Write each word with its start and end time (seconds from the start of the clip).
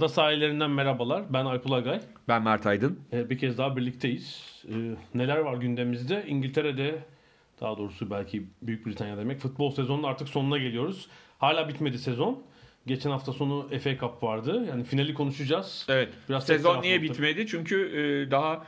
Ada 0.00 0.08
sahillerinden 0.08 0.70
merhabalar. 0.70 1.22
Ben 1.32 1.44
Alp 1.44 1.66
Ulagay. 1.66 2.00
Ben 2.28 2.42
Mert 2.42 2.66
Aydın. 2.66 2.98
Ee, 3.12 3.30
Bir 3.30 3.38
kez 3.38 3.58
daha 3.58 3.76
birlikteyiz. 3.76 4.42
Ee, 4.68 4.72
Neler 5.14 5.36
var 5.36 5.54
gündemimizde? 5.56 6.24
İngiltere'de, 6.26 6.98
daha 7.60 7.78
doğrusu 7.78 8.10
belki 8.10 8.46
Büyük 8.62 8.86
Britanya 8.86 9.16
demek, 9.16 9.38
futbol 9.40 9.70
sezonunun 9.70 10.02
artık 10.02 10.28
sonuna 10.28 10.58
geliyoruz. 10.58 11.08
Hala 11.38 11.68
bitmedi 11.68 11.98
sezon. 11.98 12.42
Geçen 12.86 13.10
hafta 13.10 13.32
sonu 13.32 13.68
FA 13.78 13.96
Cup 13.98 14.22
vardı. 14.22 14.64
Yani 14.68 14.84
finali 14.84 15.14
konuşacağız. 15.14 15.86
Evet. 15.88 16.08
Biraz 16.28 16.46
Sezon 16.46 16.82
niye 16.82 17.02
bitmedi? 17.02 17.46
Çünkü 17.46 17.76
e, 17.96 18.30
daha 18.30 18.66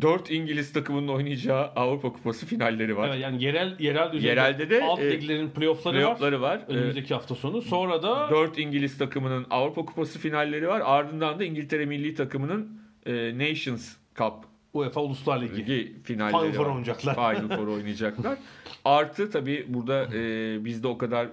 4 0.00 0.30
İngiliz 0.30 0.72
takımının 0.72 1.08
oynayacağı 1.08 1.64
Avrupa 1.76 2.12
Kupası 2.12 2.46
finalleri 2.46 2.96
var. 2.96 3.08
Evet, 3.08 3.20
yani 3.20 3.44
yerel 3.44 3.76
yerel 3.78 4.12
düzeyde 4.12 4.26
Yerelde 4.28 4.70
de, 4.70 4.84
alt 4.84 5.00
e, 5.00 5.10
liglerin 5.10 5.50
playoff'ları, 5.50 5.96
Playoff'ları 5.96 6.40
var. 6.40 6.56
var. 6.56 6.64
Önümüzdeki 6.68 7.14
hafta 7.14 7.34
sonu. 7.34 7.62
Sonra 7.62 8.02
da 8.02 8.30
4 8.30 8.58
İngiliz 8.58 8.98
takımının 8.98 9.46
Avrupa 9.50 9.84
Kupası 9.84 10.18
finalleri 10.18 10.68
var. 10.68 10.82
Ardından 10.84 11.38
da 11.38 11.44
İngiltere 11.44 11.86
milli 11.86 12.14
takımının 12.14 12.80
e, 13.06 13.38
Nations 13.38 13.96
Cup 14.16 14.34
UEFA 14.72 15.00
Uluslar 15.00 15.42
Ligi. 15.42 15.56
Ligi 15.56 15.96
finalleri 16.04 16.52
Final 16.52 16.52
Four 16.52 16.66
oynayacaklar. 16.66 17.14
Final 17.14 17.56
Four 17.56 17.66
oynayacaklar. 17.66 18.38
Artı 18.84 19.30
tabii 19.30 19.64
burada 19.68 20.08
e, 20.14 20.64
bizde 20.64 20.88
o 20.88 20.98
kadar 20.98 21.28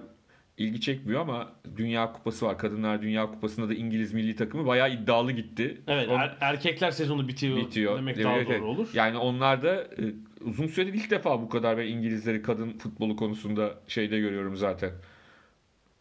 ilgi 0.60 0.80
çekmiyor 0.80 1.20
ama 1.20 1.52
Dünya 1.76 2.12
Kupası 2.12 2.46
var. 2.46 2.58
Kadınlar 2.58 3.02
Dünya 3.02 3.26
Kupası'nda 3.26 3.68
da 3.68 3.74
İngiliz 3.74 4.12
milli 4.12 4.36
takımı 4.36 4.66
bayağı 4.66 4.92
iddialı 4.92 5.32
gitti. 5.32 5.80
Evet, 5.88 6.06
Son- 6.06 6.18
er- 6.18 6.36
erkekler 6.40 6.90
sezonu 6.90 7.28
bitiyor, 7.28 7.56
bitiyor. 7.56 7.98
demek 7.98 8.16
Evet, 8.16 8.24
daha 8.26 8.36
evet. 8.36 8.48
doğru 8.48 8.64
olur. 8.66 8.88
Yani 8.94 9.18
onlar 9.18 9.62
da 9.62 9.74
e, 9.82 10.02
uzun 10.40 10.66
süredir 10.66 10.94
ilk 10.94 11.10
defa 11.10 11.42
bu 11.42 11.48
kadar 11.48 11.78
ben 11.78 11.86
İngilizleri 11.86 12.42
kadın 12.42 12.72
futbolu 12.78 13.16
konusunda 13.16 13.74
şeyde 13.88 14.20
görüyorum 14.20 14.56
zaten. 14.56 14.90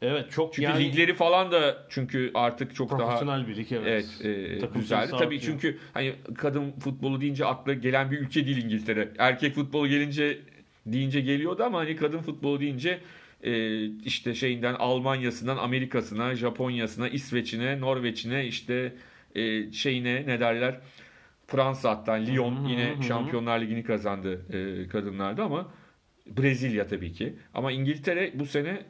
Evet, 0.02 0.32
çok 0.32 0.54
Çünkü 0.54 0.70
yani 0.70 0.86
ligleri 0.86 1.14
falan 1.14 1.52
da 1.52 1.86
çünkü 1.90 2.32
artık 2.34 2.76
çok 2.76 2.92
daha 2.92 2.98
profesyonel 2.98 3.48
bir 3.48 3.56
lig 3.56 3.72
evet. 3.72 4.06
Evet, 4.24 4.64
e, 4.64 4.80
güzeldi. 4.80 5.12
Tabii 5.20 5.42
çünkü 5.42 5.78
hani 5.94 6.14
kadın 6.38 6.72
futbolu 6.72 7.22
deyince 7.22 7.46
akla 7.46 7.74
gelen 7.74 8.12
bir 8.12 8.20
ülke 8.20 8.46
değil 8.46 8.64
İngiltere. 8.64 9.10
Erkek 9.18 9.56
futbolu 9.56 9.88
gelince 9.88 10.40
deyince 10.86 11.22
geliyordu 11.22 11.64
ama 11.64 11.80
hani 11.80 11.96
kadın 11.96 12.20
futbolu 12.20 12.60
deyince 12.60 13.00
e, 13.44 13.86
işte 13.86 14.36
şeyinden 14.36 14.74
Almanya'sından 14.74 15.58
Amerika'sına, 15.58 16.36
Japonya'sına, 16.36 17.10
İsveç'ine, 17.10 17.82
Norveç'ine 17.82 18.46
işte 18.46 18.94
e, 19.36 19.72
şeyine 19.72 20.28
ne 20.28 20.40
derler 20.40 20.80
Fransa 21.48 21.90
hatta 21.90 22.14
Lyon 22.14 22.66
yine. 22.66 22.96
Şampiyonlar 23.08 23.60
Ligi'ni 23.60 23.84
kazandı 23.84 24.46
e, 24.54 24.88
kadınlarda 24.88 25.44
ama 25.44 25.74
Brezilya 26.28 26.88
tabii 26.88 27.12
ki. 27.12 27.36
Ama 27.54 27.72
İngiltere 27.72 28.32
bu 28.36 28.46
sene 28.46 28.86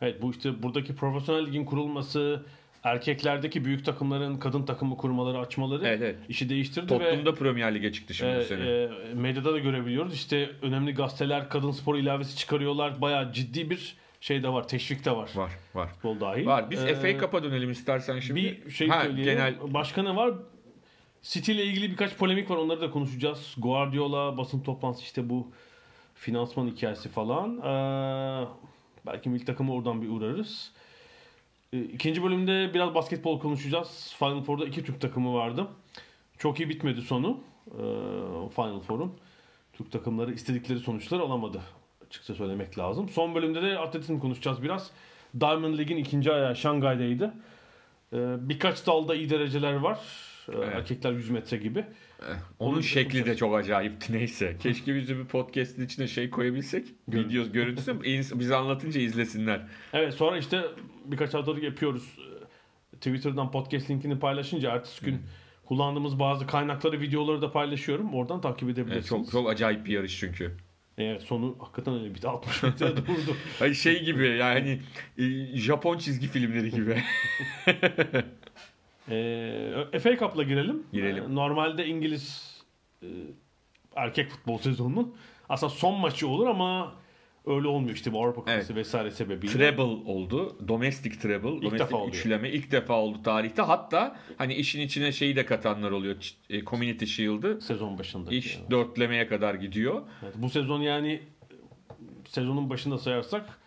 Evet 0.00 0.22
bu 0.22 0.30
işte 0.30 0.62
buradaki 0.62 0.94
profesyonel 0.94 1.46
ligin 1.46 1.64
kurulması, 1.64 2.46
erkeklerdeki 2.92 3.64
büyük 3.64 3.84
takımların 3.84 4.38
kadın 4.38 4.62
takımı 4.62 4.96
kurmaları, 4.96 5.38
açmaları 5.38 5.86
Evet, 5.86 6.00
evet. 6.02 6.16
işi 6.28 6.48
değiştirdi 6.48 6.86
Tottenham'da 6.86 7.32
ve 7.32 7.34
Premier 7.34 7.74
Lig'e 7.74 7.92
çıktı 7.92 8.14
şimdi 8.14 8.32
e, 8.32 8.38
bu 8.38 8.42
sene. 8.44 8.68
e, 8.68 8.88
medyada 9.14 9.52
da 9.52 9.58
görebiliyoruz. 9.58 10.14
İşte 10.14 10.50
önemli 10.62 10.94
gazeteler 10.94 11.48
kadın 11.48 11.70
spor 11.70 11.96
ilavesi 11.96 12.36
çıkarıyorlar. 12.36 13.00
Bayağı 13.00 13.32
ciddi 13.32 13.70
bir 13.70 13.96
şey 14.20 14.42
de 14.42 14.48
var, 14.48 14.68
teşvik 14.68 15.04
de 15.04 15.10
var. 15.10 15.30
var, 15.34 15.50
var. 15.74 15.88
Futbol 15.88 16.20
dahil. 16.20 16.46
Var. 16.46 16.70
Biz 16.70 16.84
Ee, 16.84 16.94
FA 16.94 17.18
Cup'a 17.20 17.42
dönelim 17.42 17.70
istersen 17.70 18.20
şimdi. 18.20 18.60
Bir 18.66 18.70
şey 18.70 18.88
Ha, 18.88 19.02
söyleyelim. 19.02 19.34
Genel 19.34 19.54
Başka 19.74 20.02
ne 20.02 20.16
var? 20.16 20.34
City 21.22 21.52
ile 21.52 21.64
ilgili 21.64 21.90
birkaç 21.90 22.16
polemik 22.16 22.50
var. 22.50 22.56
Onları 22.56 22.80
da 22.80 22.90
konuşacağız. 22.90 23.54
Guardiola 23.58 24.36
basın 24.36 24.60
toplantısı 24.60 25.04
işte 25.04 25.28
bu 25.30 25.50
finansman 26.14 26.66
hikayesi 26.68 27.08
falan. 27.08 27.58
Ee, 27.58 28.46
belki 29.06 29.28
milli 29.28 29.44
takımı 29.44 29.72
oradan 29.74 30.02
bir 30.02 30.08
uğrarız. 30.08 30.72
Ee, 31.72 31.80
İkinci 31.80 32.22
bölümde 32.22 32.74
biraz 32.74 32.94
basketbol 32.94 33.40
konuşacağız. 33.40 34.14
Final 34.18 34.42
Four'da 34.42 34.64
iki 34.64 34.84
Türk 34.84 35.00
takımı 35.00 35.34
vardı. 35.34 35.66
Çok 36.38 36.60
iyi 36.60 36.68
bitmedi 36.68 37.02
sonu. 37.02 37.40
Ee, 37.66 37.78
Final 38.54 38.80
Four'un. 38.80 39.12
Türk 39.72 39.92
takımları 39.92 40.32
istedikleri 40.32 40.78
sonuçları 40.78 41.22
alamadı. 41.22 41.60
Açıkça 42.06 42.34
söylemek 42.34 42.78
lazım. 42.78 43.08
Son 43.08 43.34
bölümde 43.34 43.62
de 43.62 43.78
atletizm 43.78 44.18
konuşacağız 44.18 44.62
biraz. 44.62 44.90
Diamond 45.40 45.78
League'in 45.78 45.96
ikinci 45.96 46.32
ayağı 46.32 46.56
Şangay'daydı. 46.56 47.34
Ee, 48.12 48.48
birkaç 48.48 48.86
dalda 48.86 49.14
iyi 49.14 49.30
dereceler 49.30 49.74
var. 49.74 49.98
Evet. 50.52 50.68
Erkekler 50.74 51.12
100 51.12 51.30
metre 51.30 51.56
gibi. 51.56 51.84
Onun 52.58 52.74
Onu 52.74 52.82
şekli 52.82 53.26
de 53.26 53.36
çok 53.36 53.56
acayipti 53.56 54.12
neyse. 54.12 54.56
Keşke 54.60 54.94
biz 54.94 55.08
de 55.08 55.18
bir 55.18 55.24
podcast'in 55.24 55.84
içine 55.84 56.06
şey 56.08 56.30
koyabilsek. 56.30 56.88
Video 57.08 57.52
görüntüsü 57.52 58.00
bize 58.38 58.56
anlatınca 58.56 59.00
izlesinler. 59.00 59.66
Evet 59.92 60.14
sonra 60.14 60.38
işte 60.38 60.62
birkaç 61.04 61.34
haftalık 61.34 61.62
yapıyoruz. 61.62 62.18
Ee, 62.18 62.96
Twitter'dan 62.96 63.50
podcast 63.50 63.90
linkini 63.90 64.18
paylaşınca 64.18 64.70
ertesi 64.70 65.04
gün 65.04 65.22
kullandığımız 65.64 66.18
bazı 66.18 66.46
kaynakları, 66.46 67.00
videoları 67.00 67.42
da 67.42 67.52
paylaşıyorum. 67.52 68.14
Oradan 68.14 68.40
takip 68.40 68.62
Evet, 68.62 68.78
edebilirsiniz. 68.78 69.08
çok 69.08 69.30
çok 69.30 69.50
acayip 69.50 69.86
bir 69.86 69.92
yarış 69.92 70.18
çünkü. 70.18 70.56
Evet 70.98 71.22
sonu 71.22 71.56
hakikaten 71.58 71.94
öyle 71.94 72.14
bir 72.14 72.22
de 72.22 72.28
60 72.28 72.62
metre 72.62 72.96
durdu. 72.96 73.36
Hani 73.58 73.74
şey 73.74 74.04
gibi 74.04 74.26
yani 74.28 74.80
e, 75.18 75.56
Japon 75.56 75.98
çizgi 75.98 76.26
filmleri 76.26 76.70
gibi. 76.70 77.02
Ee, 79.10 79.98
FA 80.02 80.16
Cup'la 80.16 80.42
girelim. 80.42 80.82
Girelim. 80.92 81.24
Ee, 81.24 81.34
Normalde 81.34 81.86
İngiliz 81.86 82.56
e, 83.02 83.06
erkek 83.96 84.30
futbol 84.30 84.58
sezonunun 84.58 85.14
aslında 85.48 85.70
son 85.72 86.00
maçı 86.00 86.28
olur 86.28 86.46
ama 86.46 86.92
öyle 87.46 87.68
olmuyor 87.68 87.94
işte 87.94 88.12
bu 88.12 88.22
Avrupa 88.24 88.40
Kupası 88.40 88.74
vesaire 88.76 89.10
sebebiyle. 89.10 89.52
treble 89.52 89.82
oldu. 89.82 90.68
Domestic 90.68 91.18
treble. 91.18 91.48
domestic 91.48 91.78
defa 91.78 91.96
oluyor. 91.96 92.14
üçleme 92.14 92.50
ilk 92.50 92.72
defa 92.72 92.94
oldu 92.94 93.22
tarihte. 93.22 93.62
Hatta 93.62 94.16
hani 94.38 94.54
işin 94.54 94.80
içine 94.80 95.12
şeyi 95.12 95.36
de 95.36 95.46
katanlar 95.46 95.90
oluyor. 95.90 96.16
E, 96.50 96.64
Community 96.64 97.04
Shield'ı. 97.04 97.60
sezon 97.60 97.98
başında. 97.98 98.30
İş 98.30 98.56
Yani. 98.56 98.70
dörtlemeye 98.70 99.26
kadar 99.26 99.54
gidiyor. 99.54 100.02
Evet, 100.22 100.34
bu 100.36 100.50
sezon 100.50 100.80
yani 100.80 101.12
e, 101.12 101.20
sezonun 102.28 102.70
başında 102.70 102.98
sayarsak 102.98 103.58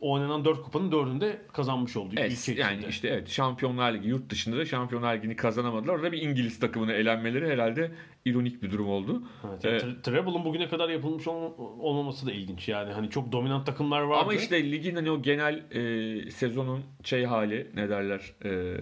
oynanan 0.00 0.44
4 0.44 0.62
kupanın 0.62 0.90
4'ünde 0.90 1.36
kazanmış 1.52 1.96
oldu. 1.96 2.14
Evet, 2.16 2.48
ülke 2.48 2.60
yani 2.60 2.74
içinde. 2.76 2.88
işte 2.90 3.08
evet 3.08 3.28
Şampiyonlar 3.28 3.92
Ligi 3.94 4.08
yurt 4.08 4.30
dışında 4.30 4.56
da 4.56 4.64
Şampiyonlar 4.64 5.16
Ligi'ni 5.16 5.36
kazanamadılar. 5.36 5.94
Orada 5.94 6.12
bir 6.12 6.22
İngiliz 6.22 6.58
takımına 6.60 6.92
elenmeleri 6.92 7.48
herhalde 7.50 7.90
ironik 8.24 8.62
bir 8.62 8.70
durum 8.70 8.88
oldu. 8.88 9.22
Evet, 9.50 9.64
yani 9.64 9.76
tre- 9.76 10.02
Treble'ın 10.02 10.44
bugüne 10.44 10.68
kadar 10.68 10.88
yapılmış 10.88 11.28
ol- 11.28 11.52
olmaması 11.78 12.26
da 12.26 12.32
ilginç. 12.32 12.68
Yani 12.68 12.92
hani 12.92 13.10
çok 13.10 13.32
dominant 13.32 13.66
takımlar 13.66 14.00
vardı. 14.02 14.20
Ama 14.22 14.34
işte 14.34 14.70
ligin 14.72 14.94
hani 14.94 15.10
o 15.10 15.22
genel 15.22 15.62
e, 15.70 16.30
sezonun 16.30 16.80
şey 17.04 17.24
hali 17.24 17.66
ne 17.74 17.88
derler 17.88 18.32
e, 18.44 18.76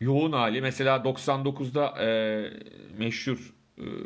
yoğun 0.00 0.32
hali. 0.32 0.60
Mesela 0.60 0.96
99'da 0.96 2.04
e, 2.04 2.08
meşhur 2.98 3.54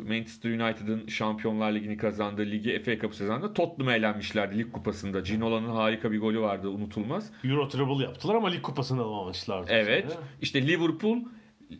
Manchester 0.07 0.49
United'ın 0.49 1.07
Şampiyonlar 1.07 1.71
Ligi'ni 1.71 1.97
kazandığı 1.97 2.45
ligi 2.45 2.83
FA 2.83 2.99
Cup 2.99 3.15
sezonunda 3.15 3.53
Tottenham'a 3.53 3.95
elenmişlerdi 3.95 4.57
lig 4.57 4.71
kupasında. 4.71 5.19
Ginola'nın 5.19 5.69
harika 5.69 6.11
bir 6.11 6.19
golü 6.19 6.39
vardı 6.39 6.69
unutulmaz. 6.69 7.31
Euro 7.43 7.67
Treble 7.67 8.03
yaptılar 8.03 8.35
ama 8.35 8.49
lig 8.49 8.61
kupasını 8.61 9.01
alamamışlardı. 9.01 9.71
Evet. 9.71 10.11
Sonra. 10.11 10.23
İşte 10.41 10.67
Liverpool 10.67 11.17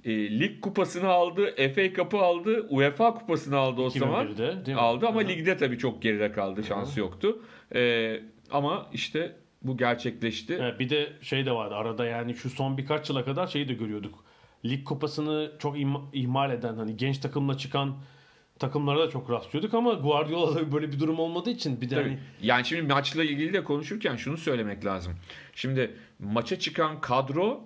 e, 0.06 0.40
lig 0.40 0.62
kupasını 0.62 1.08
aldı, 1.08 1.56
FA 1.76 1.94
Cup'ı 1.94 2.18
aldı, 2.18 2.68
UEFA 2.70 3.14
kupasını 3.14 3.58
aldı 3.58 3.82
o 3.82 3.90
zaman. 3.90 4.28
2001'de 4.28 4.66
değil 4.66 4.76
mi? 4.76 4.82
Aldı 4.82 5.08
ama 5.08 5.22
Hı 5.22 5.26
hı. 5.26 5.30
ligde 5.30 5.58
tabii 5.58 5.78
çok 5.78 6.02
geride 6.02 6.32
kaldı. 6.32 6.64
Şansı 6.64 7.00
yoktu. 7.00 7.42
E, 7.76 8.20
ama 8.52 8.88
işte 8.94 9.36
bu 9.64 9.78
gerçekleşti. 9.78 10.58
Evet, 10.62 10.80
bir 10.80 10.90
de 10.90 11.10
şey 11.22 11.46
de 11.46 11.52
vardı 11.52 11.76
arada 11.76 12.06
yani 12.06 12.36
şu 12.36 12.50
son 12.50 12.78
birkaç 12.78 13.10
yıla 13.10 13.26
kadar 13.26 13.48
şeyi 13.48 13.68
de 13.68 13.74
görüyorduk. 13.74 14.24
Lig 14.66 14.86
kupasını 14.86 15.52
çok 15.60 15.78
im- 15.78 16.06
ihmal 16.14 16.52
eden 16.52 16.76
hani 16.76 16.98
genç 16.98 17.18
takımla 17.18 17.58
çıkan 17.58 17.96
takımlara 18.60 19.00
da 19.00 19.10
çok 19.10 19.30
rastlıyorduk 19.30 19.74
ama 19.74 19.94
Guardiola'da 19.94 20.72
böyle 20.74 20.92
bir 20.92 21.00
durum 21.00 21.20
olmadığı 21.20 21.50
için 21.50 21.82
bir 21.82 21.90
de 21.90 21.96
Tabii. 21.96 22.04
hani 22.04 22.20
Yani 22.42 22.66
şimdi 22.66 22.94
maçla 22.94 23.24
ilgili 23.24 23.54
de 23.54 23.64
konuşurken 23.64 24.16
şunu 24.16 24.38
söylemek 24.38 24.86
lazım. 24.86 25.14
Şimdi 25.56 25.96
maça 26.20 26.60
çıkan 26.60 27.02
kadro 27.02 27.64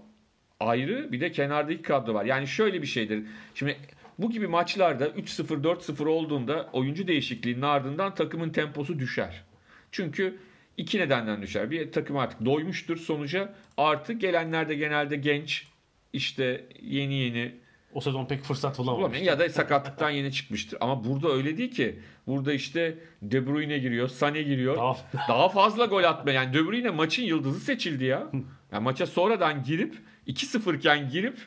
ayrı 0.59 1.11
bir 1.11 1.21
de 1.21 1.31
kenardaki 1.31 1.81
kadro 1.81 2.13
var. 2.13 2.25
Yani 2.25 2.47
şöyle 2.47 2.81
bir 2.81 2.87
şeydir. 2.87 3.23
Şimdi 3.55 3.77
bu 4.19 4.31
gibi 4.31 4.47
maçlarda 4.47 5.07
3-0 5.07 5.63
4-0 5.63 6.07
olduğunda 6.07 6.69
oyuncu 6.73 7.07
değişikliğinin 7.07 7.61
ardından 7.61 8.15
takımın 8.15 8.49
temposu 8.49 8.99
düşer. 8.99 9.43
Çünkü 9.91 10.37
iki 10.77 10.99
nedenden 10.99 11.41
düşer. 11.41 11.71
Bir 11.71 11.91
takım 11.91 12.17
artık 12.17 12.45
doymuştur 12.45 12.97
sonuca. 12.97 13.53
Artı 13.77 14.13
gelenler 14.13 14.69
de 14.69 14.75
genelde 14.75 15.15
genç 15.15 15.67
işte 16.15 16.65
yeni 16.81 17.13
yeni 17.13 17.55
O 17.93 18.01
sezon 18.01 18.25
pek 18.25 18.43
fırsat 18.43 18.77
bulamamış. 18.77 19.21
Ya 19.21 19.39
da 19.39 19.49
sakatlıktan 19.49 20.09
yeni 20.09 20.31
çıkmıştır. 20.31 20.77
Ama 20.81 21.03
burada 21.03 21.29
öyle 21.31 21.57
değil 21.57 21.71
ki. 21.71 21.99
Burada 22.27 22.53
işte 22.53 22.97
De 23.21 23.47
Bruyne 23.47 23.77
giriyor, 23.77 24.09
Sané 24.09 24.41
giriyor. 24.41 24.77
Daha- 24.77 24.97
Daha 25.29 25.49
fazla 25.49 25.85
gol 25.85 26.03
atma. 26.03 26.31
Yani 26.31 26.53
De 26.53 26.65
Bruyne 26.65 26.89
maçın 26.89 27.23
yıldızı 27.23 27.59
seçildi 27.59 28.03
ya. 28.03 28.27
Yani 28.71 28.83
maça 28.83 29.05
sonradan 29.07 29.63
girip 29.63 29.95
2-0 30.27 30.75
iken 30.77 31.09
girip 31.09 31.37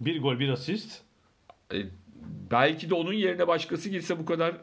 Bir 0.00 0.20
gol 0.22 0.38
bir 0.38 0.48
asist. 0.48 1.02
e, 1.74 1.76
belki 2.50 2.90
de 2.90 2.94
onun 2.94 3.12
yerine 3.12 3.48
başkası 3.48 3.88
girse 3.88 4.18
bu 4.18 4.24
kadar 4.24 4.54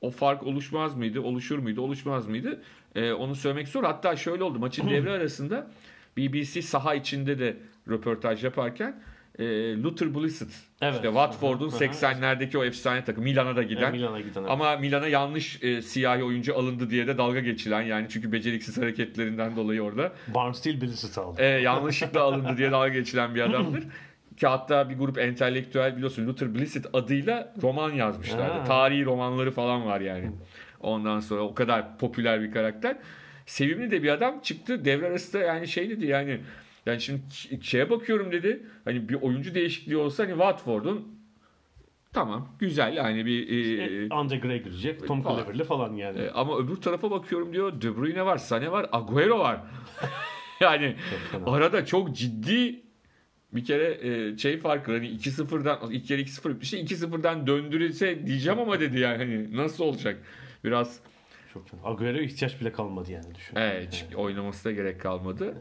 o 0.00 0.10
fark 0.10 0.42
oluşmaz 0.42 0.96
mıydı? 0.96 1.20
Oluşur 1.20 1.58
muydu? 1.58 1.80
Oluşmaz 1.80 2.26
mıydı? 2.28 2.62
E, 2.94 3.12
onu 3.12 3.34
söylemek 3.34 3.68
zor. 3.68 3.84
Hatta 3.84 4.16
şöyle 4.16 4.42
oldu. 4.44 4.58
Maçın 4.58 4.90
devre 4.90 5.10
arasında 5.10 5.70
BBC 6.16 6.62
saha 6.62 6.94
içinde 6.94 7.38
de 7.38 7.56
röportaj 7.90 8.44
yaparken 8.44 9.02
e, 9.38 9.44
Luther 9.82 10.14
Blissett 10.14 10.48
Evet. 10.82 10.94
işte 10.94 11.06
Watford'un 11.08 11.70
Hı 11.70 11.76
hı. 11.76 11.84
80'lerdeki 11.84 12.58
o 12.58 12.64
efsane 12.64 13.04
takım 13.04 13.24
Milan'a 13.24 13.56
da 13.56 13.62
giden 13.62 13.80
Yani 13.82 13.96
Milan'a 13.96 14.20
giden. 14.20 14.40
evet. 14.40 14.50
ama 14.50 14.76
Milan'a 14.76 15.08
yanlış 15.08 15.62
e, 15.62 15.82
siyahi 15.82 16.24
oyuncu 16.24 16.56
alındı 16.58 16.90
diye 16.90 17.06
de 17.06 17.18
dalga 17.18 17.40
geçilen 17.40 17.82
yani 17.82 18.06
çünkü 18.10 18.32
beceriksiz 18.32 18.78
hareketlerinden 18.78 19.56
dolayı 19.56 19.82
orada 19.82 20.12
Barnsteel 20.34 20.80
birisi 20.80 21.20
aldı. 21.20 21.42
e, 21.42 21.46
yanlışlıkla 21.46 22.22
alındı 22.22 22.56
diye 22.56 22.70
dalga 22.70 22.88
geçilen 22.88 23.34
bir 23.34 23.40
adamdır. 23.40 23.82
Ki 24.36 24.46
hatta 24.46 24.90
bir 24.90 24.94
grup 24.98 25.18
entelektüel 25.18 25.96
biliyorsun 25.96 26.26
Luther 26.26 26.54
Blissett 26.54 26.86
adıyla 26.92 27.54
roman 27.62 27.90
yazmışlardı. 27.92 28.52
Ha. 28.58 28.64
Tarihi 28.64 29.04
romanları 29.04 29.50
falan 29.50 29.86
var 29.86 30.00
yani. 30.00 30.30
Ondan 30.80 31.20
sonra 31.20 31.40
o 31.40 31.54
kadar 31.54 31.98
popüler 31.98 32.40
bir 32.42 32.52
karakter. 32.52 32.96
Sevimli 33.46 33.90
de 33.90 34.02
bir 34.02 34.08
adam 34.08 34.40
çıktı 34.40 34.84
devre 34.84 35.06
arasında 35.06 35.42
yani 35.42 35.68
şey 35.68 35.90
dedi 35.90 36.06
yani 36.06 36.40
yani 36.90 37.00
şimdi 37.00 37.22
şeye 37.62 37.90
bakıyorum 37.90 38.32
dedi. 38.32 38.62
Hani 38.84 39.08
bir 39.08 39.14
oyuncu 39.14 39.54
değişikliği 39.54 39.96
olsa 39.96 40.22
hani 40.22 40.30
Watford'un 40.30 41.20
tamam 42.12 42.48
güzel 42.58 42.96
yani 42.96 43.26
bir 43.26 43.48
e, 43.48 44.04
E, 44.04 44.08
Andre 44.10 44.36
Gray 44.36 44.62
girecek. 44.62 45.06
Tom 45.06 45.22
falan. 45.22 45.44
Cleverley 45.44 45.64
falan 45.66 45.92
yani. 45.92 46.18
e, 46.18 46.30
ama 46.30 46.58
öbür 46.58 46.76
tarafa 46.76 47.10
bakıyorum 47.10 47.52
diyor. 47.52 47.82
De 47.82 47.96
Bruyne 47.96 48.26
var, 48.26 48.36
Sané 48.38 48.70
var, 48.70 48.86
Agüero 48.92 49.38
var. 49.38 49.60
yani 50.60 50.96
fena. 51.32 51.44
arada 51.46 51.86
çok 51.86 52.16
ciddi 52.16 52.82
bir 53.52 53.64
kere 53.64 53.98
e, 54.08 54.38
şey 54.38 54.58
farkı 54.58 54.92
hani 54.92 55.06
2-0'dan 55.06 55.90
ilk 55.90 56.06
kere 56.06 56.20
2-0 56.22 56.50
bitmişti. 56.50 56.76
2-0'dan 56.76 57.46
döndürülse 57.46 58.26
diyeceğim 58.26 58.58
ama 58.58 58.80
dedi 58.80 58.98
yani 58.98 59.16
hani 59.16 59.56
nasıl 59.56 59.84
olacak? 59.84 60.18
Biraz 60.64 61.00
Çok 61.54 61.68
fena. 61.68 61.80
Agüero'ya 61.84 62.22
ihtiyaç 62.22 62.60
bile 62.60 62.72
kalmadı 62.72 63.12
yani 63.12 63.34
düşün. 63.34 63.56
Evet, 63.56 63.92
çünkü 64.00 64.16
oynaması 64.16 64.64
da 64.64 64.72
gerek 64.72 65.00
kalmadı. 65.00 65.54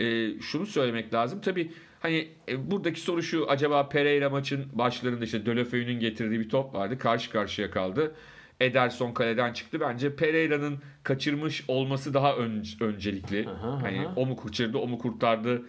Ee, 0.00 0.40
şunu 0.40 0.66
söylemek 0.66 1.14
lazım. 1.14 1.40
Tabii 1.40 1.70
hani 2.00 2.28
e, 2.48 2.70
buradaki 2.70 3.00
soru 3.00 3.22
şu. 3.22 3.50
Acaba 3.50 3.88
Pereira 3.88 4.30
maçın 4.30 4.64
başlarında 4.72 5.24
işte 5.24 5.46
Dölofeu'nun 5.46 6.00
getirdiği 6.00 6.40
bir 6.40 6.48
top 6.48 6.74
vardı. 6.74 6.98
Karşı 6.98 7.30
karşıya 7.30 7.70
kaldı. 7.70 8.14
Ederson 8.60 9.12
kaleden 9.12 9.52
çıktı. 9.52 9.80
Bence 9.80 10.16
Pereira'nın 10.16 10.78
kaçırmış 11.02 11.64
olması 11.68 12.14
daha 12.14 12.36
ön- 12.36 12.64
öncelikli. 12.80 13.48
Aha, 13.48 13.82
hani 13.82 14.00
aha. 14.00 14.12
o 14.16 14.26
mu 14.26 14.36
kaçırdı, 14.36 14.78
o 14.78 14.86
mu 14.88 14.98
kurtardı 14.98 15.62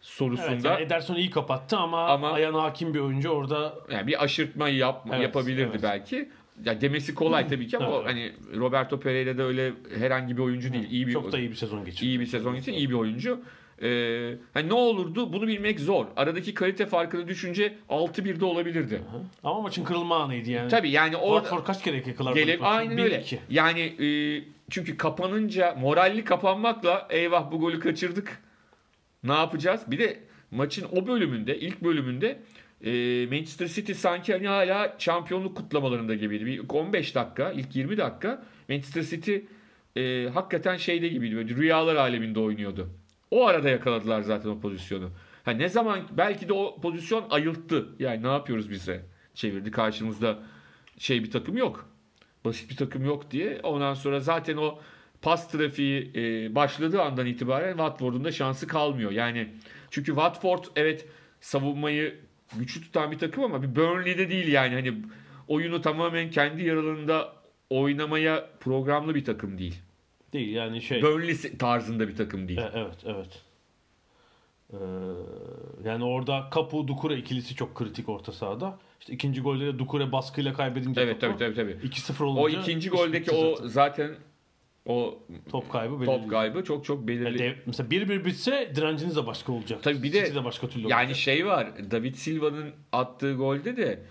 sorusunda. 0.00 0.50
Evet, 0.52 0.64
yani 0.64 0.82
Ederson 0.82 1.14
iyi 1.14 1.30
kapattı 1.30 1.76
ama, 1.76 2.06
Ama- 2.06 2.30
ayağına 2.32 2.62
hakim 2.62 2.94
bir 2.94 2.98
oyuncu 3.00 3.28
orada 3.28 3.74
Yani 3.90 4.06
bir 4.06 4.24
aşırtma 4.24 4.68
yap, 4.68 5.06
Evet, 5.10 5.22
yapabilirdi 5.22 5.68
evet. 5.70 5.82
belki. 5.82 6.28
Ya 6.64 6.80
demesi 6.80 7.14
kolay 7.14 7.48
tabii 7.48 7.66
ki 7.66 7.76
ama 7.78 7.86
Evet, 7.86 7.96
o 7.96 8.04
hani 8.04 8.32
Roberto 8.56 9.00
Pereira 9.00 9.38
da 9.38 9.42
öyle 9.42 9.72
herhangi 9.98 10.36
bir 10.36 10.42
oyuncu 10.42 10.72
değil. 10.72 10.90
İyi 10.90 11.06
bir 11.06 11.12
çok 11.12 11.32
da 11.32 11.38
iyi 11.38 11.50
bir 11.50 11.54
sezon 11.54 11.84
geçirdi. 11.84 12.06
iyi 12.06 12.20
bir 12.20 12.26
sezon 12.26 12.54
geçti, 12.54 12.72
iyi 12.72 12.88
bir 12.90 12.94
oyuncu. 12.94 13.40
Ee, 13.84 14.34
hani 14.54 14.68
ne 14.68 14.74
olurdu 14.74 15.32
bunu 15.32 15.46
bilmek 15.46 15.80
zor. 15.80 16.06
Aradaki 16.16 16.54
kalite 16.54 16.86
farkını 16.86 17.28
düşünce 17.28 17.74
6-1'de 17.88 18.44
olabilirdi. 18.44 18.94
Hı. 18.94 19.20
Ama 19.44 19.60
maçın 19.60 19.84
kırılma 19.84 20.16
anıydı 20.16 20.50
yani. 20.50 20.68
Tabii 20.68 20.90
yani 20.90 21.16
orada 21.16 21.40
Watford 21.40 21.66
kaç 21.66 21.82
kere 21.82 21.96
yakalar? 21.96 22.34
gelip 22.34 22.62
aynen 22.62 22.98
öyle. 22.98 23.20
1-2. 23.20 23.36
Yani 23.50 23.80
e, 23.80 24.08
çünkü 24.70 24.96
kapanınca 24.96 25.74
moralli 25.80 26.24
kapanmakla 26.24 27.06
eyvah 27.10 27.52
bu 27.52 27.60
golü 27.60 27.80
kaçırdık. 27.80 28.42
Ne 29.24 29.32
yapacağız? 29.32 29.80
Bir 29.86 29.98
de 29.98 30.18
maçın 30.50 30.86
o 30.92 31.06
bölümünde, 31.06 31.58
ilk 31.58 31.82
bölümünde 31.82 32.38
e, 32.84 32.90
Manchester 33.26 33.68
City 33.68 33.92
sanki 33.92 34.32
hani 34.32 34.48
hala 34.48 34.96
şampiyonluk 34.98 35.56
kutlamalarında 35.56 36.14
gibiydi. 36.14 36.46
Bir 36.46 36.68
15 36.68 37.14
dakika, 37.14 37.52
ilk 37.52 37.76
20 37.76 37.96
dakika 37.96 38.44
Manchester 38.68 39.02
City 39.02 39.36
e, 39.96 40.28
hakikaten 40.28 40.76
şeyde 40.76 41.08
gibiydi. 41.08 41.36
Böyle 41.36 41.54
rüyalar 41.54 41.96
aleminde 41.96 42.40
oynuyordu. 42.40 42.90
O 43.34 43.46
arada 43.46 43.68
yakaladılar 43.68 44.20
zaten 44.22 44.48
o 44.48 44.60
pozisyonu. 44.60 45.10
Ha 45.44 45.50
ne 45.50 45.68
zaman 45.68 46.00
belki 46.12 46.48
de 46.48 46.52
o 46.52 46.80
pozisyon 46.80 47.30
ayılttı. 47.30 47.88
Yani 47.98 48.22
ne 48.22 48.26
yapıyoruz 48.26 48.70
bize? 48.70 49.06
Çevirdi 49.34 49.70
karşımızda 49.70 50.38
şey 50.98 51.24
bir 51.24 51.30
takım 51.30 51.56
yok. 51.56 51.88
Basit 52.44 52.70
bir 52.70 52.76
takım 52.76 53.04
yok 53.04 53.30
diye. 53.30 53.60
Ondan 53.62 53.94
sonra 53.94 54.20
zaten 54.20 54.56
o 54.56 54.78
pas 55.22 55.48
trafiği 55.52 56.12
e, 56.14 56.54
başladığı 56.54 57.02
andan 57.02 57.26
itibaren 57.26 57.70
Watford'un 57.70 58.24
da 58.24 58.32
şansı 58.32 58.66
kalmıyor. 58.66 59.10
Yani 59.10 59.48
çünkü 59.90 60.06
Watford 60.06 60.64
evet 60.76 61.06
savunmayı 61.40 62.18
güçlü 62.56 62.80
tutan 62.80 63.10
bir 63.10 63.18
takım 63.18 63.44
ama 63.44 63.62
bir 63.62 63.76
Burnley'de 63.76 64.30
değil 64.30 64.48
yani. 64.48 64.74
Hani 64.74 64.94
oyunu 65.48 65.82
tamamen 65.82 66.30
kendi 66.30 66.64
yaralarında 66.64 67.32
oynamaya 67.70 68.50
programlı 68.60 69.14
bir 69.14 69.24
takım 69.24 69.58
değil. 69.58 69.83
Değil 70.34 70.52
yani 70.54 70.82
şey. 70.82 71.02
Burnley 71.02 71.36
tarzında 71.58 72.08
bir 72.08 72.16
takım 72.16 72.48
değil. 72.48 72.58
E, 72.60 72.70
evet 72.74 72.96
evet. 73.04 73.42
Ee, 74.72 74.76
yani 75.84 76.04
orada 76.04 76.50
Kapu 76.50 76.88
Dukure 76.88 77.16
ikilisi 77.16 77.54
çok 77.54 77.74
kritik 77.74 78.08
orta 78.08 78.32
sahada. 78.32 78.78
İşte 79.00 79.12
ikinci 79.12 79.40
golde 79.40 79.66
de 79.66 79.78
Dukure 79.78 80.12
baskıyla 80.12 80.52
kaybedince 80.52 81.00
Evet 81.00 81.20
topu, 81.20 81.38
tabii 81.38 81.54
tabii 81.54 81.76
tabii. 81.80 81.86
2-0 81.88 82.24
O 82.24 82.26
olunca 82.26 82.60
ikinci 82.60 82.88
iş 82.88 82.94
goldeki 82.94 83.30
o 83.30 83.56
zaten. 83.68 84.14
o 84.86 85.18
top 85.50 85.70
kaybı 85.72 86.00
belirli. 86.00 86.06
top 86.06 86.30
kaybı 86.30 86.64
çok 86.64 86.84
çok 86.84 86.98
Yani 86.98 87.08
belirli. 87.08 87.38
dev- 87.38 87.56
mesela 87.66 87.88
1-1 87.90 88.24
bitse 88.24 88.72
direnciniz 88.74 89.16
de 89.16 89.26
başka 89.26 89.52
olacak. 89.52 89.82
Tabii 89.82 90.02
bir 90.02 90.12
de- 90.12 90.24
City 90.26 90.38
de 90.38 90.44
başka 90.44 90.68
türlü 90.68 90.88
Yani 90.88 91.00
olacak. 91.00 91.16
şey 91.16 91.46
var. 91.46 91.90
David 91.90 92.14
Silva'nın 92.14 92.70
attığı 92.92 93.34
golde 93.34 93.76
de 93.76 94.02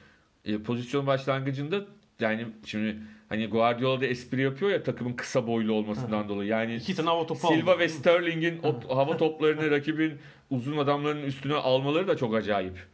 e, 0.45 0.57
pozisyon 0.63 1.07
başlangıcında 1.07 1.85
yani 2.19 2.47
şimdi 2.65 2.97
hani 3.33 3.47
Guardiola 3.47 4.01
da 4.01 4.05
espri 4.05 4.41
yapıyor 4.41 4.71
ya 4.71 4.83
takımın 4.83 5.13
kısa 5.13 5.47
boylu 5.47 5.73
olmasından 5.73 6.29
dolayı. 6.29 6.49
Yani 6.49 6.75
İki 6.75 6.95
tane 6.95 7.09
hava 7.09 7.27
topu 7.27 7.47
Silva 7.47 7.71
aldı. 7.71 7.79
ve 7.79 7.89
Sterling'in 7.89 8.59
o 8.63 8.95
hava 8.95 9.17
toplarını 9.17 9.71
rakibin 9.71 10.13
uzun 10.49 10.77
adamların 10.77 11.23
üstüne 11.23 11.53
almaları 11.53 12.07
da 12.07 12.17
çok 12.17 12.35
acayip. 12.35 12.87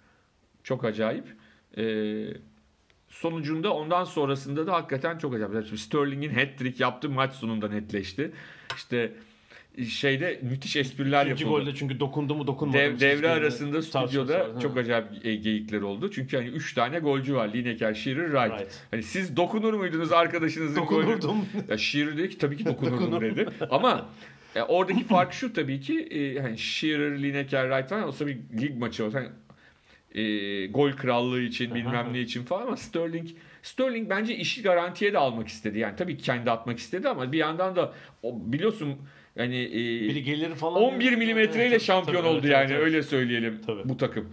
Çok 0.63 0.85
acayip. 0.85 1.25
Ee, 1.77 2.27
sonucunda 3.09 3.73
ondan 3.73 4.03
sonrasında 4.03 4.67
da 4.67 4.73
hakikaten 4.73 5.17
çok 5.17 5.33
acayip. 5.35 5.65
Şimdi 5.67 5.81
Sterling'in 5.81 6.29
hat-trick 6.33 6.83
yaptığı 6.83 7.09
maç 7.09 7.33
sonunda 7.33 7.67
netleşti. 7.67 8.31
İşte 8.75 9.13
şeyde 9.87 10.39
müthiş 10.41 10.75
espriler 10.75 11.25
İkinci 11.25 11.43
yapıldı. 11.43 11.59
golde 11.63 11.75
çünkü 11.75 11.99
dokundu 11.99 12.35
mu 12.35 12.47
dokunmadı 12.47 12.77
Dev, 12.77 12.91
mı? 12.91 12.99
devre 12.99 13.29
arasında 13.29 13.81
stüdyoda 13.81 14.59
çok 14.61 14.77
acayip 14.77 15.05
e, 15.23 15.35
geyikler 15.35 15.81
oldu. 15.81 16.11
Çünkü 16.11 16.37
hani 16.37 16.47
3 16.47 16.73
tane 16.73 16.99
golcü 16.99 17.35
var. 17.35 17.53
Lineker, 17.53 17.93
Shearer, 17.93 18.25
Wright. 18.25 18.61
Right. 18.61 18.81
Hani 18.91 19.03
siz 19.03 19.37
dokunur 19.37 19.73
muydunuz 19.73 20.11
arkadaşınızın 20.11 20.85
golüne? 20.85 21.07
Dokunurdum. 21.11 21.45
Ya 21.69 21.77
Shearer 21.77 22.17
dedi 22.17 22.29
ki 22.29 22.37
tabii 22.37 22.57
ki 22.57 22.65
dokunurdum 22.65 23.21
dedi. 23.21 23.45
Ama 23.69 24.09
e, 24.55 24.61
oradaki 24.61 25.03
fark 25.03 25.33
şu 25.33 25.53
tabii 25.53 25.79
ki 25.81 25.99
e, 25.99 26.39
hani 26.41 26.57
Shearer, 26.57 27.23
Lineker, 27.23 27.69
Wright 27.69 27.89
falan 27.89 28.03
olsa 28.03 28.27
bir 28.27 28.37
lig 28.61 28.77
maçı 28.77 29.05
olsa 29.05 29.19
hani, 29.19 29.29
e, 30.11 30.67
gol 30.67 30.91
krallığı 30.91 31.41
için 31.41 31.75
bilmem 31.75 32.07
ne 32.13 32.19
için 32.21 32.43
falan 32.43 32.61
ama 32.67 32.77
Sterling 32.77 33.29
Sterling 33.63 34.09
bence 34.09 34.35
işi 34.35 34.61
garantiye 34.61 35.13
de 35.13 35.17
almak 35.17 35.47
istedi. 35.47 35.79
Yani 35.79 35.95
tabii 35.95 36.17
ki 36.17 36.23
kendi 36.23 36.51
atmak 36.51 36.79
istedi 36.79 37.09
ama 37.09 37.31
bir 37.31 37.37
yandan 37.37 37.75
da 37.75 37.93
o, 38.23 38.35
biliyorsun 38.45 38.95
hani 39.39 39.63
e, 39.63 40.01
Biri 40.01 40.23
gelir 40.23 40.55
falan. 40.55 40.81
11 40.83 41.15
milimetreyle 41.15 41.79
şampiyon 41.79 42.17
tabii, 42.21 42.27
oldu 42.29 42.39
evet, 42.43 42.51
yani 42.51 42.71
evet. 42.71 42.83
öyle 42.83 43.03
söyleyelim 43.03 43.61
Tabii. 43.65 43.89
bu 43.89 43.97
takım. 43.97 44.29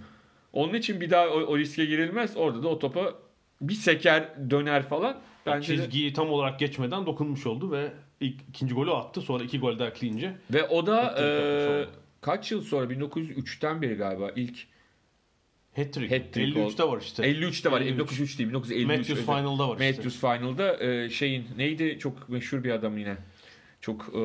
Onun 0.52 0.74
için 0.74 1.00
bir 1.00 1.10
daha 1.10 1.28
o, 1.28 1.40
o 1.40 1.58
riske 1.58 1.84
girilmez. 1.84 2.36
Orada 2.36 2.62
da 2.62 2.68
o 2.68 2.78
topa 2.78 3.14
bir 3.60 3.74
seker 3.74 4.50
döner 4.50 4.88
falan. 4.88 5.20
Bence 5.46 5.72
de- 5.72 5.82
Çizgiyi 5.82 6.12
tam 6.12 6.30
olarak 6.30 6.58
geçmeden 6.60 7.06
dokunmuş 7.06 7.46
oldu 7.46 7.72
ve 7.72 7.92
ilk, 8.20 8.40
ikinci 8.48 8.74
golü 8.74 8.90
attı. 8.90 9.20
Sonra 9.20 9.44
iki 9.44 9.58
gol 9.58 9.78
daha 9.78 9.88
ekleyince. 9.88 10.32
ve 10.50 10.64
o 10.64 10.86
da 10.86 11.14
e, 11.20 11.24
kaç 12.20 12.52
yıl 12.52 12.62
sonra 12.62 12.92
1903'ten 12.92 13.82
beri 13.82 13.94
galiba 13.94 14.30
ilk 14.36 14.58
Hat-trick. 15.76 16.10
Hat-trick 16.18 16.58
53'te 16.58 16.84
var 16.84 17.00
işte. 17.00 17.22
53'te 17.22 17.70
var. 17.72 17.80
53. 17.80 17.94
1903 17.98 18.38
değil 18.38 18.48
1953. 18.48 18.86
Matthews 18.86 19.10
özür- 19.10 19.22
Final'da 19.22 19.68
var 19.68 19.74
işte. 19.80 19.90
Matthews 19.90 20.20
Final'da 20.20 20.84
e, 20.84 21.10
şeyin 21.10 21.46
neydi 21.56 21.98
çok 21.98 22.28
meşhur 22.28 22.64
bir 22.64 22.70
adam 22.70 22.98
yine. 22.98 23.16
Çok 23.80 24.14
e, 24.14 24.20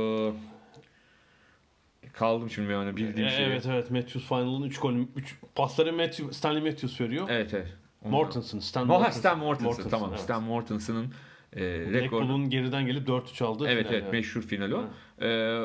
kaldım 2.22 2.50
şimdi 2.50 2.76
ana 2.76 2.96
bildiğim 2.98 3.28
E, 3.28 3.32
şey. 3.32 3.46
evet 3.46 3.66
evet 3.66 3.92
Matthews 3.92 4.28
Final'ın 4.28 4.64
3 4.64 4.80
golü 4.80 5.08
3 5.16 5.36
pasları 5.56 5.94
Matthew, 5.94 6.34
Stanley 6.34 6.62
Matthews 6.62 7.02
veriyor. 7.02 7.28
Evet 7.30 7.54
evet. 7.54 7.68
Onu- 8.04 8.12
Mortensen, 8.12 8.60
Stan 8.60 8.88
Mortensen. 8.88 9.20
Stan 9.20 9.40
Mortensen, 9.40 9.68
Mortensen, 9.68 9.90
tamam. 9.92 10.10
evet. 10.10 10.20
Stan 10.22 10.44
Mortensen'ın 10.44 11.14
e, 11.54 11.62
rekor. 11.62 11.94
Blackpool'un 11.94 12.50
geriden 12.50 12.86
gelip 12.86 13.08
4-3 13.08 13.44
aldı. 13.46 13.66
Evet 13.68 13.84
final 13.84 13.94
evet 13.94 14.04
yani. 14.04 14.12
meşhur 14.12 14.42
final 14.42 14.72
o. 14.72 14.84
Ee, 15.26 15.62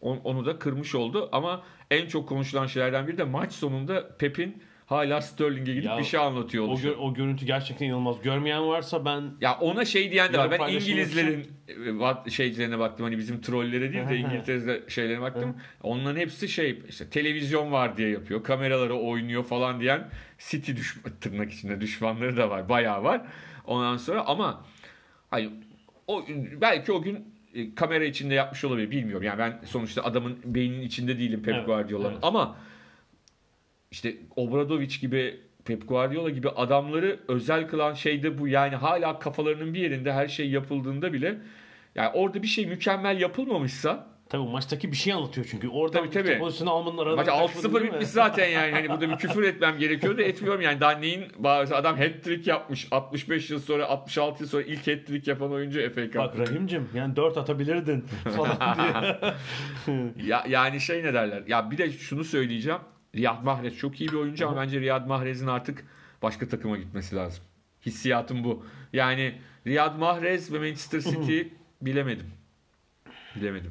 on- 0.00 0.20
onu 0.24 0.46
da 0.46 0.58
kırmış 0.58 0.94
oldu 0.94 1.28
ama 1.32 1.62
en 1.90 2.06
çok 2.06 2.28
konuşulan 2.28 2.66
şeylerden 2.66 3.06
biri 3.08 3.18
de 3.18 3.24
maç 3.24 3.52
sonunda 3.52 4.16
Pep'in 4.16 4.62
hala 4.86 5.20
Sterling'e 5.20 5.72
gidip 5.74 5.84
Ya, 5.84 5.98
bir 5.98 6.04
şey 6.04 6.20
anlatıyor 6.20 6.64
O, 6.64 6.66
oluşu. 6.66 6.88
gö- 6.88 6.94
o 6.94 7.14
görüntü 7.14 7.46
gerçekten 7.46 7.86
inanılmaz. 7.86 8.22
Görmeyen 8.22 8.68
varsa 8.68 9.04
ben 9.04 9.22
Ya 9.40 9.58
ona 9.60 9.84
şey 9.84 10.10
diyen 10.12 10.32
de 10.32 10.38
var. 10.38 10.50
Ben 10.50 10.68
İngilizlerin 10.68 11.46
e, 11.68 11.72
wat- 11.72 12.30
şeylerine 12.30 12.78
baktım. 12.78 13.04
Hani 13.04 13.18
bizim 13.18 13.40
trollere 13.40 13.92
değil 13.92 14.08
de 14.08 14.16
İngiltere'de 14.16 14.82
şeylerine 14.88 15.20
baktım. 15.22 15.56
Onların 15.82 16.20
hepsi 16.20 16.48
şey 16.48 16.82
işte 16.88 17.10
televizyon 17.10 17.72
var 17.72 17.96
diye 17.96 18.08
yapıyor. 18.10 18.42
Kameralara 18.44 18.94
oynuyor 18.94 19.44
falan 19.44 19.80
diyen 19.80 20.08
City 20.38 20.72
düş 20.72 20.96
tırnak 21.20 21.52
içinde 21.52 21.80
düşmanları 21.80 22.36
da 22.36 22.50
var. 22.50 22.68
Bayağı 22.68 23.04
var. 23.04 23.22
Ondan 23.66 23.96
sonra 23.96 24.24
ama 24.26 24.64
hayır 25.30 25.50
o 26.06 26.24
belki 26.60 26.92
o 26.92 27.02
gün 27.02 27.34
e, 27.54 27.74
kamera 27.74 28.04
içinde 28.04 28.34
yapmış 28.34 28.64
olabilir 28.64 28.90
bilmiyorum. 28.90 29.26
Yani 29.26 29.38
ben 29.38 29.60
sonuçta 29.66 30.02
adamın 30.02 30.38
beyninin 30.44 30.82
içinde 30.82 31.18
değilim 31.18 31.42
Pep 31.42 31.54
Evet, 31.54 31.66
Guardiola'nın. 31.66 32.12
evet. 32.12 32.18
Ama 32.24 32.56
işte 33.94 34.16
Obradoviç 34.36 35.00
gibi 35.00 35.40
Pep 35.64 35.88
Guardiola 35.88 36.30
gibi 36.30 36.48
adamları 36.48 37.20
özel 37.28 37.68
kılan 37.68 37.94
şey 37.94 38.22
de 38.22 38.38
bu. 38.38 38.48
Yani 38.48 38.76
hala 38.76 39.18
kafalarının 39.18 39.74
bir 39.74 39.80
yerinde 39.80 40.12
her 40.12 40.28
şey 40.28 40.50
yapıldığında 40.50 41.12
bile 41.12 41.38
yani 41.94 42.10
orada 42.14 42.42
bir 42.42 42.46
şey 42.46 42.66
mükemmel 42.66 43.20
yapılmamışsa 43.20 44.06
tabii 44.28 44.42
maçtaki 44.42 44.92
bir 44.92 44.96
şey 44.96 45.12
anlatıyor 45.12 45.46
çünkü. 45.50 45.68
Oradan 45.68 46.10
Tabii, 46.10 46.10
tabii. 46.10 46.38
pozisyonu 46.38 46.70
almanın 46.70 46.98
aradan 46.98 47.16
Maç 47.16 47.26
kaçmadın 47.26 47.68
6-0 47.68 47.74
değil 47.74 47.84
mi? 47.84 47.92
bitmiş 47.92 48.08
zaten 48.08 48.48
yani. 48.48 48.72
Hani 48.72 48.88
burada 48.88 49.10
bir 49.10 49.16
küfür 49.16 49.42
etmem 49.42 49.78
gerekiyordu. 49.78 50.22
Etmiyorum 50.22 50.60
yani. 50.60 50.80
Daha 50.80 50.92
neyin 50.92 51.24
adam 51.44 51.96
hat-trick 51.96 52.50
yapmış. 52.50 52.88
65 52.90 53.50
yıl 53.50 53.60
sonra 53.60 53.86
66 53.86 54.42
yıl 54.42 54.50
sonra 54.50 54.62
ilk 54.62 54.86
hat-trick 54.86 55.30
yapan 55.30 55.52
oyuncu 55.52 55.94
FA 55.94 56.04
Cup. 56.04 56.14
Bak 56.14 56.38
Rahim'cim 56.38 56.88
yani 56.94 57.16
4 57.16 57.36
atabilirdin 57.36 58.04
falan 58.36 58.58
diye. 58.76 59.34
Ya, 60.26 60.44
yani 60.48 60.80
şey 60.80 61.02
ne 61.02 61.14
derler. 61.14 61.42
Ya 61.46 61.70
bir 61.70 61.78
de 61.78 61.92
şunu 61.92 62.24
söyleyeceğim. 62.24 62.80
Riyad 63.14 63.44
Mahrez 63.44 63.76
çok 63.76 64.00
iyi 64.00 64.08
bir 64.08 64.14
oyuncu 64.14 64.48
ama 64.48 64.60
bence 64.60 64.80
Riyad 64.80 65.06
Mahrez'in 65.06 65.46
artık 65.46 65.84
başka 66.22 66.48
takıma 66.48 66.76
gitmesi 66.76 67.16
lazım. 67.16 67.44
Hissiyatım 67.86 68.44
bu. 68.44 68.66
Yani 68.92 69.34
Riyad 69.66 69.98
Mahrez 69.98 70.52
ve 70.52 70.58
Manchester 70.58 71.00
City 71.00 71.40
bilemedim. 71.82 72.26
Bilemedim. 73.36 73.70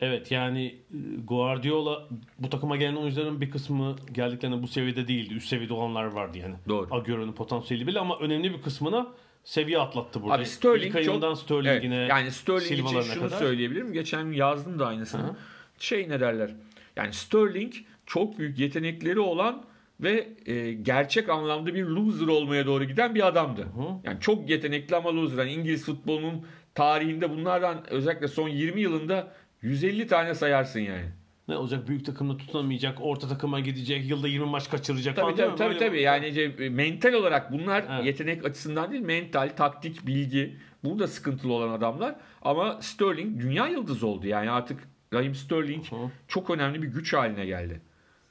evet 0.00 0.30
yani 0.30 0.66
e, 0.66 0.96
Guardiola 1.24 2.08
bu 2.38 2.50
takıma 2.50 2.76
gelen 2.76 2.96
oyuncuların 2.96 3.40
bir 3.40 3.50
kısmı 3.50 3.96
geldiklerinde 4.12 4.62
bu 4.62 4.68
seviyede 4.68 5.08
değildi. 5.08 5.34
Üst 5.34 5.48
seviyede 5.48 5.72
olanlar 5.72 6.04
vardı 6.04 6.38
yani. 6.38 6.54
Doğru. 6.68 6.94
Agüero'nun 6.94 7.32
potansiyeli 7.32 7.86
bile 7.86 7.98
ama 7.98 8.18
önemli 8.18 8.52
bir 8.52 8.62
kısmına 8.62 9.06
seviye 9.44 9.78
atlattı 9.78 10.22
burada. 10.22 10.34
Abi 10.34 10.46
Sterling 10.46 10.96
İlk 10.96 11.04
çok... 11.04 11.38
Sterling'ine 11.38 11.96
Evet, 11.96 12.10
yani 12.10 12.30
Sterling 12.30 12.88
için 12.88 13.00
şunu 13.00 13.24
kadar. 13.24 13.38
söyleyebilirim. 13.38 13.92
Geçen 13.92 14.32
yazdım 14.32 14.78
da 14.78 14.86
aynısını. 14.86 15.22
Hı 15.22 15.26
hı. 15.26 15.36
Şey 15.78 16.08
ne 16.08 16.20
derler. 16.20 16.50
Yani 16.96 17.12
Sterling 17.12 17.74
çok 18.08 18.38
büyük 18.38 18.58
yetenekleri 18.58 19.20
olan 19.20 19.64
ve 20.00 20.28
e, 20.46 20.72
gerçek 20.72 21.28
anlamda 21.28 21.74
bir 21.74 21.84
loser 21.84 22.26
olmaya 22.26 22.66
doğru 22.66 22.84
giden 22.84 23.14
bir 23.14 23.26
adamdı. 23.26 23.62
Hı. 23.62 23.68
Yani 24.04 24.20
çok 24.20 24.50
yetenekli 24.50 24.96
ama 24.96 25.16
loser. 25.16 25.38
Yani 25.38 25.52
İngiliz 25.52 25.84
futbolunun 25.84 26.46
tarihinde 26.74 27.30
bunlardan 27.30 27.90
özellikle 27.90 28.28
son 28.28 28.48
20 28.48 28.80
yılında 28.80 29.32
150 29.62 30.06
tane 30.06 30.34
sayarsın 30.34 30.80
yani. 30.80 31.04
Ne 31.48 31.56
olacak? 31.56 31.88
Büyük 31.88 32.06
takımda 32.06 32.36
tutunamayacak, 32.36 32.98
orta 33.00 33.28
takıma 33.28 33.60
gidecek, 33.60 34.10
yılda 34.10 34.28
20 34.28 34.46
maç 34.46 34.70
kaçıracak 34.70 35.16
Tabii 35.16 35.24
falan 35.24 35.36
tabii 35.36 35.56
tabii, 35.56 35.68
Böyle- 35.68 35.78
tabii. 35.78 36.02
Yani 36.02 36.26
işte, 36.28 36.68
mental 36.68 37.12
olarak 37.12 37.52
bunlar 37.52 37.84
Evet. 37.90 38.04
yetenek 38.06 38.44
açısından 38.44 38.92
değil, 38.92 39.02
mental, 39.02 39.48
taktik, 39.56 40.06
bilgi 40.06 40.56
burada 40.84 41.06
sıkıntılı 41.06 41.52
olan 41.52 41.68
adamlar. 41.68 42.14
Ama 42.42 42.82
Sterling 42.82 43.40
dünya 43.42 43.68
yıldızı 43.68 44.06
oldu. 44.06 44.26
Yani 44.26 44.50
artık 44.50 44.80
Raheem 45.12 45.34
Sterling 45.34 45.84
Hı. 45.86 45.96
çok 46.28 46.50
önemli 46.50 46.82
bir 46.82 46.88
güç 46.88 47.14
haline 47.14 47.46
geldi. 47.46 47.80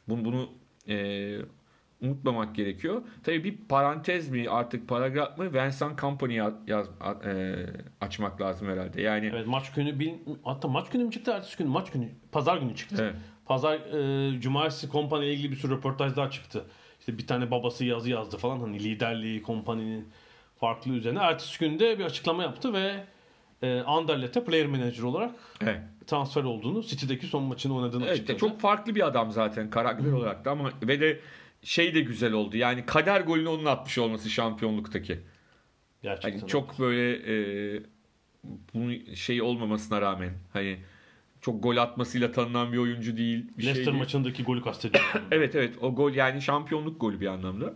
Bunu, 0.07 0.25
bunu 0.25 0.49
e, 0.87 1.37
unutmamak 2.01 2.55
gerekiyor. 2.55 3.01
Tabii 3.23 3.43
bir 3.43 3.57
parantez 3.69 4.29
mi 4.29 4.49
artık 4.49 4.87
paragraf 4.87 5.37
mı 5.37 5.53
Vincent 5.53 5.99
Company 5.99 6.33
yaz, 6.67 6.87
e, 7.25 7.55
açmak 8.01 8.41
lazım 8.41 8.67
herhalde. 8.67 9.01
Yani 9.01 9.25
Evet 9.33 9.47
maç 9.47 9.71
günü 9.73 9.99
bil, 9.99 10.13
hatta 10.43 10.67
maç 10.67 10.89
günü 10.89 11.03
mü 11.03 11.11
çıktı 11.11 11.31
ertesi 11.31 11.57
gün 11.57 11.67
maç 11.67 11.91
günü 11.91 12.09
pazar 12.31 12.57
günü 12.57 12.75
çıktı. 12.75 12.95
Evet. 12.99 13.15
Pazar 13.45 13.75
e, 13.75 14.41
cumartesi 14.41 14.89
kompanya 14.89 15.25
ile 15.25 15.33
ilgili 15.33 15.51
bir 15.51 15.55
sürü 15.57 15.75
röportajlar 15.75 16.31
çıktı. 16.31 16.65
İşte 16.99 17.17
bir 17.17 17.27
tane 17.27 17.51
babası 17.51 17.85
yazı 17.85 18.09
yazdı 18.09 18.37
falan 18.37 18.59
hani 18.59 18.83
liderliği 18.83 19.41
kompaninin 19.41 20.07
farklı 20.59 20.91
üzerine. 20.91 21.19
Ertesi 21.19 21.59
günde 21.59 21.99
bir 21.99 22.05
açıklama 22.05 22.43
yaptı 22.43 22.73
ve 22.73 23.03
e, 23.61 23.79
Anderlet'e 23.79 24.43
player 24.43 24.65
manager 24.65 25.03
olarak 25.03 25.31
evet. 25.61 25.79
transfer 26.07 26.43
olduğunu, 26.43 26.83
City'deki 26.83 27.27
son 27.27 27.43
maçını 27.43 27.75
oynadığını 27.75 28.03
Evet, 28.05 28.13
açıkladı. 28.13 28.37
çok 28.39 28.59
farklı 28.61 28.95
bir 28.95 29.07
adam 29.07 29.31
zaten 29.31 29.69
karakter 29.69 30.11
olarak 30.11 30.45
da 30.45 30.51
ama 30.51 30.71
ve 30.83 30.99
de 30.99 31.19
şey 31.63 31.95
de 31.95 32.01
güzel 32.01 32.33
oldu. 32.33 32.57
Yani 32.57 32.85
kader 32.85 33.21
golünü 33.21 33.49
onun 33.49 33.65
atmış 33.65 33.97
olması 33.97 34.29
şampiyonluktaki. 34.29 35.19
Gerçekten. 36.01 36.39
Hani 36.39 36.49
çok 36.49 36.79
böyle 36.79 37.13
e, 37.13 37.83
bunun 38.73 39.13
şey 39.13 39.41
olmamasına 39.41 40.01
rağmen 40.01 40.33
hani 40.53 40.79
çok 41.41 41.63
gol 41.63 41.77
atmasıyla 41.77 42.31
tanınan 42.31 42.73
bir 42.73 42.77
oyuncu 42.77 43.17
değil. 43.17 43.45
Bir 43.57 43.63
şey 43.63 43.71
Leicester 43.71 43.93
değil. 43.93 44.03
maçındaki 44.03 44.43
golü 44.43 44.61
kastediyorum. 44.61 45.21
Evet 45.31 45.55
evet 45.55 45.73
o 45.81 45.95
gol 45.95 46.13
yani 46.13 46.41
şampiyonluk 46.41 47.01
golü 47.01 47.21
bir 47.21 47.27
anlamda. 47.27 47.73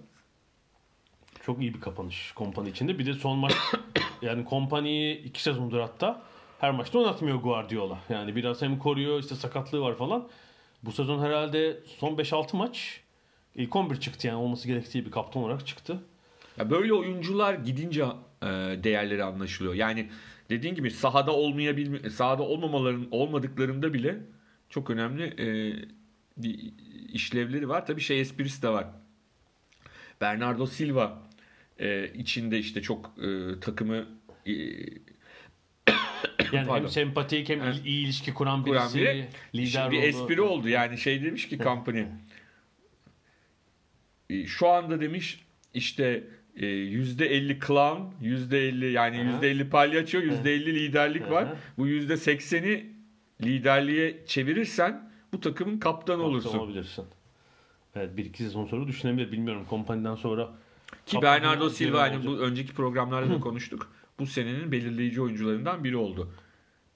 Çok 1.45 1.61
iyi 1.61 1.73
bir 1.73 1.81
kapanış 1.81 2.31
kompani 2.31 2.69
içinde. 2.69 2.99
Bir 2.99 3.05
de 3.05 3.13
son 3.13 3.37
maç 3.37 3.53
yani 4.21 4.45
kompaniyi 4.45 5.23
iki 5.23 5.43
sezondur 5.43 5.79
hatta 5.79 6.21
her 6.59 6.71
maçta 6.71 6.99
oynatmıyor 6.99 7.37
Guardiola. 7.37 7.99
Yani 8.09 8.35
biraz 8.35 8.61
hem 8.61 8.79
koruyor 8.79 9.19
işte 9.19 9.35
sakatlığı 9.35 9.81
var 9.81 9.97
falan. 9.97 10.27
Bu 10.83 10.91
sezon 10.91 11.19
herhalde 11.19 11.79
son 11.97 12.15
5-6 12.15 12.57
maç 12.57 13.01
ilk 13.55 13.75
11 13.75 13.95
çıktı 13.95 14.27
yani 14.27 14.37
olması 14.37 14.67
gerektiği 14.67 15.05
bir 15.05 15.11
kaptan 15.11 15.43
olarak 15.43 15.67
çıktı. 15.67 16.03
Ya 16.57 16.69
böyle 16.69 16.93
oyuncular 16.93 17.53
gidince 17.53 18.03
e, 18.41 18.47
değerleri 18.83 19.23
anlaşılıyor. 19.23 19.73
Yani 19.73 20.09
dediğin 20.49 20.75
gibi 20.75 20.91
sahada 20.91 21.31
olmayabilme 21.31 22.09
sahada 22.09 22.43
olmamaların 22.43 23.07
olmadıklarında 23.11 23.93
bile 23.93 24.17
çok 24.69 24.89
önemli 24.89 25.23
e, 25.23 25.47
işlevleri 27.13 27.69
var. 27.69 27.85
Tabii 27.85 28.01
şey 28.01 28.21
esprisi 28.21 28.61
de 28.61 28.69
var. 28.69 28.87
Bernardo 30.21 30.65
Silva 30.65 31.30
e, 31.79 32.13
içinde 32.13 32.59
işte 32.59 32.81
çok 32.81 33.11
e, 33.23 33.59
takımı 33.59 34.05
e, 34.45 34.51
Yani 36.53 36.67
Pardon. 36.67 36.81
hem 36.83 36.89
sempatik 36.89 37.49
hem 37.49 37.61
Evet. 37.61 37.81
iyi 37.85 38.05
ilişki 38.05 38.33
kuran 38.33 38.63
kuran 38.63 38.93
birisi, 38.93 38.99
biri 38.99 39.27
lider 39.55 39.91
bir 39.91 39.97
oldu. 39.97 40.05
espri 40.05 40.41
oldu. 40.41 40.69
Yani 40.69 40.97
şey 40.97 41.23
demiş 41.23 41.49
ki 41.49 41.57
company 41.57 42.05
e, 44.29 44.45
şu 44.45 44.67
anda 44.67 45.01
demiş 45.01 45.43
işte 45.73 46.23
e, 46.55 46.65
%50 46.65 47.67
clown, 47.67 48.01
%50 48.25 48.85
yani 48.91 49.17
Aha. 49.17 49.39
%50 49.45 49.69
palyaço, 49.69 50.17
%50 50.19 50.65
liderlik 50.65 51.29
var. 51.31 51.47
Bu 51.77 51.87
%80'i 51.87 52.91
liderliğe 53.41 54.25
çevirirsen 54.25 55.11
bu 55.33 55.39
takımın 55.41 55.79
kaptanı 55.79 56.17
Kaptan 56.17 56.19
olursun. 56.31 56.57
olabilirsin. 56.59 57.05
Evet 57.95 58.17
bir 58.17 58.25
iki 58.25 58.43
sezon 58.43 58.65
sonra 58.65 58.87
düşünebilir 58.87 59.31
bilmiyorum 59.31 59.65
kompaniden 59.69 60.15
sonra. 60.15 60.49
Ki 61.05 61.21
Bernardo 61.21 61.69
Silva 61.69 62.01
hani 62.01 62.25
bu 62.25 62.37
önceki 62.37 62.73
programlarda 62.73 63.29
da 63.35 63.39
konuştuk. 63.39 63.91
Bu 64.19 64.25
senenin 64.25 64.71
belirleyici 64.71 65.21
oyuncularından 65.21 65.83
biri 65.83 65.97
oldu. 65.97 66.31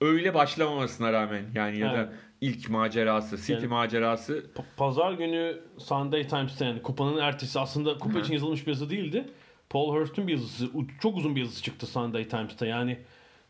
Öyle 0.01 0.33
başlamamasına 0.33 1.13
rağmen 1.13 1.43
yani 1.55 1.79
ya 1.79 1.93
da 1.93 2.13
ilk 2.41 2.69
macerası, 2.69 3.37
City 3.37 3.53
Yani- 3.53 3.67
macerası 3.67 4.45
Pa- 4.55 4.63
Pazar 4.77 5.11
günü 5.13 5.61
Sunday 5.77 6.27
Times'ta 6.27 6.65
yani 6.65 6.81
kupanın 6.81 7.17
ertesi 7.17 7.59
aslında 7.59 7.97
kupa 7.97 8.15
Hı. 8.15 8.21
için 8.21 8.33
yazılmış 8.33 8.67
bir 8.67 8.71
yazı 8.71 8.89
değildi. 8.89 9.29
Paul 9.69 9.93
Hurst'un 9.95 10.27
bir 10.27 10.31
yazısı. 10.33 10.67
Çok 11.01 11.17
uzun 11.17 11.35
bir 11.35 11.41
yazısı 11.41 11.63
çıktı 11.63 11.87
Sunday 11.87 12.27
Times'ta. 12.27 12.65
Yani 12.65 12.97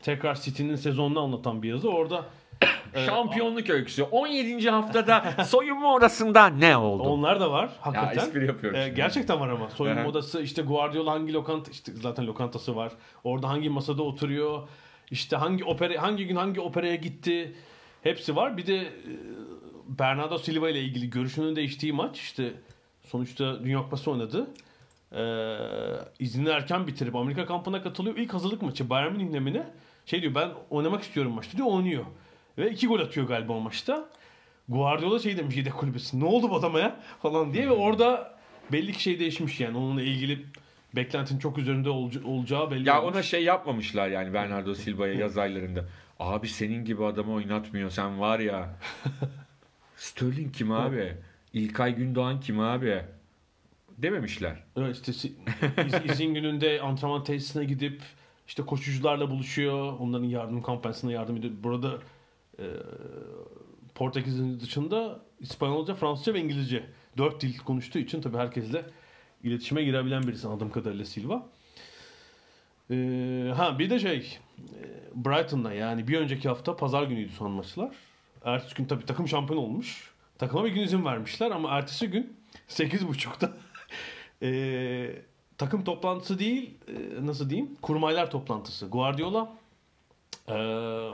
tekrar 0.06 0.34
City'nin 0.34 0.76
sezonunu 0.76 1.20
anlatan 1.20 1.62
bir 1.62 1.68
yazı. 1.68 1.90
Orada 1.90 2.24
e, 2.94 3.06
Şampiyonluk 3.06 3.70
öyküsü. 3.70 4.02
17. 4.02 4.70
haftada 4.70 5.44
soyunma 5.44 5.94
odasında 5.94 6.46
ne 6.46 6.76
oldu? 6.76 7.02
onlar 7.02 7.40
da 7.40 7.50
var 7.50 7.62
ya 7.62 7.70
hakikaten. 7.80 8.26
espri 8.26 8.46
yapıyorum. 8.46 8.80
E, 8.80 8.84
şimdi. 8.84 8.96
gerçekten 8.96 9.40
var 9.40 9.48
ama. 9.48 9.70
Soyunma 9.70 10.04
odası 10.06 10.42
işte 10.42 10.62
Guardiola 10.62 11.12
hangi 11.12 11.32
lokanta 11.32 11.70
işte 11.70 11.92
zaten 12.02 12.26
lokantası 12.26 12.76
var. 12.76 12.92
Orada 13.24 13.48
hangi 13.48 13.70
masada 13.70 14.02
oturuyor. 14.02 14.68
İşte 15.10 15.36
hangi 15.36 15.64
opera 15.64 16.02
hangi 16.02 16.26
gün 16.26 16.36
hangi 16.36 16.60
operaya 16.60 16.94
gitti. 16.94 17.54
Hepsi 18.02 18.36
var. 18.36 18.56
Bir 18.56 18.66
de 18.66 18.76
e, 18.76 18.90
Bernardo 19.88 20.38
Silva 20.38 20.70
ile 20.70 20.80
ilgili 20.80 21.10
görüşünün 21.10 21.56
değiştiği 21.56 21.92
maç 21.92 22.20
işte 22.20 22.52
sonuçta 23.06 23.64
Dünya 23.64 23.82
Kupası 23.82 24.10
oynadı. 24.10 24.46
Ee, 25.12 25.56
iznini 26.18 26.48
erken 26.48 26.86
bitirip 26.86 27.16
Amerika 27.16 27.46
kampına 27.46 27.82
katılıyor. 27.82 28.16
İlk 28.16 28.34
hazırlık 28.34 28.62
maçı 28.62 28.90
Bayern 28.90 29.12
Münih'le 29.12 29.40
mi 29.40 29.54
ne? 29.54 29.66
Şey 30.06 30.22
diyor 30.22 30.34
ben 30.34 30.50
oynamak 30.70 31.02
istiyorum 31.02 31.32
maçta 31.32 31.56
diyor 31.56 31.68
oynuyor. 31.68 32.04
Ve 32.58 32.70
iki 32.70 32.86
gol 32.86 33.00
atıyor 33.00 33.26
galiba 33.28 33.52
o 33.52 33.60
maçta. 33.60 34.08
Guardiola 34.68 35.18
şey 35.18 35.36
demiş 35.36 35.56
yedek 35.56 35.74
kulübesi. 35.74 36.20
Ne 36.20 36.24
oldu 36.24 36.50
bu 36.50 36.56
adama 36.56 36.80
ya? 36.80 37.00
Falan 37.22 37.52
diye 37.52 37.66
ve 37.66 37.72
orada 37.72 38.38
belli 38.72 38.92
ki 38.92 39.02
şey 39.02 39.20
değişmiş 39.20 39.60
yani. 39.60 39.76
Onunla 39.78 40.02
ilgili 40.02 40.46
beklentinin 40.96 41.38
çok 41.38 41.58
üzerinde 41.58 41.90
olca- 41.90 42.24
olacağı 42.24 42.70
belli 42.70 42.88
Ya 42.88 43.02
olmuş. 43.02 43.14
ona 43.14 43.22
şey 43.22 43.44
yapmamışlar 43.44 44.08
yani 44.08 44.34
Bernardo 44.34 44.74
Silva'ya 44.74 45.14
yaz 45.14 45.38
aylarında. 45.38 45.84
Abi 46.20 46.48
senin 46.48 46.84
gibi 46.84 47.04
adamı 47.04 47.32
oynatmıyor 47.32 47.90
sen 47.90 48.20
var 48.20 48.38
ya. 48.38 48.68
Sterling 49.96 50.54
kim 50.54 50.72
abi? 50.72 51.14
İlkay 51.52 51.94
Gündoğan 51.94 52.40
kim 52.40 52.60
abi? 52.60 53.02
Dememişler. 53.98 54.56
Evet 54.76 55.08
işte 55.08 55.28
izin 56.12 56.34
gününde 56.34 56.80
antrenman 56.80 57.24
tesisine 57.24 57.64
gidip 57.64 58.02
işte 58.46 58.62
koşucularla 58.62 59.30
buluşuyor. 59.30 59.98
Onların 60.00 60.24
yardım 60.24 60.62
kampanyasına 60.62 61.12
yardım 61.12 61.36
ediyor. 61.36 61.52
Burada 61.62 61.98
e, 62.58 62.64
Portekiz'in 63.94 64.60
dışında 64.60 65.20
İspanyolca, 65.40 65.94
Fransızca 65.94 66.34
ve 66.34 66.40
İngilizce. 66.40 66.84
Dört 67.16 67.40
dil 67.40 67.58
konuştuğu 67.58 67.98
için 67.98 68.20
tabii 68.20 68.36
herkesle 68.36 68.84
iletişime 69.42 69.82
girebilen 69.82 70.22
birisi 70.22 70.46
anladığım 70.46 70.70
kadarıyla 70.70 71.04
Silva. 71.04 71.46
E, 72.90 72.94
ha 73.56 73.78
bir 73.78 73.90
de 73.90 73.98
şey 73.98 74.38
e, 74.58 74.82
Brighton'la 75.14 75.72
yani 75.72 76.08
bir 76.08 76.18
önceki 76.18 76.48
hafta 76.48 76.76
pazar 76.76 77.02
günüydü 77.02 77.32
son 77.32 77.50
maçlar. 77.50 77.94
Ertesi 78.44 78.74
gün 78.74 78.84
tabii 78.84 79.06
takım 79.06 79.28
şampiyon 79.28 79.60
olmuş. 79.62 80.10
Takıma 80.38 80.64
bir 80.64 80.70
gün 80.70 80.82
izin 80.82 81.04
vermişler 81.04 81.50
ama 81.50 81.70
ertesi 81.70 82.10
gün 82.10 82.36
8.30'da 82.68 83.56
e, 84.42 85.22
takım 85.58 85.84
toplantısı 85.84 86.38
değil 86.38 86.74
e, 86.88 87.26
nasıl 87.26 87.50
diyeyim 87.50 87.76
kurmaylar 87.82 88.30
toplantısı. 88.30 88.86
Guardiola 88.86 89.52
e, 90.48 90.52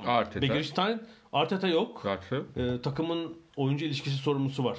Arteta. 0.06 0.42
Begiristain 0.42 1.02
Arteta 1.32 1.68
yok. 1.68 2.00
Zaten. 2.02 2.44
E, 2.56 2.80
takımın 2.82 3.38
oyuncu 3.56 3.84
ilişkisi 3.84 4.16
sorumlusu 4.16 4.64
var. 4.64 4.78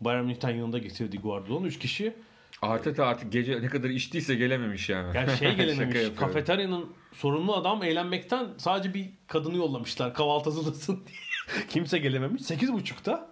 Bayern 0.00 0.24
Münih'ten 0.24 0.50
yanında 0.50 0.78
getirdiği 0.78 1.18
Guardiola'nın 1.18 1.64
3 1.66 1.78
kişi. 1.78 2.14
Arteta 2.62 3.06
artık 3.06 3.32
gece 3.32 3.62
ne 3.62 3.66
kadar 3.66 3.88
içtiyse 3.90 4.34
gelememiş 4.34 4.88
yani. 4.88 5.16
Yani 5.16 5.36
şey 5.36 5.54
gelememiş. 5.56 5.98
kafeteryanın 6.16 6.92
sorumlu 7.12 7.56
adam 7.56 7.82
eğlenmekten 7.82 8.46
sadece 8.58 8.94
bir 8.94 9.10
kadını 9.26 9.56
yollamışlar. 9.56 10.14
Kahvaltı 10.14 10.50
hazırlasın 10.50 10.94
diye. 11.06 11.66
Kimse 11.68 11.98
gelememiş. 11.98 12.42
8.30'da 12.42 13.31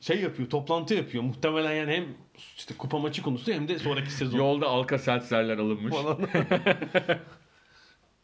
şey 0.00 0.20
yapıyor, 0.20 0.50
toplantı 0.50 0.94
yapıyor. 0.94 1.24
Muhtemelen 1.24 1.72
yani 1.72 1.92
hem 1.92 2.04
işte 2.56 2.74
kupa 2.78 2.98
maçı 2.98 3.22
konusu 3.22 3.52
hem 3.52 3.68
de 3.68 3.78
sonraki 3.78 4.12
sezon. 4.12 4.38
Yolda 4.38 4.66
Alka 4.66 4.98
Seltzer'ler 4.98 5.58
alınmış. 5.58 5.94
falan. 5.94 6.18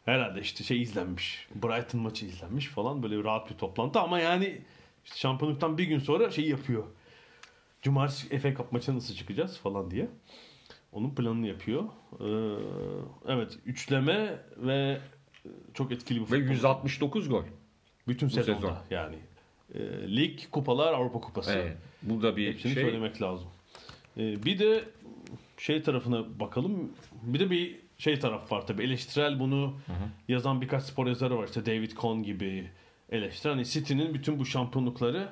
Herhalde 0.05 0.41
işte 0.41 0.63
şey 0.63 0.81
izlenmiş. 0.81 1.47
Brighton 1.55 2.01
maçı 2.01 2.25
izlenmiş 2.25 2.67
falan. 2.67 3.03
Böyle 3.03 3.23
rahat 3.23 3.49
bir 3.51 3.55
toplantı 3.57 3.99
ama 3.99 4.19
yani 4.19 4.61
işte 5.05 5.17
şampiyonluktan 5.17 5.77
bir 5.77 5.83
gün 5.83 5.99
sonra 5.99 6.31
şey 6.31 6.49
yapıyor. 6.49 6.83
Cumartesi 7.81 8.39
FA 8.39 8.55
Cup 8.55 8.71
maçına 8.71 8.95
nasıl 8.95 9.13
çıkacağız 9.15 9.57
falan 9.59 9.91
diye. 9.91 10.07
Onun 10.91 11.15
planını 11.15 11.47
yapıyor. 11.47 11.83
Ee, 12.19 12.25
evet 13.27 13.57
üçleme 13.65 14.39
ve 14.57 15.01
çok 15.73 15.91
etkili 15.91 16.17
bir 16.17 16.31
Ve 16.31 16.39
futbol. 16.39 16.53
169 16.53 17.29
gol. 17.29 17.43
Bütün 18.07 18.27
sezonda 18.27 18.59
sezon. 18.61 18.77
yani. 18.89 19.15
Ee, 19.73 19.79
lig, 20.15 20.39
kupalar, 20.51 20.93
Avrupa 20.93 21.19
Kupası. 21.21 21.51
Evet. 21.51 21.77
Bu 22.01 22.21
da 22.21 22.37
bir 22.37 22.47
Hepsini 22.53 22.73
şey. 22.73 22.83
söylemek 22.83 23.21
lazım. 23.21 23.47
Ee, 24.17 24.45
bir 24.45 24.59
de 24.59 24.83
şey 25.57 25.81
tarafına 25.81 26.39
bakalım. 26.39 26.91
Bir 27.23 27.39
de 27.39 27.49
bir 27.49 27.79
şey 27.97 28.19
taraf 28.19 28.51
var 28.51 28.67
tabii. 28.67 28.83
Eleştirel 28.83 29.39
bunu 29.39 29.73
yazan 30.27 30.61
birkaç 30.61 30.83
spor 30.83 31.07
yazarı 31.07 31.37
var. 31.37 31.45
İşte 31.47 31.65
David 31.65 31.91
Cohn 31.91 32.23
gibi 32.23 32.69
eleştiren. 33.11 33.53
Hani 33.53 33.65
City'nin 33.65 34.13
bütün 34.13 34.39
bu 34.39 34.45
şampiyonlukları 34.45 35.29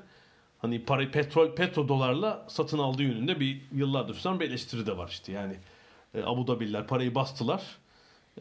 hani 0.60 0.84
para, 0.86 1.12
petrol, 1.12 1.56
petrodolarla 1.56 2.46
satın 2.50 2.78
aldığı 2.80 3.04
yönünde 3.04 3.39
bir 3.39 3.62
yıllardır 3.72 4.13
süren 4.13 4.39
bir 4.39 4.46
eleştiri 4.50 4.86
de 4.86 4.98
var 4.98 5.08
işte. 5.08 5.32
Yani 5.32 5.56
e, 6.15 6.24
Abu 6.24 6.48
Dhabi'liler 6.48 6.88
parayı 6.88 7.15
bastılar 7.15 7.63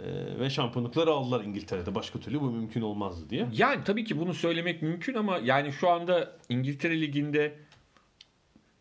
e, 0.00 0.04
ve 0.40 0.50
şampiyonlukları 0.50 1.10
aldılar 1.10 1.44
İngiltere'de. 1.44 1.94
Başka 1.94 2.20
türlü 2.20 2.40
bu 2.40 2.50
mümkün 2.50 2.82
olmazdı 2.82 3.30
diye. 3.30 3.48
Yani 3.52 3.84
tabii 3.84 4.04
ki 4.04 4.20
bunu 4.20 4.34
söylemek 4.34 4.82
mümkün 4.82 5.14
ama 5.14 5.38
yani 5.38 5.72
şu 5.72 5.88
anda 5.88 6.36
İngiltere 6.48 7.00
Ligi'nde 7.00 7.54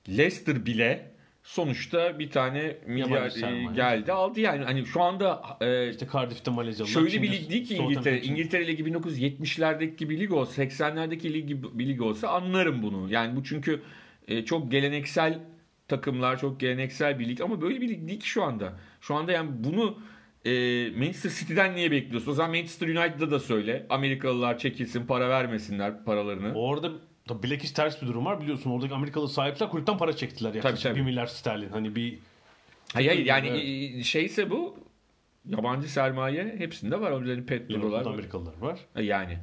Leicester 0.09 0.65
bile 0.65 1.11
sonuçta 1.43 2.19
bir 2.19 2.29
tane 2.29 2.77
milyar 2.85 3.27
e, 3.27 3.73
geldi 3.73 4.11
aldı 4.11 4.39
yani 4.39 4.63
hani 4.63 4.85
şu 4.85 5.01
anda 5.01 5.43
e, 5.61 5.89
İşte 5.89 6.07
Cardiff'te 6.13 6.51
Malezyalılar. 6.51 6.93
şöyle 6.93 7.21
bir 7.21 7.31
lig 7.31 7.49
değil 7.49 7.65
ki 7.65 7.75
İngiltere. 7.75 8.21
İngiltere 8.21 8.67
Ligi 8.67 8.83
1970'lerdeki 8.83 9.95
gibi 9.95 10.19
lig 10.19 10.33
olsa 10.33 10.63
80'lerdeki 10.63 11.33
lig 11.33 11.47
gibi 11.47 11.79
bir 11.79 11.87
lig 11.87 12.01
olsa 12.01 12.27
anlarım 12.27 12.83
bunu. 12.83 13.09
Yani 13.09 13.35
bu 13.35 13.43
çünkü 13.43 13.81
e, 14.27 14.45
çok 14.45 14.71
geleneksel 14.71 15.39
takımlar 15.87 16.39
çok 16.39 16.59
geleneksel 16.59 17.19
bir 17.19 17.27
lig 17.27 17.41
ama 17.41 17.61
böyle 17.61 17.81
bir 17.81 17.89
lig 17.89 18.07
değil 18.07 18.19
ki 18.19 18.27
şu 18.27 18.43
anda. 18.43 18.73
Şu 19.01 19.15
anda 19.15 19.31
yani 19.31 19.49
bunu 19.53 19.97
e, 20.45 20.51
Manchester 20.97 21.29
City'den 21.29 21.75
niye 21.75 21.91
bekliyorsun? 21.91 22.31
O 22.31 22.33
zaman 22.33 22.51
Manchester 22.51 22.87
United'da 22.87 23.31
da 23.31 23.39
söyle. 23.39 23.85
Amerikalılar 23.89 24.57
çekilsin 24.57 25.05
para 25.05 25.29
vermesinler 25.29 26.03
paralarını. 26.05 26.53
Orada 26.53 26.91
da 27.29 27.43
bilakis 27.43 27.73
ters 27.73 28.01
bir 28.01 28.07
durum 28.07 28.25
var 28.25 28.41
biliyorsun. 28.41 28.71
Oradaki 28.71 28.93
Amerikalı 28.93 29.29
sahipler 29.29 29.69
kulüpten 29.69 29.97
para 29.97 30.15
çektiler 30.15 30.53
yaklaşık 30.53 30.81
Tabii, 30.83 30.93
tabii. 30.93 30.99
1 30.99 31.05
milyar 31.05 31.25
sterlin. 31.27 31.69
Hani 31.69 31.95
bir 31.95 32.19
Hayır, 32.93 33.07
hayır 33.09 33.25
yani 33.25 33.47
Evet. 33.47 33.95
e, 33.99 34.03
şeyse 34.03 34.49
bu 34.49 34.77
yabancı 35.45 35.87
sermaye 35.91 36.55
hepsinde 36.57 37.01
var. 37.01 37.11
Onların 37.11 37.27
Liverpool'da 37.47 37.91
var. 37.91 38.05
Amerikalılar 38.05 38.53
var. 38.59 38.79
E, 38.95 39.03
Yani. 39.03 39.37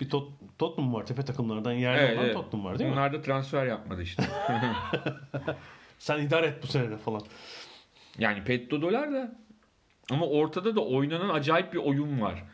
Bir 0.00 0.10
Tot 0.10 0.32
Tottenham 0.58 0.94
var. 0.94 1.06
Tepe 1.06 1.22
takımlardan 1.24 1.72
yerli 1.72 2.00
Evet, 2.00 2.16
olan 2.16 2.24
evet. 2.24 2.34
Tottenham 2.34 2.64
var 2.66 2.78
değil 2.78 2.90
mi? 2.90 2.94
Onlar 2.94 3.12
da 3.12 3.20
transfer 3.22 3.66
yapmadı 3.66 4.02
işte. 4.02 4.22
Sen 5.98 6.22
idare 6.22 6.46
et 6.46 6.62
bu 6.62 6.66
sene 6.66 6.96
falan. 6.96 7.22
Yani 8.18 8.44
petrodolar 8.44 9.12
da 9.12 9.38
ama 10.10 10.26
ortada 10.26 10.76
da 10.76 10.80
oynanan 10.80 11.28
acayip 11.28 11.72
bir 11.72 11.78
oyun 11.78 12.20
var. 12.20 12.44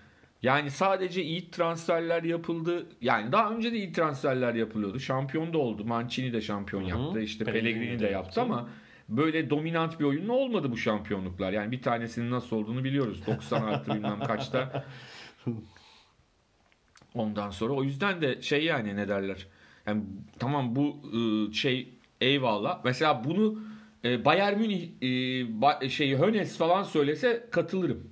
Yani 0.43 0.71
sadece 0.71 1.23
iyi 1.23 1.51
transferler 1.51 2.23
yapıldı. 2.23 2.87
Yani 3.01 3.33
daha 3.33 3.51
önce 3.51 3.73
de 3.73 3.77
iyi 3.77 3.93
transferler 3.93 4.55
yapılıyordu. 4.55 5.01
Şampiyon 5.01 5.53
da 5.53 5.59
oldu. 5.59 5.85
Mancini 5.85 6.33
de 6.33 6.41
şampiyon 6.41 6.83
Hı 6.83 6.87
hı. 6.87 6.89
yaptı. 6.89 7.21
İşte 7.21 7.45
Pellegrini 7.45 7.99
de 7.99 8.07
yaptı 8.07 8.41
ama 8.41 8.69
böyle 9.09 9.51
dominant 9.51 10.01
bir 10.01 10.05
oyun 10.05 10.29
olmadı 10.29 10.73
bu 10.73 10.77
şampiyonluklar. 10.77 11.53
Yani 11.53 11.73
bir 11.73 11.83
tanesinin 11.83 12.31
nasıl 12.31 12.57
olduğunu 12.57 12.85
biliyoruz. 12.85 13.27
90 13.27 13.63
artı 13.63 13.95
bilmem 13.95 14.21
kaçta. 14.21 14.85
Ondan 17.15 17.51
sonra 17.51 17.73
o 17.73 17.85
yüzden 17.85 18.23
de 18.23 18.43
şey 18.43 18.65
yani 18.65 18.97
ne 18.97 19.09
derler. 19.09 19.47
Yani 19.87 20.03
tamam 20.39 20.77
bu 20.77 20.97
ıı, 21.15 21.55
şey 21.55 21.89
eyvallah. 22.21 22.81
Mesela 22.85 23.25
bunu 23.25 23.59
e, 24.05 24.25
Bayern 24.25 24.59
Münih 24.59 24.83
e, 25.03 25.07
ba- 25.61 25.91
şey 25.91 26.19
Hönes 26.19 26.59
falan 26.59 26.83
söylese 26.83 27.49
katılırım. 27.51 28.11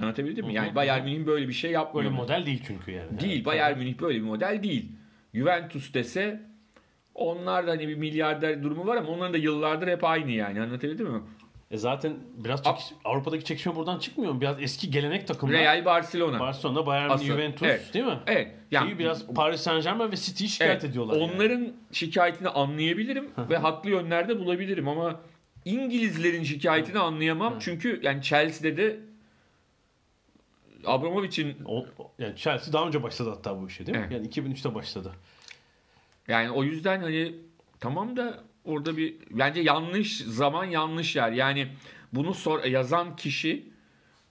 Anlatabildim 0.00 0.46
mi? 0.46 0.54
Yani. 0.54 0.74
Bayern 0.74 1.04
Münih'in 1.04 1.26
böyle 1.26 1.48
bir 1.48 1.52
şey 1.52 1.68
Böyle 1.68 1.74
yapmıyor. 1.78 2.10
model 2.10 2.46
değil 2.46 2.62
çünkü 2.66 2.90
yani. 2.92 3.20
Değil. 3.20 3.32
Evet. 3.36 3.46
Bayern 3.46 3.78
Münih 3.78 4.00
böyle 4.00 4.18
bir 4.18 4.24
model 4.24 4.62
değil. 4.62 4.92
Juventus 5.34 5.94
dese 5.94 6.40
onlar 7.14 7.66
da 7.66 7.70
hani 7.70 7.88
bir 7.88 7.94
milyarder 7.94 8.62
durumu 8.62 8.86
var 8.86 8.96
ama 8.96 9.08
onların 9.08 9.32
da 9.34 9.38
yıllardır 9.38 9.88
hep 9.88 10.04
aynı 10.04 10.30
yani. 10.30 10.60
Anlatabildim 10.60 11.06
mi? 11.10 11.20
E 11.70 11.76
zaten 11.78 12.16
biraz 12.34 12.62
çekiş- 12.62 12.92
Avrupa'daki 13.04 13.44
çekişme 13.44 13.76
buradan 13.76 13.98
çıkmıyor 13.98 14.32
mu? 14.32 14.40
Biraz 14.40 14.62
eski 14.62 14.90
gelenek 14.90 15.26
takımlar. 15.28 15.54
Real 15.60 15.84
Barcelona. 15.84 16.40
Barcelona, 16.40 16.86
Bayern 16.86 17.10
Asıl- 17.10 17.24
Juventus 17.24 17.62
evet. 17.62 17.94
değil 17.94 18.04
mi? 18.04 18.18
evet. 18.26 18.54
Yani 18.70 18.86
Şeyi 18.88 18.98
biraz 18.98 19.26
Paris 19.26 19.60
Saint 19.60 19.84
Germain 19.84 20.12
ve 20.12 20.16
City'yi 20.16 20.48
şikayet 20.50 20.72
Evet, 20.72 20.84
ediyorlar. 20.84 21.16
yani. 21.16 21.32
Onların 21.32 21.72
şikayetini 21.92 22.48
anlayabilirim 22.48 23.30
ve 23.50 23.56
haklı 23.56 23.90
yönlerde 23.90 24.38
bulabilirim 24.40 24.88
ama 24.88 25.20
İngilizlerin 25.64 26.42
şikayetini 26.42 26.98
anlayamam. 26.98 27.54
Çünkü 27.60 28.00
yani 28.02 28.22
Chelsea'de 28.22 28.76
de 28.76 29.00
Abramovich'in 30.86 31.56
yani 32.18 32.36
Chelsea 32.36 32.72
daha 32.72 32.86
önce 32.86 33.02
başladı 33.02 33.30
hatta 33.30 33.60
bu 33.62 33.68
işe 33.68 33.86
değil 33.86 33.98
mi? 33.98 34.06
Evet. 34.10 34.12
Yani 34.12 34.26
2003'te 34.54 34.74
başladı. 34.74 35.12
yani 36.28 36.50
o 36.50 36.64
yüzden 36.64 37.00
hani 37.00 37.34
tamam 37.80 38.16
da 38.16 38.40
orada 38.68 38.96
bir 38.96 39.14
bence 39.30 39.60
yanlış 39.60 40.16
zaman 40.16 40.64
yanlış 40.64 41.16
yer. 41.16 41.32
Yani 41.32 41.68
bunu 42.12 42.34
sor, 42.34 42.64
yazan 42.64 43.16
kişi 43.16 43.68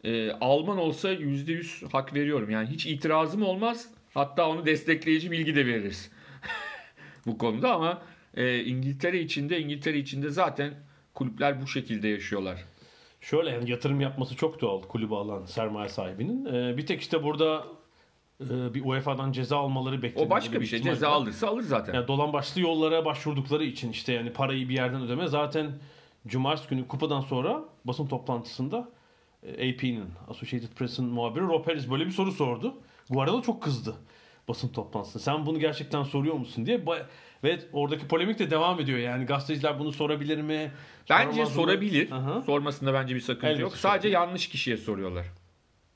e, 0.04 0.32
Alman 0.32 0.78
olsa 0.78 1.14
%100 1.14 1.92
hak 1.92 2.14
veriyorum. 2.14 2.50
Yani 2.50 2.70
hiç 2.70 2.86
itirazım 2.86 3.44
olmaz. 3.44 3.90
Hatta 4.14 4.50
onu 4.50 4.66
destekleyici 4.66 5.32
bilgi 5.32 5.56
de 5.56 5.66
veririz. 5.66 6.12
bu 7.26 7.38
konuda 7.38 7.74
ama 7.74 8.02
e, 8.38 8.64
İngiltere 8.64 9.20
içinde 9.20 9.60
İngiltere 9.60 9.98
içinde 9.98 10.30
zaten 10.30 10.74
kulüpler 11.14 11.62
bu 11.62 11.68
şekilde 11.68 12.08
yaşıyorlar. 12.08 12.66
Şöyle 13.22 13.50
yani 13.50 13.72
yatırım 13.72 14.02
yapması 14.02 14.36
çok 14.36 14.62
doğal 14.62 14.82
kulübü 14.82 15.14
alan 15.14 15.46
sermaye 15.46 15.90
sahibinin. 15.90 16.46
Ee, 16.46 16.78
bir 16.78 16.86
tek 16.86 17.02
işte 17.02 17.24
burada 17.24 17.66
e, 18.42 18.74
bir 18.74 18.86
UEFA'dan 18.86 19.32
ceza 19.32 19.58
almaları 19.58 20.02
bekleniyor. 20.02 20.28
O 20.28 20.30
başka 20.30 20.62
bir 20.62 20.66
şey. 20.66 20.80
ihtimal 20.80 20.96
Ceza 20.96 21.10
alırsa 21.10 21.48
alır 21.48 21.62
zaten. 21.62 21.94
Yani 21.94 22.08
dolan 22.08 22.34
başlı 22.34 22.62
yollara 22.62 23.06
başvurdukları 23.06 23.64
için 23.64 23.92
işte 23.92 24.14
yani 24.14 24.34
parayı 24.34 24.70
bir 24.70 24.74
yerden 24.74 25.02
ödeme. 25.02 25.28
Zaten 25.28 25.72
Cumartesi 26.28 26.70
günü 26.70 26.88
kupadan 26.88 27.22
sonra 27.22 27.64
basın 27.86 28.08
toplantısında 28.08 28.90
e, 29.44 29.70
AP'nin, 29.74 30.06
Associated 30.30 30.70
Press'in 30.76 31.06
muhabiri 31.06 31.44
Rob 31.44 31.68
Harris 31.68 31.90
böyle 31.92 32.06
bir 32.06 32.12
soru 32.12 32.32
sordu. 32.32 32.74
Guardiola 33.10 33.42
çok 33.42 33.64
kızdı. 33.64 33.96
basın 34.48 34.68
toplantısında. 34.70 35.24
Sen 35.24 35.46
bunu 35.46 35.60
gerçekten 35.60 36.04
soruyor 36.04 36.36
musun 36.36 36.66
diye. 36.66 36.82
Ve 37.44 37.60
oradaki 37.74 38.08
polemik 38.08 38.40
de 38.40 38.52
devam 38.52 38.80
ediyor. 38.80 39.00
Yani 39.00 39.26
gazeteciler 39.26 39.80
bunu 39.80 39.92
sorabilir 39.92 40.42
mi? 40.42 40.72
Bence 41.10 41.46
sorabilir. 41.46 42.12
Aha. 42.12 42.42
Sormasında 42.42 42.94
bence 42.94 43.16
bir 43.16 43.20
sakınca 43.20 43.48
Elbette 43.48 43.62
yok. 43.62 43.72
sorabilir. 43.78 44.00
Sadece 44.02 44.10
yanlış 44.10 44.50
kişiye 44.50 44.78
soruyorlar. 44.78 45.26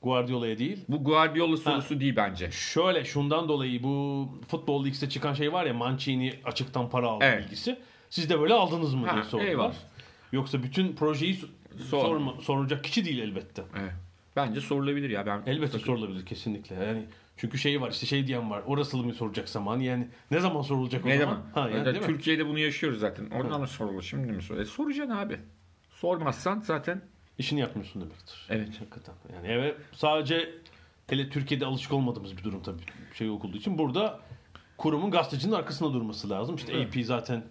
Guardiola'ya 0.02 0.58
değil. 0.58 0.84
Bu 0.88 1.04
Guardiola 1.04 1.56
sorusu 1.56 2.00
değil 2.00 2.16
bence. 2.16 2.50
Şöyle 2.50 3.04
şundan 3.04 3.48
dolayı 3.48 3.82
bu 3.82 4.28
Futbol 4.48 4.84
League'de 4.84 5.08
çıkan 5.08 5.34
şey 5.34 5.52
var 5.52 5.66
ya 5.66 5.74
Mancini 5.74 6.34
açıktan 6.44 6.90
para 6.90 7.08
aldı 7.08 7.24
Evet. 7.24 7.44
bilgisi. 7.44 7.78
Siz 8.10 8.30
de 8.30 8.40
böyle 8.40 8.54
aldınız 8.54 8.94
mı 8.94 9.06
Ha, 9.06 9.14
diye 9.14 9.24
sordular. 9.24 9.48
eyvallah. 9.48 9.74
Yoksa 10.32 10.62
bütün 10.62 10.92
projeyi 10.96 11.34
so- 11.34 11.46
Sor. 11.90 12.00
sorma, 12.00 12.34
sorulacak 12.40 12.84
kişi 12.84 13.04
değil 13.04 13.18
elbette. 13.18 13.62
Evet. 13.80 13.92
Bence 14.36 14.60
sorulabilir 14.60 15.10
ya. 15.10 15.26
Ben 15.26 15.42
Elbette 15.46 15.78
sorulabilir 15.78 16.26
kesinlikle. 16.26 16.74
Yani 16.76 17.04
çünkü 17.36 17.58
şey 17.58 17.80
var 17.80 17.90
işte 17.90 18.06
şey 18.06 18.26
diyen 18.26 18.50
var. 18.50 18.62
Orası 18.66 18.96
mı 18.96 19.14
soracak 19.14 19.48
zaman? 19.48 19.80
Yani 19.80 20.08
ne 20.30 20.40
zaman 20.40 20.62
sorulacak 20.62 21.04
o 21.04 21.08
Ne 21.08 21.18
zaman? 21.18 21.32
zaman? 21.34 21.46
Ha, 21.54 21.60
yani, 21.70 21.78
Ya, 21.78 21.84
değil 21.94 22.00
mi? 22.00 22.06
Türkiye'de 22.06 22.46
bunu 22.48 22.58
yaşıyoruz 22.58 23.00
zaten. 23.00 23.30
Oradan 23.30 23.60
mı 23.60 23.66
sorulur? 23.68 24.02
Şimdi 24.02 24.32
mi 24.32 24.42
sorulur? 24.42 24.62
E, 24.62 24.66
soracaksın 24.66 25.14
abi. 25.14 25.36
Sormazsan 25.90 26.60
zaten 26.60 27.02
İşini 27.38 27.60
yapmıyorsun 27.60 28.02
demektir. 28.02 28.46
Evet. 28.50 28.80
Hakikaten. 28.80 29.14
Yani 29.34 29.46
evet 29.48 29.76
sadece 29.92 30.54
hele 31.06 31.30
Türkiye'de 31.30 31.66
alışık 31.66 31.92
olmadığımız 31.92 32.36
bir 32.36 32.44
durum 32.44 32.62
tabii 32.62 32.82
şey 33.14 33.30
okulduğu 33.30 33.56
için. 33.56 33.78
Burada 33.78 34.20
kurumun 34.78 35.10
gazetecinin 35.10 35.52
arkasında 35.52 35.92
durması 35.92 36.30
lazım. 36.30 36.56
İşte 36.56 36.82
AP 36.82 37.04
zaten 37.04 37.44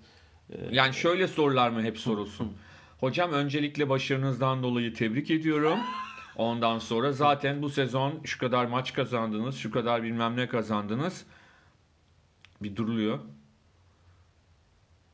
yani 0.71 0.93
şöyle 0.93 1.27
sorular 1.27 1.69
mı 1.69 1.83
hep 1.83 1.97
sorulsun. 1.99 2.53
Hocam 2.99 3.31
öncelikle 3.31 3.89
başarınızdan 3.89 4.63
dolayı 4.63 4.93
tebrik 4.93 5.31
ediyorum. 5.31 5.79
Ondan 6.35 6.79
sonra 6.79 7.11
zaten 7.11 7.61
bu 7.61 7.69
sezon 7.69 8.13
şu 8.23 8.39
kadar 8.39 8.65
maç 8.65 8.93
kazandınız, 8.93 9.55
şu 9.55 9.71
kadar 9.71 10.03
bilmem 10.03 10.37
ne 10.37 10.47
kazandınız. 10.47 11.25
Bir 12.61 12.75
duruluyor. 12.75 13.19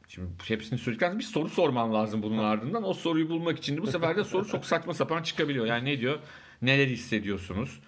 Şimdi 0.07 0.29
hepsini 0.47 0.79
söyledikten 0.79 1.19
bir 1.19 1.23
soru 1.23 1.49
sorman 1.49 1.93
lazım 1.93 2.23
bunun 2.23 2.37
ardından. 2.37 2.83
O 2.83 2.93
soruyu 2.93 3.29
bulmak 3.29 3.57
için 3.57 3.77
de 3.77 3.81
bu 3.81 3.87
sefer 3.87 4.17
de 4.17 4.23
soru 4.23 4.47
çok 4.47 4.65
saçma 4.65 4.93
sapan 4.93 5.23
çıkabiliyor. 5.23 5.65
Yani 5.65 5.85
ne 5.85 5.99
diyor? 5.99 6.19
Neler 6.61 6.87
hissediyorsunuz? 6.87 7.79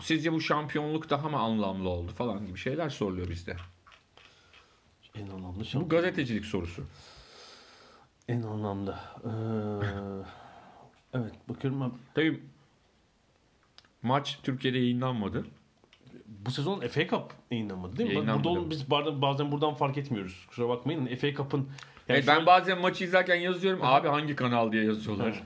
Sizce 0.00 0.32
bu 0.32 0.40
şampiyonluk 0.40 1.10
daha 1.10 1.28
mı 1.28 1.38
anlamlı 1.38 1.88
oldu 1.88 2.12
falan 2.12 2.46
gibi 2.46 2.58
şeyler 2.58 2.88
soruluyor 2.88 3.28
bizde. 3.30 3.56
en 5.14 5.26
anlamlı 5.28 5.60
Bu 5.60 5.64
şey. 5.64 5.80
gazetecilik 5.82 6.44
sorusu. 6.44 6.84
En 8.28 8.42
anlamlı. 8.42 8.98
Ee, 9.24 9.28
evet 11.18 11.32
bakıyorum 11.48 11.80
ben 11.80 11.92
Tabii 12.14 12.42
maç 14.02 14.38
Türkiye'de 14.42 14.78
yayınlanmadı. 14.78 15.46
Bu 16.26 16.50
sezon 16.50 16.80
FA 16.80 17.06
Cup 17.06 17.32
yayınlanmadı 17.50 17.96
değil 17.96 18.08
mi? 18.08 18.14
Yayınlanmadı. 18.14 18.44
Burada 18.48 18.60
onu 18.60 18.70
biz 18.70 18.90
bazen, 18.90 19.52
buradan 19.52 19.74
fark 19.74 19.98
etmiyoruz. 19.98 20.46
Kusura 20.48 20.68
bakmayın. 20.68 21.06
FA 21.16 21.34
Cup'ın 21.34 21.58
yani 21.58 21.68
Evet, 22.08 22.24
ben 22.26 22.34
şöyle- 22.34 22.46
bazen 22.46 22.80
maçı 22.80 23.04
izlerken 23.04 23.34
yazıyorum. 23.36 23.80
Abi 23.82 24.08
hangi 24.08 24.36
kanal 24.36 24.72
diye 24.72 24.84
yazıyorlar. 24.84 25.42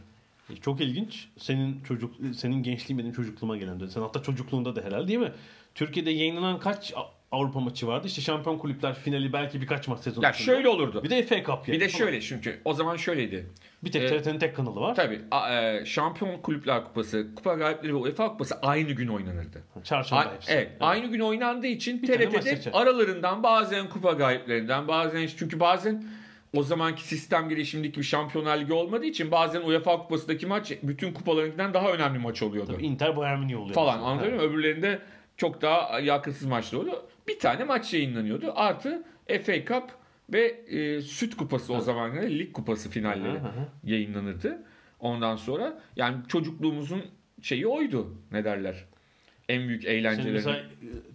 E, 0.51 0.57
Çok 0.57 0.81
ilginç. 0.81 1.29
Senin 1.39 1.81
çocuk 1.83 2.15
senin 2.37 2.63
gençliğin 2.63 2.99
benim 2.99 3.13
çocukluğuma 3.13 3.57
gelen. 3.57 3.87
Sen 3.87 4.01
hatta 4.01 4.23
çocukluğunda 4.23 4.77
da 4.77 4.83
herhalde 4.83 5.09
değil 5.09 5.19
mi? 5.19 5.33
Türkiye'de 5.75 6.11
yayınlanan 6.11 6.61
kaç 6.61 6.95
Avrupa 7.33 7.61
maçı 7.61 7.87
vardı? 7.87 8.07
İşte 8.07 8.21
Şampiyon 8.23 8.59
Kulüpler 8.59 8.95
finali 8.95 9.33
belki 9.33 9.61
birkaç 9.61 9.89
maç 9.89 10.01
sezonu. 10.01 10.25
Ya 10.25 10.31
içinde. 10.31 10.45
şöyle 10.45 10.69
olurdu. 10.69 11.03
Bir 11.05 11.11
de 11.11 11.23
FA 11.23 11.37
Cup 11.37 11.49
yani. 11.49 11.73
Bir 11.73 11.81
de 11.81 11.89
şöyle 11.89 12.21
çünkü 12.21 12.61
o 12.65 12.75
zaman 12.75 12.97
şöyleydi. 12.97 13.47
Bir 13.85 13.93
tek 13.93 14.03
e, 14.03 14.07
TRT'nin 14.19 14.39
tek 14.39 14.57
kanalı 14.57 14.81
var. 14.81 14.95
Tabii 14.95 15.21
a- 15.31 15.55
e, 15.55 15.85
Şampiyon 15.85 16.39
Kulüpler 16.39 16.85
Kupası, 16.85 17.35
Kupa 17.37 17.55
Galipleri 17.55 17.93
ve 17.93 17.97
UEFA 17.97 18.29
Kupası 18.29 18.59
aynı 18.63 18.91
gün 18.93 19.09
oynanırdı. 19.09 19.63
Çarşamba 19.85 20.23
A- 20.23 20.35
hepsi. 20.35 20.53
evet, 20.53 20.73
aynı 20.81 21.07
gün 21.07 21.21
oynandığı 21.21 21.67
için 21.67 22.03
Bir 22.03 22.07
TRT'de 22.07 22.71
aralarından 22.73 23.43
bazen 23.43 23.89
kupa 23.89 24.13
galiplerinden 24.13 24.89
bazen 24.89 25.27
çünkü 25.39 25.61
bazen 25.61 26.05
o 26.57 26.63
zamanki 26.63 27.03
sistem 27.03 27.49
gereği 27.49 27.67
şimdiki 27.67 28.01
bir 28.01 28.05
şampiyonlar 28.05 28.59
ligi 28.59 28.73
olmadığı 28.73 29.05
için 29.07 29.31
bazen 29.31 29.61
UEFA 29.63 29.99
kupasındaki 29.99 30.47
maç 30.47 30.73
bütün 30.83 31.13
kupalarınkinden 31.13 31.75
daha 31.75 31.93
önemli 31.93 32.19
maç 32.19 32.43
oluyordu. 32.43 32.73
Tabii 32.73 32.87
Inter 32.87 33.17
Bayern 33.17 33.39
Münih 33.41 33.59
oluyor. 33.61 33.75
falan 33.75 33.99
anladın 33.99 34.35
mı? 34.35 34.41
Öbürlerinde 34.43 34.99
çok 35.37 35.63
daha 35.63 36.01
yakınsız 36.01 36.47
maçlar 36.47 36.79
oluyor. 36.79 36.97
Bir 37.29 37.39
tane 37.39 37.65
maç 37.65 37.95
yayınlanıyordu. 37.95 38.53
Artı 38.55 39.05
FA 39.27 39.65
Cup 39.65 39.85
ve 40.33 40.47
e, 40.69 41.01
Süt 41.01 41.37
Kupası 41.37 41.75
o 41.75 41.81
zaman 41.81 42.17
lig 42.17 42.53
kupası 42.53 42.91
finalleri 42.91 43.41
yayınlanırdı. 43.85 44.63
Ondan 45.01 45.37
sonra 45.37 45.81
yani 45.97 46.17
çocukluğumuzun 46.29 47.03
şeyi 47.43 47.67
oydu. 47.67 48.15
Ne 48.33 48.45
derler? 48.45 48.85
En 49.49 49.69
büyük 49.69 49.85
eğlenceleri. 49.85 50.33
mesela 50.33 50.57
e, 50.57 50.67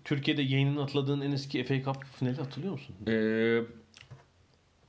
Türkiye'de 0.04 0.42
yayınını 0.42 0.84
atladığın 0.84 1.22
en 1.22 1.32
eski 1.32 1.64
FA 1.64 1.84
Cup 1.84 2.06
finali 2.06 2.38
hatırlıyor 2.38 2.74
musun? 2.74 2.96
Ee, 3.08 3.62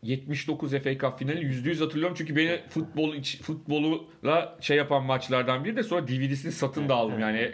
79 0.02 0.70
FA 0.70 0.98
Cup 0.98 1.18
finali 1.18 1.40
%100 1.40 1.80
hatırlıyorum 1.80 2.16
çünkü 2.18 2.37
beni 2.37 2.60
futbol 2.68 3.22
futboluyla 3.42 4.58
şey 4.60 4.76
yapan 4.76 5.04
maçlardan 5.04 5.64
biri 5.64 5.76
de 5.76 5.82
sonra 5.82 6.08
DVD'sini 6.08 6.52
satın 6.52 6.88
da 6.88 6.94
aldım 6.94 7.18
yani 7.18 7.52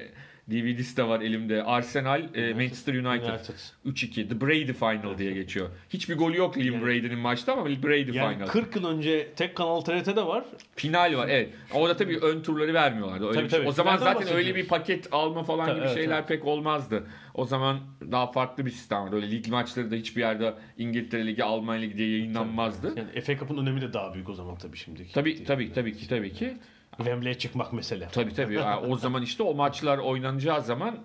DVD'si 0.50 0.96
de 0.96 1.08
var 1.08 1.20
elimde. 1.20 1.62
Arsenal, 1.62 2.34
e, 2.34 2.54
Manchester 2.54 2.94
United. 2.94 3.28
United. 3.28 3.54
3-2. 3.86 4.28
The 4.28 4.40
Brady 4.40 4.72
Final 4.72 5.18
diye 5.18 5.32
geçiyor. 5.32 5.68
Hiçbir 5.90 6.16
golü 6.16 6.36
yok 6.36 6.58
Liam 6.58 6.86
Brady'nin 6.86 7.18
maçta 7.18 7.52
ama 7.52 7.66
Brady 7.66 8.16
Yani 8.16 8.34
Final. 8.34 8.46
40 8.46 8.76
yıl 8.76 8.86
önce 8.86 9.28
tek 9.36 9.56
kanal 9.56 9.80
TRT'de 9.80 10.26
var. 10.26 10.44
Final 10.76 11.16
var 11.16 11.28
evet. 11.28 11.50
Orada 11.74 11.96
tabii 11.96 12.18
ön 12.18 12.42
turları 12.42 12.74
vermiyorlardı. 12.74 13.24
Öyle 13.24 13.34
Tabii, 13.34 13.44
bir 13.44 13.50
şey. 13.50 13.58
tabii. 13.58 13.68
O 13.68 13.72
zaman 13.72 13.98
Finalden 13.98 14.20
zaten 14.20 14.36
öyle 14.36 14.54
bir 14.54 14.68
paket 14.68 15.08
alma 15.12 15.42
falan 15.42 15.66
Tabii, 15.66 15.76
gibi 15.76 15.86
evet, 15.86 15.96
şeyler 15.96 16.18
evet. 16.18 16.28
pek 16.28 16.44
olmazdı. 16.44 17.06
O 17.34 17.44
zaman 17.44 17.80
daha 18.12 18.32
farklı 18.32 18.66
bir 18.66 18.70
sistem 18.70 19.02
vardı. 19.02 19.16
Öyle 19.16 19.30
lig 19.30 19.48
maçları 19.48 19.90
da 19.90 19.94
hiçbir 19.94 20.20
yerde 20.20 20.54
İngiltere 20.78 21.26
Ligi, 21.26 21.44
Almanya 21.44 21.80
Ligi 21.80 21.98
diye 21.98 22.10
yayınlanmazdı. 22.10 22.94
Yani 22.96 23.20
FA 23.20 23.36
Cup'ın 23.36 23.56
önemi 23.56 23.80
de 23.80 23.92
daha 23.92 24.14
büyük 24.14 24.28
o 24.28 24.34
zaman 24.34 24.56
tabii 24.56 24.76
şimdiki. 24.76 25.12
Tabii 25.12 25.44
tabii 25.44 25.72
tabii 25.72 25.96
ki 25.96 26.08
tabii 26.08 26.32
ki. 26.32 26.56
Wembley'e 26.96 27.38
çıkmak 27.38 27.72
mesele. 27.72 28.08
Tabii 28.12 28.34
tabii. 28.34 28.54
Yani 28.54 28.86
o 28.86 28.96
zaman 28.96 29.22
işte 29.22 29.42
o 29.42 29.54
maçlar 29.54 29.98
oynanacağı 29.98 30.62
zaman 30.62 30.98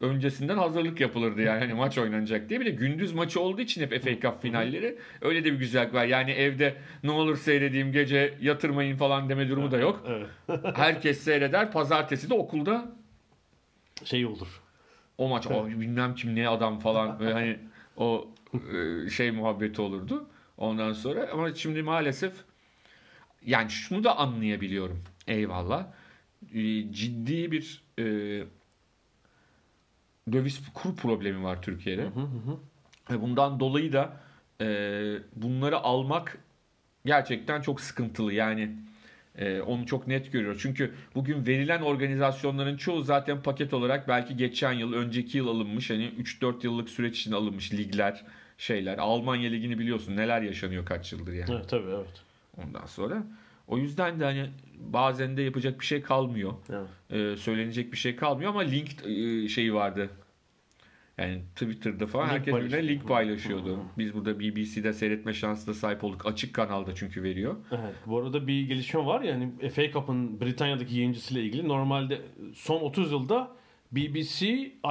öncesinden 0.00 0.58
hazırlık 0.58 1.00
yapılırdı 1.00 1.42
yani 1.42 1.58
hani 1.60 1.74
maç 1.74 1.98
oynanacak 1.98 2.48
diye. 2.48 2.60
Bir 2.60 2.66
de 2.66 2.70
gündüz 2.70 3.12
maçı 3.12 3.40
olduğu 3.40 3.60
için 3.60 3.82
hep 3.82 4.04
FA 4.04 4.20
Cup 4.20 4.42
finalleri 4.42 4.98
öyle 5.22 5.44
de 5.44 5.52
bir 5.52 5.58
güzellik 5.58 5.94
var. 5.94 6.04
Yani 6.04 6.30
evde 6.30 6.76
ne 7.02 7.10
olur 7.10 7.36
seyredeyim 7.36 7.92
gece 7.92 8.34
yatırmayın 8.40 8.96
falan 8.96 9.28
deme 9.28 9.48
durumu 9.48 9.70
da 9.70 9.78
yok. 9.78 10.06
Herkes 10.74 11.20
seyreder. 11.20 11.72
Pazartesi 11.72 12.30
de 12.30 12.34
okulda 12.34 12.92
Şey 14.04 14.26
olur. 14.26 14.60
o 15.18 15.28
maç 15.28 15.46
o 15.46 15.66
bilmem 15.66 16.14
kim 16.14 16.34
ne 16.34 16.48
adam 16.48 16.78
falan 16.78 17.20
böyle 17.20 17.32
hani 17.32 17.58
o 17.96 18.28
e, 19.06 19.10
şey 19.10 19.30
muhabbeti 19.30 19.82
olurdu. 19.82 20.26
Ondan 20.58 20.92
sonra 20.92 21.28
ama 21.32 21.54
şimdi 21.54 21.82
maalesef 21.82 22.32
yani 23.46 23.70
şunu 23.70 24.04
da 24.04 24.16
anlayabiliyorum. 24.16 25.02
Eyvallah. 25.28 25.86
E, 26.54 26.92
Ciddi 26.92 27.52
bir 27.52 27.82
e, 27.98 28.04
döviz 30.32 30.60
kur 30.74 30.96
problemi 30.96 31.44
var 31.44 31.62
Türkiye'de. 31.62 32.06
Ve 33.10 33.20
bundan 33.22 33.60
dolayı 33.60 33.92
da 33.92 34.16
e, 34.60 34.66
bunları 35.36 35.78
almak 35.78 36.38
gerçekten 37.06 37.60
çok 37.60 37.80
sıkıntılı. 37.80 38.32
Yani 38.32 38.70
e, 39.38 39.60
onu 39.60 39.86
çok 39.86 40.06
net 40.06 40.32
görüyoruz. 40.32 40.62
Çünkü 40.62 40.94
bugün 41.14 41.46
verilen 41.46 41.80
organizasyonların 41.80 42.76
çoğu 42.76 43.02
zaten 43.02 43.42
paket 43.42 43.74
olarak 43.74 44.08
belki 44.08 44.36
geçen 44.36 44.72
yıl, 44.72 44.92
önceki 44.92 45.38
yıl 45.38 45.48
alınmış. 45.48 45.90
Hani 45.90 46.12
3-4 46.18 46.64
yıllık 46.64 46.88
süreç 46.88 47.20
için 47.20 47.32
alınmış 47.32 47.72
ligler, 47.72 48.24
şeyler. 48.58 48.98
Almanya 48.98 49.50
ligini 49.50 49.78
biliyorsun 49.78 50.16
neler 50.16 50.42
yaşanıyor 50.42 50.86
kaç 50.86 51.12
yıldır 51.12 51.32
yani. 51.32 51.50
Evet 51.52 51.68
tabii 51.68 51.90
evet. 51.90 52.22
Ondan 52.56 52.86
sonra. 52.86 53.22
O 53.66 53.78
yüzden 53.78 54.20
de 54.20 54.24
hani 54.24 54.50
bazen 54.80 55.36
de 55.36 55.42
yapacak 55.42 55.80
bir 55.80 55.86
şey 55.86 56.02
kalmıyor. 56.02 56.52
evet. 56.70 56.88
Ee, 57.10 57.36
söylenecek 57.36 57.92
bir 57.92 57.96
şey 57.96 58.16
kalmıyor 58.16 58.50
ama 58.50 58.60
link 58.60 58.88
e, 59.06 59.48
şeyi 59.48 59.74
vardı. 59.74 60.10
Yani 61.18 61.42
Twitter'da 61.56 62.06
falan 62.06 62.24
Link 62.24 62.32
herkes 62.34 62.54
birbirine 62.54 62.88
link 62.88 63.08
paylaşıyordu. 63.08 63.80
Biz 63.98 64.14
burada 64.14 64.40
BBC'de 64.40 64.92
seyretme 64.92 65.32
şansına 65.32 65.74
sahip 65.74 66.04
olduk. 66.04 66.26
Açık 66.26 66.54
kanalda 66.54 66.94
çünkü 66.94 67.22
veriyor. 67.22 67.56
Evet. 67.72 67.94
Bu 68.06 68.18
arada 68.18 68.46
bir 68.46 68.68
gelişme 68.68 69.06
var 69.06 69.20
ya 69.20 69.34
hani 69.34 69.68
FA 69.70 69.90
Cup'ın 69.90 70.40
Britanya'daki 70.40 70.96
yayıncısıyla 70.96 71.42
ilgili 71.42 71.68
normalde 71.68 72.20
son 72.54 72.80
30 72.80 73.12
yılda 73.12 73.50
BBC, 73.92 74.46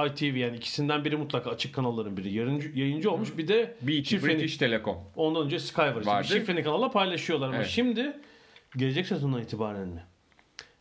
ITV 0.06 0.36
yani 0.36 0.56
ikisinden 0.56 1.04
biri 1.04 1.16
mutlaka 1.16 1.50
açık 1.50 1.74
kanalların 1.74 2.16
biri 2.16 2.32
yayıncı, 2.32 2.72
yayıncı 2.74 3.10
olmuş. 3.10 3.38
Bir 3.38 3.48
de 3.48 3.74
BT, 3.82 3.90
şifreni- 4.12 4.22
British 4.38 4.56
Telecom. 4.56 4.96
ondan 5.16 5.44
önce 5.44 5.58
Sky 5.58 5.80
var. 5.80 6.00
işte. 6.22 6.34
Bir 6.34 6.40
şifreni 6.40 6.62
kanalla 6.62 6.90
paylaşıyorlar 6.90 7.48
ama 7.48 7.56
Evet. 7.56 7.66
şimdi 7.66 8.12
gelecek 8.76 9.06
sezondan 9.06 9.42
itibaren 9.42 9.88
mi? 9.88 10.02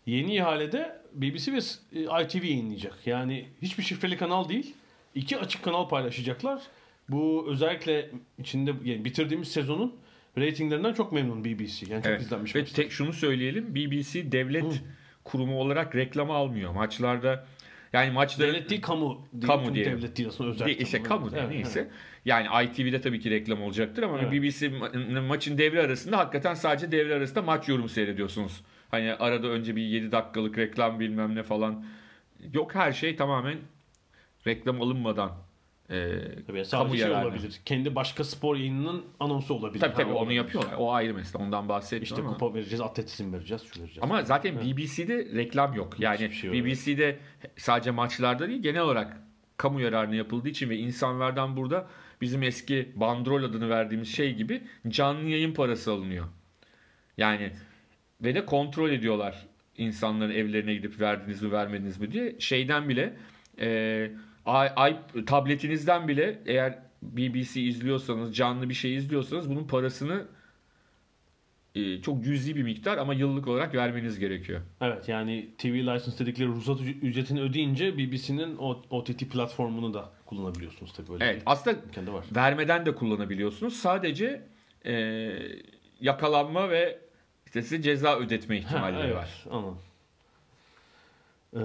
Yeni 0.05 0.35
ihalede 0.35 1.01
BBC 1.13 1.53
ve 1.53 1.57
e, 1.93 2.23
ITV 2.23 2.43
yayınlayacak. 2.43 3.07
Yani 3.07 3.47
hiçbir 3.61 3.83
şifreli 3.83 4.17
kanal 4.17 4.49
değil. 4.49 4.75
iki 5.15 5.37
açık 5.37 5.63
kanal 5.63 5.87
paylaşacaklar. 5.89 6.61
Bu 7.09 7.45
özellikle 7.49 8.09
içinde 8.39 8.73
yani 8.83 9.05
bitirdiğimiz 9.05 9.47
sezonun 9.47 9.95
reytinglerinden 10.37 10.93
çok 10.93 11.11
memnun 11.11 11.45
BBC. 11.45 11.85
Yani 11.93 12.03
çok 12.03 12.11
Evet. 12.11 12.21
izlenmiş. 12.21 12.55
Ve 12.55 12.59
maçlar. 12.59 12.75
tek 12.75 12.91
şunu 12.91 13.13
söyleyelim. 13.13 13.75
BBC 13.75 14.31
devlet 14.31 14.81
kurumu 15.23 15.59
olarak 15.59 15.95
reklam 15.95 16.31
almıyor. 16.31 16.71
Maçlarda 16.71 17.45
Yani 17.93 18.11
maçların 18.11 18.53
Devlet 18.53 18.69
değil 18.69 18.81
kamu. 18.81 19.27
Değil, 19.33 19.47
Kamu 19.47 19.75
diyelim. 19.75 19.97
Devlet 19.97 20.17
değil 20.17 20.29
aslında 20.29 20.49
özel. 20.49 20.65
Değil, 20.67 20.79
işte 20.79 21.03
kamu 21.03 21.29
Evet, 21.35 21.49
neyse. 21.49 21.79
evet. 21.79 21.91
Yani 22.25 22.65
ITV'de 22.65 23.01
tabii 23.01 23.19
ki 23.19 23.31
reklam 23.31 23.61
olacaktır 23.61 24.03
ama 24.03 24.19
Evet. 24.19 24.31
BBC 24.31 24.67
ma- 24.67 25.19
maçın 25.27 25.57
devre 25.57 25.81
arasında 25.81 26.17
hakikaten 26.17 26.53
sadece 26.53 26.91
devre 26.91 27.15
arasında 27.15 27.41
maç 27.41 27.69
yorumu 27.69 27.89
seyrediyorsunuz. 27.89 28.61
Hani 28.91 29.13
arada 29.13 29.47
önce 29.47 29.75
bir 29.75 29.81
7 29.81 30.11
dakikalık 30.11 30.57
reklam 30.57 30.99
bilmem 30.99 31.35
ne 31.35 31.43
falan. 31.43 31.85
Yok 32.53 32.75
her 32.75 32.91
şey 32.91 33.15
tamamen 33.15 33.57
reklam 34.47 34.81
alınmadan 34.81 35.31
e, 35.89 35.95
Tabii 36.19 36.45
kamu 36.47 36.65
sadece 36.65 36.97
şey 36.97 37.07
yararına. 37.07 37.27
olabilir. 37.27 37.59
Kendi 37.65 37.95
başka 37.95 38.23
spor 38.23 38.55
yayınının 38.55 39.03
anonsu 39.19 39.53
olabilir. 39.53 39.79
Tabii 39.79 39.93
tabii 39.93 40.03
Ha, 40.03 40.09
onu 40.11 40.17
olabilir. 40.17 40.35
yapıyorlar. 40.37 40.73
O 40.77 40.91
ayrı 40.93 41.13
mesele. 41.13 41.43
Ondan 41.43 41.69
bahsetmiyorum 41.69 42.03
İşte 42.17 42.21
ama. 42.21 42.33
kupa 42.37 42.53
vereceğiz, 42.53 42.81
atletizm 42.81 43.33
vereceğiz, 43.33 43.61
şu 43.63 43.79
vereceğiz. 43.79 43.99
Ama 44.03 44.21
zaten 44.21 44.55
BBC'de 44.61 45.17
reklam 45.35 45.73
yok. 45.73 45.99
Yani 45.99 46.33
şey. 46.33 46.51
BBC'de 46.53 47.17
sadece 47.57 47.91
maçlarda 47.91 48.47
değil 48.47 48.61
genel 48.61 48.81
olarak 48.81 49.17
kamu 49.57 49.81
yararına 49.81 50.15
yapıldığı 50.15 50.49
için 50.49 50.69
ve 50.69 50.77
insanlardan 50.77 51.57
burada 51.57 51.87
bizim 52.21 52.43
eski 52.43 52.91
bandrol 52.95 53.43
adını 53.43 53.69
verdiğimiz 53.69 54.15
şey 54.15 54.33
gibi 54.35 54.61
canlı 54.87 55.29
yayın 55.29 55.53
parası 55.53 55.91
alınıyor. 55.91 56.25
Yani 57.17 57.51
ve 58.21 58.35
de 58.35 58.45
kontrol 58.45 58.89
ediyorlar 58.89 59.45
insanların 59.77 60.31
evlerine 60.31 60.73
gidip 60.73 60.99
verdiniz 61.01 61.41
mi 61.41 61.51
vermediniz 61.51 61.99
mi 61.99 62.11
diye. 62.11 62.35
Şeyden 62.39 62.89
bile 62.89 63.13
e, 63.59 64.11
ay, 64.47 64.71
ay- 64.75 65.25
tabletinizden 65.25 66.07
bile 66.07 66.39
eğer 66.45 66.79
BBC 67.01 67.61
izliyorsanız 67.61 68.35
canlı 68.35 68.69
bir 68.69 68.73
şey 68.73 68.95
izliyorsanız 68.95 69.49
bunun 69.49 69.63
parasını 69.67 70.25
e, 71.75 72.01
çok 72.01 72.23
cüzi 72.23 72.55
bir 72.55 72.63
miktar 72.63 72.97
ama 72.97 73.13
yıllık 73.13 73.47
olarak 73.47 73.75
vermeniz 73.75 74.19
gerekiyor. 74.19 74.61
Evet 74.81 75.09
yani 75.09 75.49
TV 75.57 75.67
license 75.67 76.19
dedikleri 76.25 76.47
ruhsat 76.47 76.79
üc- 76.79 76.99
ücretini 76.99 77.41
ödeyince 77.41 77.97
BBC'nin 77.97 78.57
o 78.57 78.81
OTT 78.89 79.19
platformunu 79.31 79.93
da 79.93 80.09
kullanabiliyorsunuz 80.25 80.93
tabii 80.93 81.09
böyle. 81.09 81.25
Evet 81.25 81.41
aslında 81.45 81.77
var. 82.13 82.25
vermeden 82.35 82.85
de 82.85 82.95
kullanabiliyorsunuz. 82.95 83.73
Sadece 83.73 84.41
e, 84.85 84.93
yakalanma 86.01 86.69
ve 86.69 86.99
işte 87.45 87.61
size 87.61 87.81
ceza 87.81 88.17
ödetme 88.19 88.55
Ha, 88.61 88.67
ihtimalleri 88.67 89.05
evet, 89.07 89.15
var. 89.15 89.43
Anladım. 89.51 89.77
Ee, 91.53 91.59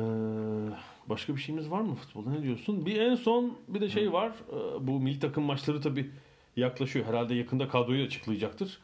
başka 1.07 1.37
bir 1.37 1.41
şeyimiz 1.41 1.71
var 1.71 1.81
mı 1.81 1.95
futbolda 1.95 2.31
ne 2.31 2.43
diyorsun? 2.43 2.87
Bir 2.87 3.01
en 3.01 3.15
son 3.15 3.59
bir 3.69 3.81
de 3.81 3.89
şey 3.89 4.13
var. 4.13 4.33
Ee, 4.53 4.87
bu 4.87 5.01
milli 5.01 5.19
takım 5.19 5.45
maçları 5.45 5.81
tabii 5.81 6.11
yaklaşıyor. 6.57 7.07
Herhalde 7.07 7.35
yakında 7.35 7.69
kadroyu 7.69 8.05
açıklayacaktır. 8.05 8.79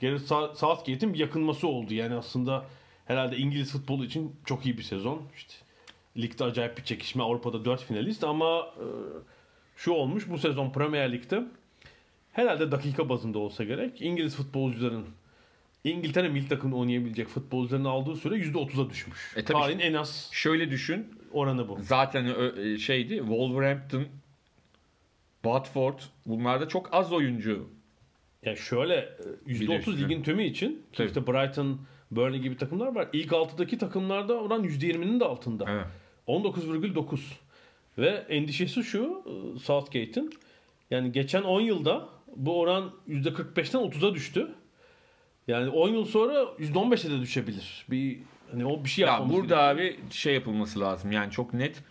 Gareth 0.00 0.24
Southgate'in 0.54 1.14
bir 1.14 1.18
yakınması 1.18 1.68
oldu. 1.68 1.94
Yani 1.94 2.14
aslında 2.14 2.64
herhalde 3.06 3.36
İngiliz 3.36 3.72
futbolu 3.72 4.04
için 4.04 4.36
çok 4.44 4.66
iyi 4.66 4.78
bir 4.78 4.82
sezon. 4.82 5.22
İşte 5.36 5.54
ligde 6.16 6.44
acayip 6.44 6.76
bir 6.78 6.84
çekişme. 6.84 7.22
Avrupa'da 7.22 7.64
4 7.64 7.82
finalist 7.82 8.24
ama 8.24 8.60
e, 8.60 8.86
şu 9.76 9.92
olmuş 9.92 10.30
bu 10.30 10.38
sezon 10.38 10.70
Premier 10.70 11.12
Lig'de 11.12 11.44
herhalde 12.32 12.72
dakika 12.72 13.08
bazında 13.08 13.38
olsa 13.38 13.64
gerek 13.64 14.02
İngiliz 14.02 14.36
futbolcuların 14.36 15.06
İngiltere 15.84 16.28
milli 16.28 16.48
takımında 16.48 16.76
oynayabilecek 16.76 17.28
futbolcuların 17.28 17.84
aldığı 17.84 18.16
süre 18.16 18.34
%30'a 18.34 18.90
düşmüş. 18.90 19.32
E 19.36 19.44
tabii 19.44 19.58
Tarihin 19.58 19.78
en 19.78 19.94
az 19.94 20.28
Şöyle 20.32 20.70
düşün. 20.70 21.06
oranı 21.32 21.68
bu. 21.68 21.78
Zaten 21.82 22.26
ö- 22.26 22.72
e, 22.74 22.78
şeydi 22.78 23.16
Wolverhampton, 23.18 24.04
Watford 25.42 25.98
bunlarda 26.26 26.68
çok 26.68 26.94
az 26.94 27.12
oyuncu. 27.12 27.68
Ya 28.44 28.56
şöyle 28.56 28.94
e, 28.94 29.52
%30 29.52 29.78
üstüne. 29.78 30.00
ligin 30.04 30.22
tümü 30.22 30.44
için 30.44 30.68
ki 30.70 30.78
Tabii. 30.92 31.06
işte 31.06 31.26
Brighton, 31.26 31.80
Burnley 32.10 32.40
gibi 32.40 32.56
takımlar 32.56 32.94
var. 32.94 33.08
İlk 33.12 33.30
6'daki 33.32 33.78
takımlarda 33.78 34.34
oran 34.34 34.64
%20'nin 34.64 35.20
de 35.20 35.24
altında. 35.24 35.64
Evet. 35.68 35.86
19,9. 36.28 37.18
Ve 37.98 38.08
endişesi 38.08 38.82
şu 38.84 39.22
e, 39.26 39.58
Southgate'in 39.58 40.30
yani 40.90 41.12
geçen 41.12 41.42
10 41.42 41.60
yılda 41.60 42.08
bu 42.36 42.60
oran 42.60 42.90
%45'ten 43.08 43.80
30'a 43.80 44.14
düştü. 44.14 44.48
Yani 45.48 45.70
10 45.70 45.88
yıl 45.88 46.04
sonra 46.04 46.34
%15'e 46.58 47.10
de 47.10 47.20
düşebilir. 47.20 47.86
Bir 47.90 48.18
hani 48.50 48.64
o 48.66 48.84
bir 48.84 48.88
şey 48.88 49.04
Ya 49.04 49.10
yapmamız 49.12 49.36
burada 49.36 49.62
abi 49.62 49.96
şey 50.10 50.34
yapılması 50.34 50.80
lazım. 50.80 51.12
Yani 51.12 51.30
çok 51.32 51.54
net 51.54 51.82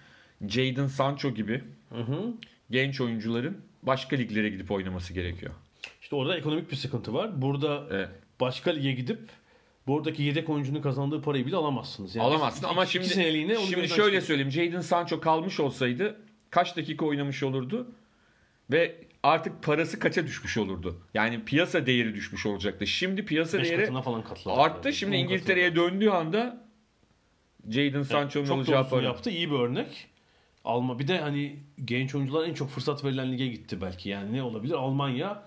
Jadon 0.48 0.88
Sancho 0.88 1.30
gibi 1.32 1.64
Hı 1.90 2.02
hı. 2.02 2.34
genç 2.72 3.02
oyuncuların 3.02 3.58
başka 3.84 4.16
liglere 4.16 4.50
gidip 4.50 4.72
oynaması 4.72 5.14
gerekiyor. 5.14 5.52
İşte 6.02 6.16
orada 6.16 6.38
ekonomik 6.38 6.72
bir 6.72 6.76
sıkıntı 6.76 7.14
var. 7.14 7.42
Burada 7.42 7.84
Evet. 7.92 8.10
başka 8.42 8.72
lige 8.72 8.92
gidip 8.92 9.20
buradaki 9.88 10.24
yedek 10.24 10.50
oyuncunun 10.50 10.82
kazandığı 10.82 11.22
parayı 11.22 11.46
bile 11.46 11.56
alamazsınız. 11.56 12.16
Yani 12.16 12.28
Alamazsın 12.28 12.60
iki- 12.60 12.68
ama 12.68 12.84
iki 12.84 12.92
şimdi 12.94 13.08
seneliğine 13.08 13.58
onu 13.58 13.66
şimdi 13.66 13.76
gözden 13.82 13.96
şöyle 13.96 14.22
çıkarın. 14.22 14.26
söyleyeyim. 14.26 14.52
Jadon 14.72 14.82
Sancho 14.82 15.20
kalmış 15.20 15.60
olsaydı 15.60 16.20
kaç 16.50 16.78
dakika 16.78 17.06
oynamış 17.06 17.44
olurdu 17.44 17.88
ve 18.72 18.96
artık 19.24 19.64
parası 19.64 20.00
kaça 20.00 20.28
düşmüş 20.28 20.58
olurdu? 20.58 21.02
Yani 21.14 21.46
piyasa 21.46 21.86
değeri 21.86 22.16
düşmüş 22.16 22.46
olacaktı. 22.46 22.88
Şimdi 22.88 23.26
piyasa 23.26 23.60
Beş 23.60 23.70
değeri 23.70 24.02
falan 24.02 24.24
arttı. 24.46 24.94
Şimdi 24.94 25.16
On 25.16 25.20
İngiltere'ye 25.20 25.76
döndüğü 25.76 26.10
anda 26.10 26.64
Jadon. 27.70 28.02
Sancho'nun 28.04 28.46
çok 28.46 28.58
olacağı 28.58 28.90
para. 28.90 29.02
yaptı. 29.02 29.30
İyi 29.30 29.52
bir 29.52 29.56
örnek. 29.56 30.08
Alma 30.66 31.00
bir 31.00 31.08
de 31.08 31.20
hani 31.20 31.60
genç 31.86 32.16
oyuncular 32.16 32.48
en 32.48 32.54
çok 32.54 32.70
fırsat 32.70 33.06
verilen 33.06 33.32
lige 33.32 33.48
gitti 33.48 33.82
belki. 33.82 34.10
Yani 34.10 34.34
ne 34.34 34.44
olabilir? 34.44 34.74
Almanya 34.74 35.44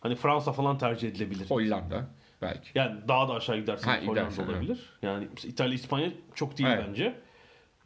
hani 0.00 0.14
Fransa 0.14 0.52
falan 0.52 0.78
tercih 0.78 1.08
edilebilir. 1.08 1.50
Hollanda 1.50 2.06
belki. 2.42 2.68
Yani 2.74 3.00
daha 3.08 3.28
da 3.28 3.34
aşağı 3.34 3.56
gidersen 3.58 3.90
Ha, 3.90 3.96
Hollanda 4.06 4.20
gidersen, 4.20 4.44
olabilir. 4.46 4.78
Yani 5.02 5.28
mesela 5.34 5.52
İtalya, 5.52 5.74
İspanya 5.74 6.10
çok 6.34 6.58
değil 6.58 6.68
Evet. 6.72 6.84
bence. 6.88 7.14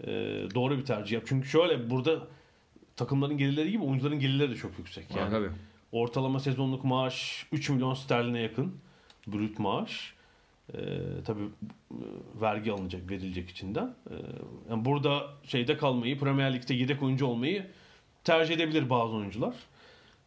Ee, 0.00 0.06
doğru 0.54 0.78
bir 0.78 0.84
tercih 0.84 1.12
yap. 1.12 1.22
Çünkü 1.26 1.48
şöyle 1.48 1.90
burada 1.90 2.26
takımların 2.96 3.38
gelirleri 3.38 3.70
gibi 3.70 3.84
oyuncuların 3.84 4.18
gelirleri 4.18 4.50
de 4.50 4.56
çok 4.56 4.78
yüksek. 4.78 5.16
Yani 5.16 5.30
tabii. 5.30 5.50
ortalama 5.92 6.40
sezonluk 6.40 6.84
maaş 6.84 7.46
3 7.52 7.70
milyon 7.70 7.94
sterline 7.94 8.40
yakın 8.40 8.74
brüt 9.26 9.58
maaş. 9.58 10.14
Ee, 10.74 10.78
tabii 11.26 11.42
e, 11.90 12.04
vergi 12.40 12.72
alınacak, 12.72 13.10
verilecek 13.10 13.50
içinden. 13.50 13.94
Ee, 14.10 14.14
yani 14.70 14.84
burada 14.84 15.26
şeyde 15.46 15.76
kalmayı, 15.76 16.18
Premier 16.18 16.54
Lig'de 16.54 16.74
yedek 16.74 17.02
oyuncu 17.02 17.26
olmayı 17.26 17.66
tercih 18.24 18.54
edebilir 18.54 18.90
bazı 18.90 19.14
oyuncular. 19.14 19.54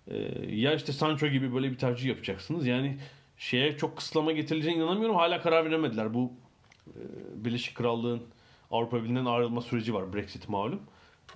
Ee, 0.07 0.17
ya 0.55 0.73
işte 0.73 0.93
Sancho 0.93 1.27
gibi 1.27 1.53
böyle 1.53 1.71
bir 1.71 1.77
tercih 1.77 2.09
yapacaksınız. 2.09 2.67
Yani 2.67 2.97
şeye 3.37 3.77
çok 3.77 3.97
kısıtlama 3.97 4.31
getirileceğine 4.31 4.79
inanamıyorum. 4.79 5.15
Hala 5.15 5.41
karar 5.41 5.65
veremediler. 5.65 6.13
Bu 6.13 6.31
e, 6.87 7.01
Birleşik 7.45 7.75
Krallığın 7.75 8.21
Avrupa 8.71 9.03
Birliği'nden 9.03 9.25
ayrılma 9.25 9.61
süreci 9.61 9.93
var. 9.93 10.13
Brexit 10.13 10.49
malum. 10.49 10.79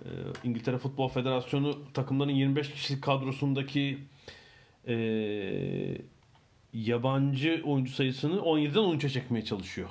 Ee, 0.05 0.07
İngiltere 0.43 0.77
Futbol 0.77 1.07
Federasyonu 1.07 1.93
takımların 1.93 2.31
25 2.31 2.71
kişilik 2.71 3.03
kadrosundaki 3.03 3.97
e, 4.87 4.95
yabancı 6.73 7.61
oyuncu 7.65 7.91
sayısını 7.93 8.35
17'den 8.35 8.99
13'e 8.99 9.09
çekmeye 9.09 9.45
çalışıyor. 9.45 9.89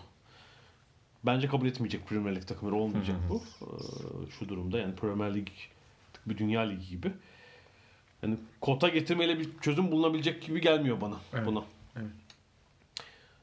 Bence 1.25 1.49
kabul 1.49 1.67
etmeyecek 1.67 2.07
Premier 2.07 2.37
Lig 2.37 2.47
takımları 2.47 2.75
olmayacak 2.77 3.17
bu. 3.29 3.43
Ee, 3.63 3.67
şu 4.39 4.49
durumda 4.49 4.79
yani 4.79 4.95
Premier 4.95 5.35
Lig 5.35 5.49
bir 6.27 6.39
dünya 6.39 6.61
ligi 6.61 6.89
gibi. 6.89 7.13
Yani 8.23 8.37
kota 8.61 8.89
getirmeyle 8.89 9.39
bir 9.39 9.49
çözüm 9.61 9.91
bulunabilecek 9.93 10.43
gibi 10.43 10.61
gelmiyor 10.61 11.01
bana 11.01 11.17
Evet, 11.35 11.47
buna. 11.47 11.63
evet. 11.97 12.11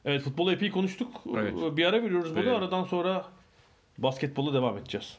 Evet 0.04 0.22
futbolu 0.22 0.52
epey 0.52 0.70
konuştuk. 0.70 1.22
Evet. 1.36 1.54
Bir 1.76 1.84
ara 1.84 2.02
veriyoruz 2.02 2.30
burada. 2.30 2.40
Verelim. 2.40 2.54
Aradan 2.62 2.84
sonra 2.84 3.26
basketbola 3.98 4.54
devam 4.54 4.78
edeceğiz. 4.78 5.18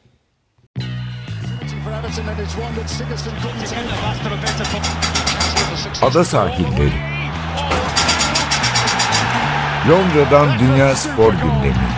Ada 6.02 6.24
sahilleri. 6.24 6.92
Londra'dan 9.88 10.58
Dünya 10.58 10.94
Spor 10.94 11.32
Gündemi. 11.32 11.88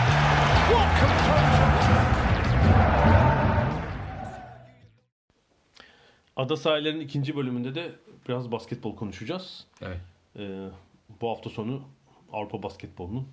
Ada 6.37 6.57
sahillerinin 6.57 7.01
ikinci 7.01 7.37
bölümünde 7.37 7.75
de 7.75 7.93
biraz 8.29 8.53
basketbol 8.53 8.97
konuşacağız. 8.97 9.67
Evet. 9.83 10.01
Ee, 10.39 10.69
bu 11.21 11.31
hafta 11.31 11.51
sonu 11.51 11.83
Avrupa 12.33 12.63
basketbolunun 12.63 13.29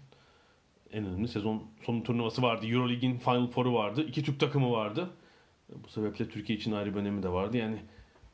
en 0.94 1.06
önemli 1.06 1.28
sezon 1.28 1.64
sonu 1.86 2.04
turnuvası 2.04 2.42
vardı. 2.42 2.68
Euroleague'in 2.68 3.18
Final 3.18 3.48
Four'u 3.48 3.74
vardı. 3.74 4.04
İki 4.08 4.24
Türk 4.24 4.40
takımı 4.40 4.72
vardı. 4.72 5.10
Bu 5.84 5.90
sebeple 5.90 6.30
Türkiye 6.30 6.60
için 6.60 6.72
ayrı 6.72 6.96
bir 6.96 7.00
önemi 7.00 7.24
de 7.24 7.30
vardı. 7.30 7.58
Yani 7.58 7.78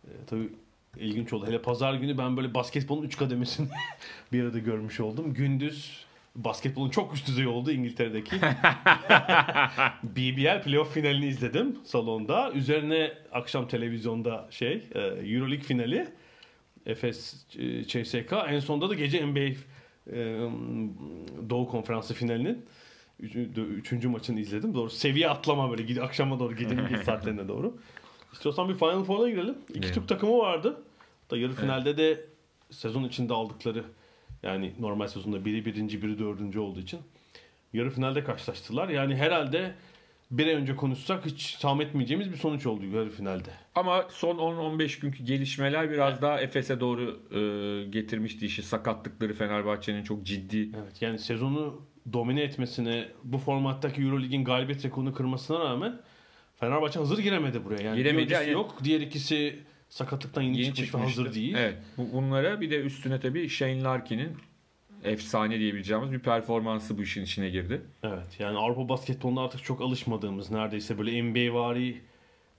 e, 0.04 0.12
tabii 0.28 0.50
ilginç 0.98 1.34
oldu. 1.34 1.48
Hele 1.48 1.62
pazar 1.62 1.94
günü 1.94 2.18
ben 2.18 2.38
böyle 2.38 2.54
basketbolun 2.54 3.04
3 3.04 3.18
kademesini 3.18 3.68
bir 4.32 4.44
arada 4.44 4.60
görmüş 4.60 5.00
oldum. 5.00 5.34
Gündüz 5.34 6.06
basketbolun 6.36 6.90
çok 6.90 7.14
üst 7.14 7.28
düzey 7.28 7.48
olduğu 7.48 7.72
İngiltere'deki 7.72 8.36
BBL 10.04 10.64
playoff 10.64 10.94
finalini 10.94 11.28
izledim 11.28 11.78
salonda. 11.84 12.52
Üzerine 12.52 13.14
akşam 13.32 13.68
televizyonda 13.68 14.48
şey 14.50 14.84
e, 14.96 15.00
Euroleague 15.00 15.64
finali. 15.64 16.08
Efes 16.86 17.46
e, 17.58 17.84
CSK. 17.84 18.34
En 18.48 18.60
sonunda 18.60 18.90
da 18.90 18.94
gece 18.94 19.26
NBA 19.26 19.40
e, 19.40 19.56
Doğu 21.50 21.68
Konferansı 21.68 22.14
finalinin 22.14 22.66
Üçüncü, 23.20 24.08
maçını 24.08 24.40
izledim. 24.40 24.74
Doğru 24.74 24.90
seviye 24.90 25.30
atlama 25.30 25.72
böyle 25.72 25.84
gidi 25.84 26.02
akşama 26.02 26.40
doğru 26.40 26.56
gecenin 26.56 26.88
geç 26.90 27.04
saatlerine 27.04 27.48
doğru. 27.48 27.78
İstiyorsan 28.34 28.70
bir 28.70 28.74
Final 28.74 29.04
Four'a 29.04 29.30
girelim. 29.30 29.56
İki 29.70 29.80
Evet. 29.80 29.94
Türk 29.94 30.08
takımı 30.08 30.38
vardı. 30.38 30.84
Da 31.32 31.38
yarı 31.38 31.54
finalde 31.54 31.98
de 31.98 32.26
sezon 32.72 33.04
içinde 33.04 33.34
aldıkları 33.34 33.84
yani 34.44 34.74
normal 34.80 35.08
sezonda 35.08 35.46
biri 35.46 35.66
birinci 35.66 36.02
biri 36.02 36.20
dördüncü 36.20 36.60
olduğu 36.60 36.80
için 36.80 37.00
yarı 37.74 37.90
finalde 37.90 38.24
karşılaştılar. 38.24 38.90
Yani 38.90 39.16
herhalde 39.16 39.76
bir 40.32 40.48
ay 40.48 40.54
önce 40.54 40.76
konuşsak 40.76 41.26
hiç 41.26 41.56
tahmin 41.56 41.86
etmeyeceğimiz 41.86 42.32
bir 42.32 42.38
sonuç 42.38 42.66
oldu 42.66 42.86
yarı 42.86 43.10
finalde. 43.10 43.50
Ama 43.76 44.06
son 44.10 44.38
10-15 44.38 45.02
günkü 45.02 45.24
gelişmeler 45.24 45.92
biraz 45.92 46.22
daha 46.22 46.42
Efes'e 46.42 46.80
doğru 46.80 47.20
e, 47.32 47.90
getirmişti 47.90 48.46
işi. 48.46 48.64
Sakatlıkları 48.64 49.34
Fenerbahçe'nin 49.34 50.04
çok 50.04 50.24
ciddi. 50.24 50.70
Evet 50.84 51.02
yani 51.02 51.20
sezonu 51.20 51.82
domine 52.14 52.42
etmesine 52.42 53.08
bu 53.24 53.38
formattaki 53.38 54.02
Eurolig'in 54.02 54.44
galibiyet 54.46 54.86
rekorunu 54.86 55.14
kırmasına 55.14 55.60
rağmen 55.60 56.02
Fenerbahçe 56.60 57.00
hazır 57.00 57.18
giremedi 57.20 57.66
buraya. 57.66 57.84
Yani 57.84 57.98
Giremedi, 57.98 58.34
yani- 58.34 58.52
yok. 58.52 58.76
Diğer 58.84 59.02
ikisi 59.02 59.60
sakatlıktan 59.90 60.42
yeni, 60.42 60.58
Yeni 60.58 60.66
çıkmış 60.66 60.82
ve 60.82 60.86
çıkmıştı. 60.86 61.22
hazır 61.22 61.36
değil. 61.36 61.56
Evet. 61.58 61.78
Bu- 61.98 62.14
Bunlara 62.14 62.62
bir 62.62 62.72
de 62.72 62.82
üstüne 62.82 63.20
tabii 63.20 63.50
Shane 63.50 63.84
Larkin'in 63.84 64.32
efsane 65.04 65.60
diyebileceğimiz 65.60 66.12
bir 66.12 66.20
performansı 66.20 66.98
bu 66.98 67.02
işin 67.04 67.24
içine 67.24 67.50
girdi. 67.50 67.82
Evet 68.04 68.28
yani 68.40 68.58
Avrupa 68.58 68.90
basketbolunda 68.90 69.42
artık 69.42 69.64
çok 69.64 69.82
alışmadığımız 69.82 70.52
neredeyse 70.52 70.98
böyle 70.98 71.24
NBA 71.24 71.54
vari 71.54 72.02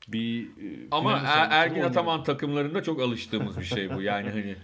bir 0.08 0.42
e, 0.42 0.48
Ama 0.90 1.12
Er- 1.26 1.50
Ergin. 1.50 1.80
Ataman 1.82 2.22
takımlarında 2.24 2.82
çok 2.82 3.00
alıştığımız 3.00 3.58
bir 3.58 3.64
şey 3.64 3.94
bu. 3.94 4.02
Yani 4.02 4.30
hani 4.30 4.56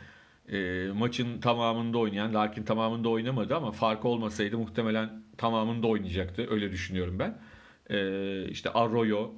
e, 0.49 0.89
maçın 0.95 1.41
tamamında 1.41 1.99
oynayan, 1.99 2.35
Larkin 2.35 2.63
tamamında 2.65 3.09
oynamadı 3.09 3.57
ama 3.57 3.73
fark 3.73 4.05
olmasaydı 4.05 4.59
muhtemelen 4.59 5.23
tamamında 5.37 5.87
oynayacaktı. 5.87 6.47
Öyle 6.51 6.73
düşünüyorum 6.73 7.19
ben. 7.19 7.39
E, 7.91 8.49
işte 8.49 8.71
Arroyo 8.71 9.31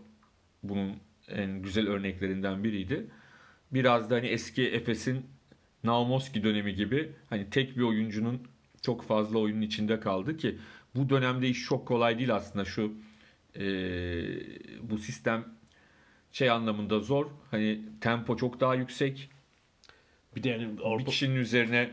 bunun 0.63 0.93
en 1.29 1.63
güzel 1.63 1.89
örneklerinden 1.89 2.65
biriydi. 2.65 3.07
Biraz 3.73 4.11
da 4.11 4.15
hani 4.15 4.27
eski 4.27 4.69
Efes'in 4.69 5.27
Naumoski 5.85 6.45
dönemi 6.45 6.75
gibi 6.75 7.13
hani 7.31 7.51
tek 7.51 7.77
bir 7.77 7.83
oyuncunun 7.83 8.43
çok 8.83 9.03
fazla 9.05 9.39
oyunun 9.39 9.61
içinde 9.61 10.01
kaldı 10.01 10.37
ki 10.37 10.59
bu 10.95 11.11
dönemde 11.11 11.49
iş 11.49 11.65
çok 11.65 11.89
kolay 11.89 12.19
değil 12.19 12.35
aslında 12.35 12.65
şu 12.65 12.93
e, 13.57 13.65
bu 14.83 14.99
sistem 14.99 15.45
şey 16.33 16.51
anlamında 16.51 17.01
zor. 17.01 17.27
Hani 17.51 17.81
tempo 18.01 18.37
çok 18.37 18.61
daha 18.61 18.75
yüksek. 18.75 19.31
Bir 20.37 20.43
de 20.43 20.49
yani 20.49 20.79
Bir 20.79 20.83
Avrupa, 20.83 21.05
kişinin 21.05 21.37
üzerine 21.37 21.91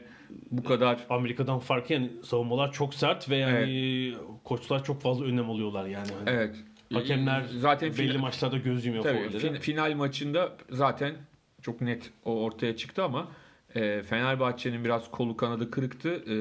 bu 0.51 0.63
kadar 0.63 1.05
Amerika'dan 1.09 1.59
farkı 1.59 1.93
yani 1.93 2.11
savunmalar 2.23 2.71
çok 2.71 2.93
sert 2.93 3.29
ve 3.29 3.35
yani 3.37 4.13
koçlar 4.43 4.83
çok 4.83 5.01
fazla 5.01 5.25
önlem 5.25 5.49
alıyorlar 5.49 5.85
yani. 5.85 6.11
Hani 6.19 6.29
evet. 6.29 6.55
Hakemler 6.93 7.43
zaten 7.57 7.89
belli 7.89 8.07
final, 8.07 8.21
maçlarda 8.21 8.57
göz 8.57 8.85
yumuyor 8.85 9.03
tabii, 9.03 9.37
fin- 9.37 9.59
final 9.59 9.93
maçında 9.95 10.57
zaten 10.69 11.15
çok 11.61 11.81
net 11.81 12.11
o 12.25 12.43
ortaya 12.43 12.75
çıktı 12.75 13.03
ama 13.03 13.31
e, 13.75 14.03
Fenerbahçe'nin 14.03 14.85
biraz 14.85 15.11
kolu 15.11 15.37
kanadı 15.37 15.71
kırıktı. 15.71 16.09
E, 16.09 16.35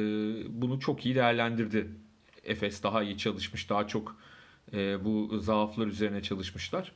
bunu 0.63 0.81
çok 0.81 1.07
iyi 1.07 1.15
değerlendirdi. 1.15 1.87
Efes 2.45 2.83
daha 2.83 3.03
iyi 3.03 3.19
çalışmış. 3.19 3.71
Daha 3.71 3.87
çok 3.87 4.17
e, 4.73 5.05
bu 5.05 5.39
zaaflar 5.39 5.87
üzerine 5.87 6.23
çalışmışlar. 6.23 6.93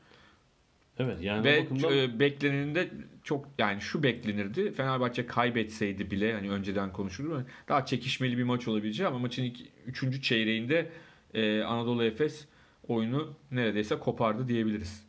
Evet 0.99 1.23
yani 1.23 1.45
Ve 1.45 1.65
bakımdan 1.65 1.99
e, 1.99 2.19
bekleneninde 2.19 2.89
çok 3.23 3.49
yani 3.59 3.81
şu 3.81 4.03
beklenirdi. 4.03 4.73
Fenerbahçe 4.73 5.27
kaybetseydi 5.27 6.11
bile 6.11 6.35
hani 6.35 6.51
önceden 6.51 6.93
konuşulur 6.93 7.43
daha 7.69 7.87
çekişmeli 7.87 8.39
bir 8.39 8.43
maç 8.43 8.69
olabileceği 8.69 9.09
ama 9.09 9.19
maçın 9.19 9.43
ilk, 9.43 9.61
üçüncü 9.87 10.23
çeyreğinde 10.23 10.91
e, 11.35 11.63
Anadolu 11.63 12.05
Efes 12.05 12.49
oyunu 12.89 13.35
neredeyse 13.51 13.99
kopardı 13.99 14.49
diyebiliriz. 14.49 15.05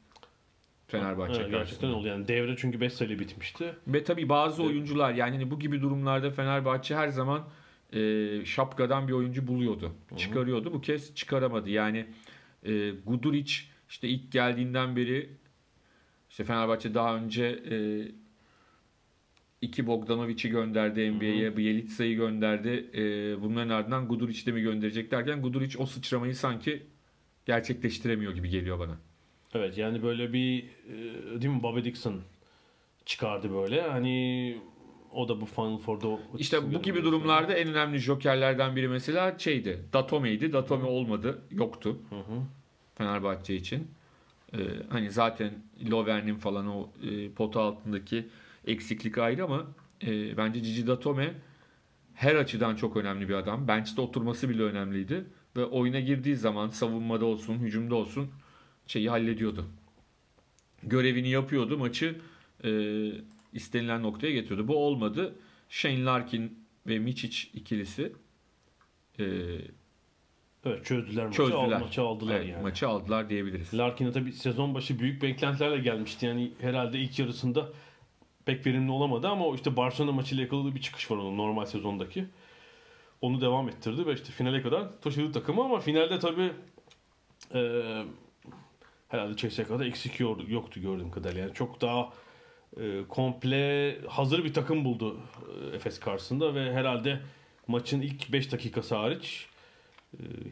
Fenerbahçe 0.87 1.41
evet, 1.41 1.51
gerçekten 1.51 1.87
oldu 1.87 2.07
yani 2.07 2.27
devre 2.27 2.55
çünkü 2.57 2.81
5 2.81 2.93
sayıyla 2.93 3.19
bitmişti. 3.19 3.75
Ve 3.87 4.03
tabii 4.03 4.29
bazı 4.29 4.61
Evet. 4.61 4.71
oyuncular 4.71 5.13
yani 5.13 5.31
hani 5.31 5.51
bu 5.51 5.59
gibi 5.59 5.81
durumlarda 5.81 6.31
Fenerbahçe 6.31 6.95
her 6.95 7.07
zaman 7.07 7.47
e, 7.93 8.45
şapkadan 8.45 9.07
bir 9.07 9.13
oyuncu 9.13 9.47
buluyordu. 9.47 9.91
Çıkarıyordu. 10.17 10.73
Bu 10.73 10.81
kez 10.81 11.15
çıkaramadı. 11.15 11.69
Yani 11.69 12.05
e, 12.63 12.91
Guduric 13.05 13.53
işte 13.89 14.07
ilk 14.07 14.31
geldiğinden 14.31 14.95
beri 14.95 15.29
işte 16.35 16.43
Fenerbahçe 16.43 16.93
daha 16.93 17.15
önce 17.15 17.45
e, 17.71 17.77
iki 19.61 19.87
Bogdanovic'i 19.87 20.49
gönderdi 20.49 21.11
NBA'ye, 21.11 21.57
Bielitsa'yı 21.57 22.15
gönderdi. 22.15 22.89
E, 22.93 23.01
bunların 23.41 23.69
ardından 23.69 24.07
Guduric'i 24.07 24.45
de 24.45 24.51
mi 24.51 24.61
gönderecek 24.61 25.11
derken 25.11 25.41
Guduric 25.41 25.77
o 25.77 25.85
sıçramayı 25.85 26.35
sanki 26.35 26.83
gerçekleştiremiyor 27.45 28.33
gibi 28.33 28.49
geliyor 28.49 28.79
bana. 28.79 28.97
Evet 29.53 29.77
yani 29.77 30.03
böyle 30.03 30.33
bir 30.33 30.63
e, 30.63 31.41
değil 31.41 31.53
mi 31.53 31.63
Bobby 31.63 31.83
Dixon 31.83 32.21
çıkardı 33.05 33.53
böyle. 33.53 33.81
Hani 33.81 34.57
o 35.11 35.27
da 35.27 35.41
bu 35.41 35.45
Final 35.45 35.77
Four'da 35.77 36.19
İşte 36.37 36.73
bu 36.73 36.81
gibi 36.81 37.03
durumlarda 37.03 37.53
en 37.53 37.67
önemli 37.67 37.97
jokerlerden 37.97 38.75
biri 38.75 38.87
mesela 38.87 39.39
şeydi. 39.39 39.79
Datome'ydi. 39.93 40.53
Datome 40.53 40.85
olmadı. 40.85 41.41
Yoktu. 41.51 41.97
Hı 42.09 42.15
hı. 42.15 42.41
Fenerbahçe 42.95 43.55
için. 43.55 43.87
Ee, 44.53 44.57
hani 44.89 45.11
zaten 45.11 45.53
Lovern'in 45.91 46.35
falan 46.35 46.67
o 46.67 46.89
e, 47.03 47.29
pota 47.31 47.61
altındaki 47.61 48.27
eksiklik 48.67 49.17
ayrı 49.17 49.43
ama 49.43 49.67
e, 50.03 50.37
bence 50.37 50.63
Cici 50.63 50.87
Datome 50.87 51.33
her 52.13 52.35
açıdan 52.35 52.75
çok 52.75 52.97
önemli 52.97 53.29
bir 53.29 53.33
adam. 53.33 53.67
Bench'te 53.67 54.01
oturması 54.01 54.49
bile 54.49 54.63
önemliydi. 54.63 55.25
Ve 55.57 55.65
oyuna 55.65 55.99
girdiği 55.99 56.35
zaman 56.35 56.69
savunmada 56.69 57.25
olsun, 57.25 57.57
hücumda 57.59 57.95
olsun 57.95 58.29
şeyi 58.87 59.09
hallediyordu. 59.09 59.65
Görevini 60.83 61.29
yapıyordu. 61.29 61.77
Maçı 61.77 62.15
e, 62.63 62.71
istenilen 63.53 64.03
noktaya 64.03 64.31
getiriyordu. 64.33 64.67
Bu 64.67 64.77
olmadı. 64.77 65.35
Shane 65.69 66.05
Larkin 66.05 66.59
ve 66.87 66.97
Mičić 66.97 67.47
ikilisi 67.53 68.13
e, 69.19 69.25
Evet 70.65 70.85
çözdüler 70.85 71.25
maçı. 71.25 71.37
çözdüler. 71.37 71.57
Al- 71.57 71.79
Maçı 71.79 72.01
aldılar 72.01 72.35
Evet, 72.35 72.49
yani. 72.49 72.63
Maçı 72.63 72.87
aldılar 72.87 73.29
diyebiliriz. 73.29 73.73
Larkin'e 73.77 74.11
tabii 74.11 74.31
sezon 74.33 74.75
başı 74.75 74.99
büyük 74.99 75.21
beklentilerle 75.21 75.77
gelmişti. 75.77 76.25
Yani 76.25 76.51
herhalde 76.61 76.99
ilk 76.99 77.19
yarısında 77.19 77.69
pek 78.45 78.65
verimli 78.65 78.91
olamadı 78.91 79.27
ama 79.27 79.45
o 79.45 79.55
işte 79.55 79.77
Barcelona 79.77 80.11
maçıyla 80.11 80.43
yakaladığı 80.43 80.75
bir 80.75 80.81
çıkış 80.81 81.11
var 81.11 81.17
onun 81.17 81.37
normal 81.37 81.65
sezondaki. 81.65 82.25
Onu 83.21 83.41
devam 83.41 83.69
ettirdi 83.69 84.05
ve 84.05 84.13
işte 84.13 84.31
finale 84.31 84.61
kadar 84.61 85.01
taşıdı 85.01 85.31
takımı 85.31 85.63
ama 85.63 85.79
finalde 85.79 86.19
tabii 86.19 86.51
e, 87.53 87.81
herhalde 89.09 89.35
CSK'da 89.37 89.85
eksik 89.85 90.19
yoktu 90.19 90.81
gördüğüm 90.81 91.11
kadarıyla. 91.11 91.41
Yani 91.41 91.53
çok 91.53 91.81
daha 91.81 92.09
e, 92.81 93.01
komple 93.09 93.97
hazır 94.07 94.43
bir 94.43 94.53
takım 94.53 94.85
buldu 94.85 95.17
e, 95.71 95.75
Efes 95.75 95.99
karşısında 95.99 96.55
ve 96.55 96.73
herhalde 96.73 97.19
maçın 97.67 98.01
ilk 98.01 98.31
5 98.33 98.51
dakikası 98.51 98.95
hariç 98.95 99.47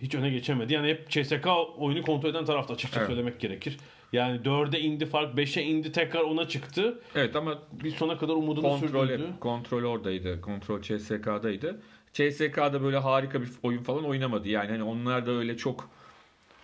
hiç 0.01 0.15
öne 0.15 0.29
geçemedi. 0.29 0.73
Yani 0.73 0.87
hep 0.89 1.09
CSK 1.09 1.47
oyunu 1.77 2.01
kontrol 2.01 2.29
eden 2.29 2.45
tarafta 2.45 2.73
açıkça 2.73 2.99
Evet. 2.99 3.09
söylemek 3.09 3.39
gerekir. 3.39 3.77
Yani 4.13 4.39
4'e 4.41 4.79
indi 4.79 5.05
fark 5.05 5.37
5'e 5.37 5.63
indi 5.63 5.91
tekrar 5.91 6.21
ona 6.21 6.47
çıktı. 6.47 7.01
Evet 7.15 7.35
ama 7.35 7.59
Bir 7.83 7.91
sona 7.91 8.17
kadar 8.17 8.33
umudunu 8.33 8.61
kontrol, 8.69 9.07
sürdürdü. 9.07 9.27
kontrol 9.39 9.83
oradaydı. 9.83 10.41
Kontrol 10.41 10.81
CSK'daydı. 10.81 11.81
CSK'da 12.13 12.83
böyle 12.83 12.97
harika 12.97 13.41
bir 13.41 13.49
oyun 13.63 13.83
falan 13.83 14.03
oynamadı. 14.05 14.49
Yani 14.49 14.69
hani 14.71 14.83
onlar 14.83 15.25
da 15.25 15.31
öyle 15.31 15.57
çok 15.57 15.89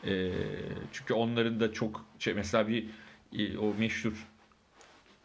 e, 0.08 0.32
çünkü 0.92 1.13
onların 1.13 1.60
da 1.60 1.73
çok 1.73 2.06
şey 2.19 2.34
mesela 2.34 2.67
bir 2.67 2.86
e, 3.38 3.58
o 3.58 3.73
meşhur 3.80 4.28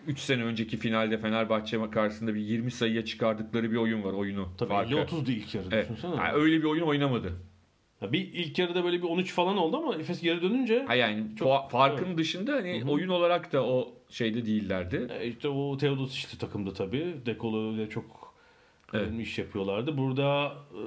3 0.06 0.18
sene 0.18 0.44
önceki 0.44 0.76
finalde 0.76 1.18
Fenerbahçe 1.18 1.90
karşısında 1.90 2.34
bir 2.34 2.40
20 2.40 2.70
sayıya 2.70 3.04
çıkardıkları 3.04 3.70
bir 3.72 3.76
oyun 3.76 4.04
var 4.04 4.12
oyunu. 4.12 4.48
Tabii 4.58 4.68
farkı. 4.68 4.92
50-30'du 4.94 5.30
ilk 5.30 5.54
yarı 5.54 5.66
Evet. 5.72 5.84
düşünsene. 5.90 6.16
Yani 6.16 6.32
öyle 6.32 6.58
bir 6.58 6.64
oyun 6.64 6.82
oynamadı. 6.82 7.32
Ya 8.04 8.12
bir 8.12 8.32
ilk 8.32 8.58
yarıda 8.58 8.84
böyle 8.84 8.98
bir 9.02 9.08
13 9.08 9.32
falan 9.32 9.56
oldu 9.56 9.76
ama 9.76 9.94
Efes 9.94 10.20
geri 10.22 10.42
dönünce 10.42 10.84
Ha 10.86 10.94
yani 10.94 11.24
Çok- 11.36 11.48
fa- 11.48 11.68
farkın 11.68 12.18
dışında 12.18 12.52
hani 12.52 12.80
Hı 12.80 12.84
hı. 12.84 12.90
oyun 12.90 13.08
olarak 13.08 13.52
da 13.52 13.64
o 13.66 13.92
şeyde 14.10 14.46
değillerdi. 14.46 15.08
e, 15.20 15.26
işte 15.28 15.48
o 15.48 15.76
Teodos 15.76 16.14
işte 16.16 16.38
takımda 16.38 16.72
tabii. 16.72 17.14
Dekolo 17.26 17.72
ile 17.72 17.88
çok 17.90 18.34
Evet. 18.92 19.20
iş 19.20 19.38
yapıyorlardı. 19.38 19.98
Burada 19.98 20.46
e, 20.72 20.80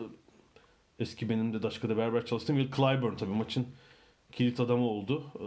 eski 0.99 1.29
benim 1.29 1.53
de 1.53 1.63
Daşka'da 1.63 1.97
beraber 1.97 2.25
çalıştığım 2.25 2.57
Will 2.57 2.75
Clyburn 2.75 3.15
tabii 3.15 3.31
maçın 3.33 3.67
kilit 4.31 4.59
adamı 4.59 4.87
oldu. 4.87 5.23
E, 5.39 5.45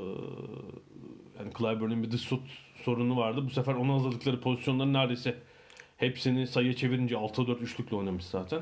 yani 1.38 1.52
Clyburn'un 1.58 2.02
bir 2.02 2.10
dış 2.10 2.22
şut 2.22 2.42
sorunu 2.84 3.16
vardı. 3.16 3.44
Bu 3.46 3.50
sefer 3.50 3.74
ona 3.74 3.94
hazırlıkları 3.94 4.40
pozisyonların 4.40 4.92
neredeyse 4.92 5.34
hepsini 5.96 6.46
sayıya 6.46 6.72
çevirince 6.76 7.14
6-4 7.16 7.58
üçlükle 7.60 7.96
oynamış 7.96 8.24
zaten. 8.24 8.60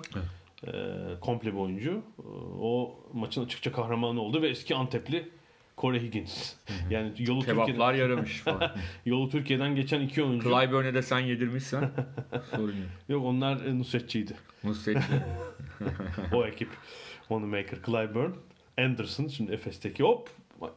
E, 0.67 0.71
komple 1.21 1.53
bir 1.53 1.59
oyuncu. 1.59 2.03
E, 2.19 2.23
o 2.61 3.01
maçın 3.13 3.45
açıkça 3.45 3.73
kahramanı 3.73 4.21
oldu 4.21 4.43
ve 4.43 4.49
eski 4.49 4.75
Antepli 4.75 5.29
Corey 5.79 6.01
Higgins. 6.01 6.55
Yani 6.91 7.13
yolu 7.19 7.41
Türkiye'den, 7.41 7.67
Kebaplar 7.67 7.95
yaramış 7.95 8.39
falan. 8.39 8.73
yolu 9.07 9.31
Türkiye'den 9.31 9.75
geçen 9.75 10.01
iki 10.01 10.23
oyuncu. 10.23 10.49
Clyburn'e 10.49 10.95
de 10.95 11.03
sen 11.03 11.19
yedirmişsen 11.19 11.91
sorun 12.51 12.77
yok. 12.77 12.89
Yok 13.09 13.25
onlar 13.25 13.67
e, 13.67 13.79
Nusretçiydi. 13.79 14.37
Nusret 14.65 14.99
o 16.33 16.47
ekip. 16.47 16.69
Moneymaker, 17.31 17.79
Clyburn. 17.87 18.31
Anderson 18.79 19.29
şimdi 19.29 19.53
Efes'teki 19.53 20.03
hop 20.03 20.31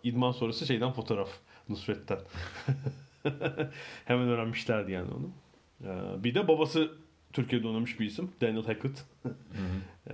idman 0.03 0.31
sonrası 0.31 0.65
şeyden 0.65 0.91
fotoğraf 0.91 1.29
Nusret'ten. 1.69 2.19
Hemen 4.05 4.27
öğrenmişlerdi 4.27 4.91
yani 4.91 5.07
onu. 5.11 5.29
Ee, 5.83 6.23
bir 6.23 6.35
de 6.35 6.47
babası 6.47 6.91
Türkiye'de 7.33 7.67
oynamış 7.67 7.99
bir 7.99 8.05
isim. 8.05 8.31
Daniel 8.41 8.65
Hackett. 8.65 9.05
Ee, 10.09 10.13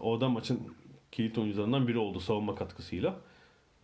o 0.00 0.20
da 0.20 0.28
maçın 0.28 0.60
kilit 1.12 1.38
oyuncularından 1.38 1.88
biri 1.88 1.98
oldu 1.98 2.20
savunma 2.20 2.54
katkısıyla. 2.54 3.16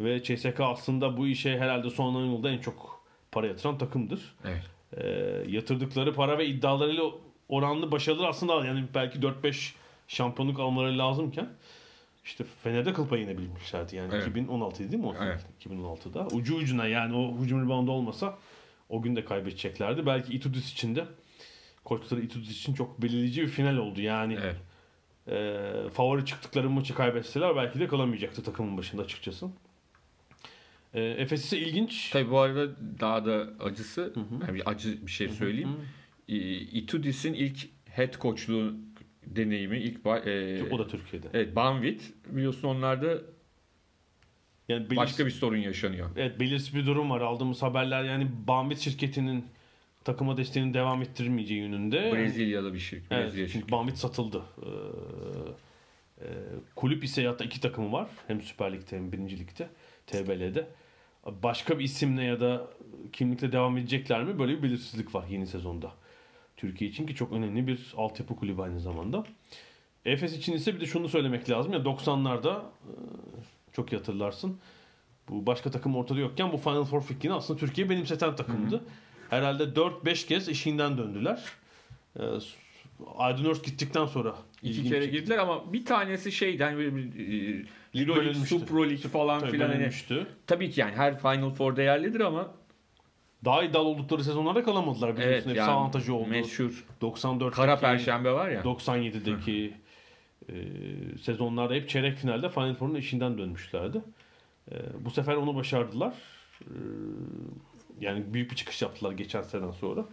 Ve 0.01 0.23
CSK 0.23 0.61
aslında 0.61 1.17
bu 1.17 1.27
işe 1.27 1.59
herhalde 1.59 1.91
son 1.91 2.15
10 2.15 2.25
yılda 2.25 2.51
en 2.51 2.59
çok 2.59 3.05
para 3.33 3.47
yatıran 3.47 3.79
takımdır. 3.79 4.35
Evet. 4.45 4.63
Ee, 4.97 5.09
yatırdıkları 5.49 6.15
para 6.15 6.39
ve 6.39 6.47
iddialarıyla 6.47 7.05
oranlı 7.49 7.93
başarılar 7.93 8.29
aslında 8.29 8.67
yani 8.67 8.85
belki 8.95 9.19
4-5 9.19 9.73
şampiyonluk 10.09 10.61
almaları 10.61 10.99
lazımken 10.99 11.49
işte 12.25 12.45
Fener'de 12.63 12.93
kıl 12.93 13.09
payı 13.09 13.25
inebilmişlerdi. 13.25 13.97
Yani 13.97 14.11
Evet. 14.15 14.29
2016 14.29 14.93
değil 14.93 15.03
mi 15.03 15.09
o? 15.09 15.15
Evet. 15.23 15.47
2016'da. 15.67 16.27
Ucu 16.27 16.57
ucuna 16.57 16.87
yani 16.87 17.17
o 17.17 17.43
hücum 17.43 17.65
reboundu 17.65 17.91
olmasa 17.93 18.39
o 18.89 19.03
gün 19.03 19.17
de 19.17 19.25
kaybedeceklerdi. 19.25 20.07
Belki 20.07 20.33
Itudis 20.33 20.73
için 20.73 20.97
de 20.97 21.05
koçları 21.91 22.21
Itudis 22.21 22.51
için 22.51 22.75
çok 22.75 23.03
belirleyici 23.03 23.43
bir 23.43 23.49
final 23.49 23.77
oldu. 23.77 24.01
Yani 24.01 24.39
Evet. 24.43 24.57
e, 25.29 25.89
favori 25.91 26.25
çıktıkları 26.27 26.71
maçı 26.71 26.95
kaybetseler 26.95 27.57
belki 27.57 27.81
de 27.81 27.89
kalamayacaktı 27.89 28.43
takımın 28.43 28.77
başında 28.77 29.03
açıkçası. 29.03 29.47
E, 30.95 31.03
Efes 31.03 31.45
ise 31.45 31.59
ilginç. 31.59 32.11
Tabii 32.11 32.31
bu 32.31 32.39
arada 32.39 32.69
daha 33.01 33.25
da 33.27 33.49
acısı, 33.65 34.13
yani 34.47 34.55
bir 34.55 34.71
acı 34.71 35.07
bir 35.07 35.11
şey 35.11 35.29
söyleyeyim. 35.29 35.77
E, 36.29 36.37
Itudis'in 36.57 37.35
ilk 37.35 37.59
head 37.91 38.21
coachluğu 38.21 38.75
deneyimi 39.27 39.79
ilk 39.79 40.07
e, 40.07 40.63
O 40.71 40.79
da 40.79 40.87
Türkiye'de. 40.89 41.27
Evet, 41.33 41.57
Banvit 41.57 42.13
biliyorsun 42.27 42.69
onlarda 42.69 43.09
Yani 44.69 44.81
belirsiz, 44.85 44.97
başka 44.97 45.27
bir 45.27 45.31
sorun 45.31 45.57
yaşanıyor. 45.57 46.11
evet, 46.17 46.41
belirsiz 46.41 46.75
bir 46.75 46.87
durum 46.87 47.11
var. 47.11 47.21
Aldığımız 47.21 47.63
haberler 47.63 48.05
yani 48.05 48.29
Bambit 48.47 48.79
şirketinin 48.79 49.45
takıma 50.05 50.37
desteğini 50.37 50.75
devam 50.75 51.03
ettirmeyeceği 51.03 51.61
yönünde. 51.61 52.13
Brezilyalı 52.13 52.75
bir 52.75 52.79
şirket. 52.79 53.13
Evet, 53.13 53.27
Brezilya 53.27 53.49
çünkü. 53.49 53.73
Bambit 53.73 53.97
satıldı. 53.97 54.43
Ee, 54.63 56.25
e, 56.25 56.29
kulüp 56.77 57.05
ise 57.05 57.27
hatta 57.27 57.45
iki 57.45 57.61
takımı 57.61 57.93
var. 57.93 58.09
Hem 58.27 58.43
Süper 58.43 58.73
Lig'de 58.73 58.97
hem 58.97 59.13
Birinci 59.13 59.39
Lig'de. 59.39 59.69
TBL'de. 60.07 60.69
Başka 61.43 61.79
bir 61.79 61.85
isimle 61.85 62.25
ya 62.25 62.41
da 62.41 62.67
kimlikle 63.13 63.53
devam 63.53 63.79
edecekler 63.79 64.25
mi? 64.25 64.39
Böyle 64.39 64.59
bir 64.59 64.63
belirsizlik 64.63 65.15
var 65.15 65.25
yeni 65.31 65.47
sezonda. 65.47 65.93
Türkiye 66.57 66.91
için 66.91 67.07
ki 67.07 67.15
çok 67.15 67.33
önemli 67.33 67.67
bir 67.67 67.95
altyapı 67.97 68.37
kulübü 68.37 68.63
aynı 68.63 68.81
zamanda. 68.81 69.25
Efes 70.05 70.37
için 70.37 70.53
ise 70.53 70.75
bir 70.75 70.81
de 70.81 70.87
şunu 70.87 71.09
söylemek 71.09 71.51
lazım. 71.51 71.73
Ya 71.73 71.79
90'larda 71.79 72.59
e, 72.61 72.93
çok 73.73 73.93
iyi 73.93 73.97
hatırlarsın. 73.97 74.59
Bu 75.29 75.47
başka 75.47 75.71
takım 75.71 75.97
ortada 75.97 76.21
yokken 76.21 76.53
bu 76.53 76.57
Final 76.57 76.85
Four 76.85 77.03
fikrini 77.03 77.33
aslında 77.33 77.61
Türkiye 77.61 77.91
benimseten 77.91 78.37
takımdı. 78.37 78.85
Herhalde 79.31 79.63
4-5 79.63 80.27
kez 80.27 80.49
eşiğinden 80.49 80.99
döndüler. 80.99 81.45
Ee, 82.21 82.23
Aydın 83.17 83.45
Ört 83.45 83.65
gittikten 83.65 84.07
sonra 84.07 84.35
İki 84.63 84.89
kere 84.89 85.07
girdiler 85.07 85.39
ama 85.39 85.73
bir 85.73 85.85
tanesi 85.85 86.33
şeyden 86.33 86.77
böyle 86.77 86.97
bir 86.97 87.03
e, 87.03 87.57
Euro 87.95 88.11
Lig, 88.13 88.17
bölünmüştü. 88.17 88.59
Super 88.59 88.91
Lig 88.91 89.01
falan 89.01 89.41
Tabii 89.41 89.51
filan 89.51 89.69
hani 89.69 89.91
tabii 90.47 90.71
ki 90.71 90.81
yani 90.81 90.97
her 90.97 91.19
Final 91.19 91.51
Four 91.51 91.77
değerlidir 91.77 92.21
ama 92.21 92.51
Daha 93.45 93.63
iddialı 93.65 93.89
oldukları 93.89 94.25
sezonlarda 94.25 94.63
kalamadılar 94.65 95.13
biliyorsun. 95.17 95.35
evet 95.35 95.47
Hepsi 95.47 95.59
yani 95.59 95.71
avantajı 95.71 96.15
oldu. 96.15 96.29
meşhur 96.29 96.85
94'teki, 97.03 97.51
Kara 97.57 97.79
Perşembe 97.79 98.33
var 98.33 98.49
ya. 98.51 98.63
97'deki 98.63 99.75
e, 100.49 100.55
sezonlarda 101.23 101.75
hep 101.75 101.89
çeyrek 101.89 102.19
finalde 102.19 102.49
Final 102.49 102.75
Four'un 102.75 102.95
eşiğinden 102.95 103.39
dönmüşlerdi. 103.39 104.03
E, 104.73 104.75
bu 105.01 105.11
sefer 105.11 105.35
onu 105.37 105.55
başardılar. 105.55 106.15
E, 106.61 106.75
yani 108.01 108.35
büyük 108.35 108.51
bir 108.51 108.57
çıkış 108.57 108.83
yaptılar 108.83 109.13
geçen 109.13 109.43
seneden 109.43 109.71
sonra. 109.71 110.05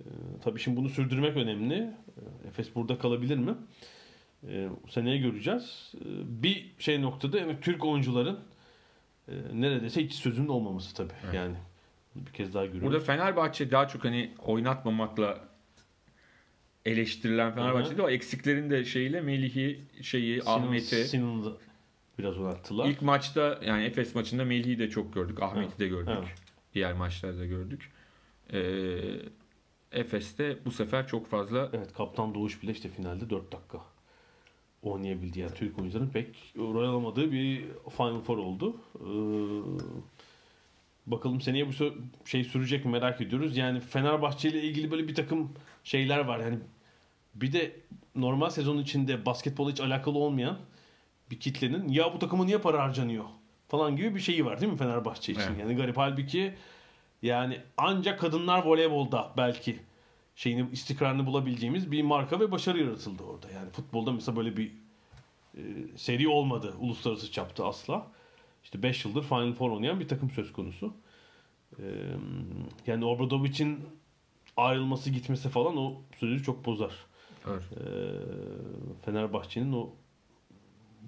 E, 0.00 0.06
tabii 0.44 0.60
şimdi 0.60 0.76
bunu 0.76 0.88
sürdürmek 0.88 1.36
önemli. 1.36 1.74
E, 1.74 2.48
Efes 2.48 2.74
burada 2.74 2.98
kalabilir 2.98 3.36
mi? 3.38 3.54
E, 4.48 4.68
seneye 4.90 5.18
göreceğiz. 5.18 5.92
E, 5.94 6.04
bir 6.42 6.72
şey 6.78 7.02
noktada 7.02 7.38
yani 7.38 7.56
Türk 7.60 7.84
oyuncuların 7.84 8.38
e, 9.28 9.32
neredeyse 9.52 10.04
hiç 10.04 10.12
sözünün 10.14 10.48
olmaması 10.48 10.94
tabii. 10.94 11.12
Evet. 11.24 11.34
Yani 11.34 11.54
bir 12.14 12.32
kez 12.32 12.54
daha 12.54 12.66
görüyoruz. 12.66 12.88
Burada 12.90 13.04
Fenerbahçe 13.04 13.70
daha 13.70 13.88
çok 13.88 14.04
hani 14.04 14.30
oynatmamakla 14.38 15.48
eleştirilen 16.86 17.54
Fenerbahçe'de 17.54 18.02
o 18.02 18.10
eksiklerin 18.10 18.70
de 18.70 18.84
şeyiyle 18.84 19.20
Melih'i 19.20 19.80
şeyi 20.02 20.40
Sinan- 20.40 20.58
Ahmet'i 20.62 21.04
Sinan'ı 21.04 21.52
biraz 22.18 22.38
oynattılar. 22.38 22.88
ilk 22.88 23.02
maçta 23.02 23.60
yani 23.66 23.84
Efes 23.84 24.14
maçında 24.14 24.44
Melih'i 24.44 24.78
de 24.78 24.90
çok 24.90 25.14
gördük. 25.14 25.42
Ahmet'i 25.42 25.78
de 25.78 25.88
gördük. 25.88 26.14
Evet. 26.18 26.28
Diğer 26.74 26.92
maçlarda 26.92 27.46
gördük. 27.46 27.92
Ee, 28.52 29.00
Efes'te 29.92 30.64
bu 30.64 30.70
sefer 30.70 31.06
çok 31.06 31.26
fazla 31.26 31.70
Evet 31.72 31.92
Kaptan 31.92 32.34
Doğuş 32.34 32.62
bile 32.62 32.72
işte 32.72 32.88
finalde 32.88 33.30
4 33.30 33.52
dakika 33.52 33.78
oynayabildi. 34.82 35.40
Yani 35.40 35.54
Türk 35.54 35.78
oyuncuların 35.78 36.08
pek 36.08 36.52
rol 36.56 36.88
alamadığı 36.88 37.32
bir 37.32 37.64
Final 37.96 38.20
Four 38.20 38.38
oldu. 38.38 38.76
Ee, 39.00 39.06
bakalım 41.06 41.40
seneye 41.40 41.68
bu 41.68 41.72
şey 42.24 42.44
sürecek 42.44 42.84
mi 42.84 42.90
merak 42.90 43.20
ediyoruz. 43.20 43.56
Yani 43.56 43.80
Fenerbahçe 43.80 44.48
ile 44.48 44.62
ilgili 44.62 44.90
böyle 44.90 45.08
bir 45.08 45.14
takım 45.14 45.52
şeyler 45.84 46.18
var. 46.18 46.40
Yani 46.40 46.58
bir 47.34 47.52
de 47.52 47.76
normal 48.14 48.50
sezon 48.50 48.78
içinde 48.78 49.26
basketbola 49.26 49.70
hiç 49.70 49.80
alakalı 49.80 50.18
olmayan 50.18 50.58
bir 51.30 51.40
kitlenin 51.40 51.88
ya 51.88 52.14
bu 52.14 52.18
takıma 52.18 52.44
niye 52.44 52.58
para 52.58 52.82
harcanıyor 52.82 53.24
falan 53.68 53.96
gibi 53.96 54.14
bir 54.14 54.20
şeyi 54.20 54.44
var 54.44 54.60
değil 54.60 54.72
mi 54.72 54.78
Fenerbahçe 54.78 55.32
için? 55.32 55.42
Evet. 55.42 55.60
Yani 55.60 55.76
garip 55.76 55.96
halbuki 55.96 56.54
yani 57.22 57.60
ancak 57.76 58.20
kadınlar 58.20 58.64
voleybolda 58.64 59.32
belki 59.36 59.78
şeyini 60.36 60.70
istikrarını 60.72 61.26
bulabileceğimiz 61.26 61.90
bir 61.92 62.02
marka 62.02 62.40
ve 62.40 62.52
başarı 62.52 62.80
yaratıldı 62.80 63.22
orada. 63.22 63.50
Yani 63.50 63.70
futbolda 63.70 64.12
mesela 64.12 64.36
böyle 64.36 64.56
bir 64.56 64.72
e, 65.56 65.62
seri 65.96 66.28
olmadı 66.28 66.74
uluslararası 66.78 67.32
çapta 67.32 67.66
asla. 67.66 68.06
İşte 68.64 68.82
5 68.82 69.04
yıldır 69.04 69.22
Final 69.22 69.52
Four 69.52 69.70
oynayan 69.70 70.00
bir 70.00 70.08
takım 70.08 70.30
söz 70.30 70.52
konusu. 70.52 70.94
E, 71.78 71.84
yani 72.86 73.04
Obradovic'in 73.04 73.80
ayrılması 74.56 75.10
gitmesi 75.10 75.48
falan 75.48 75.76
o 75.76 76.02
süreci 76.18 76.44
çok 76.44 76.66
bozar. 76.66 76.92
Evet. 77.48 77.62
E, 77.72 77.84
Fenerbahçe'nin 79.04 79.72
o 79.72 79.90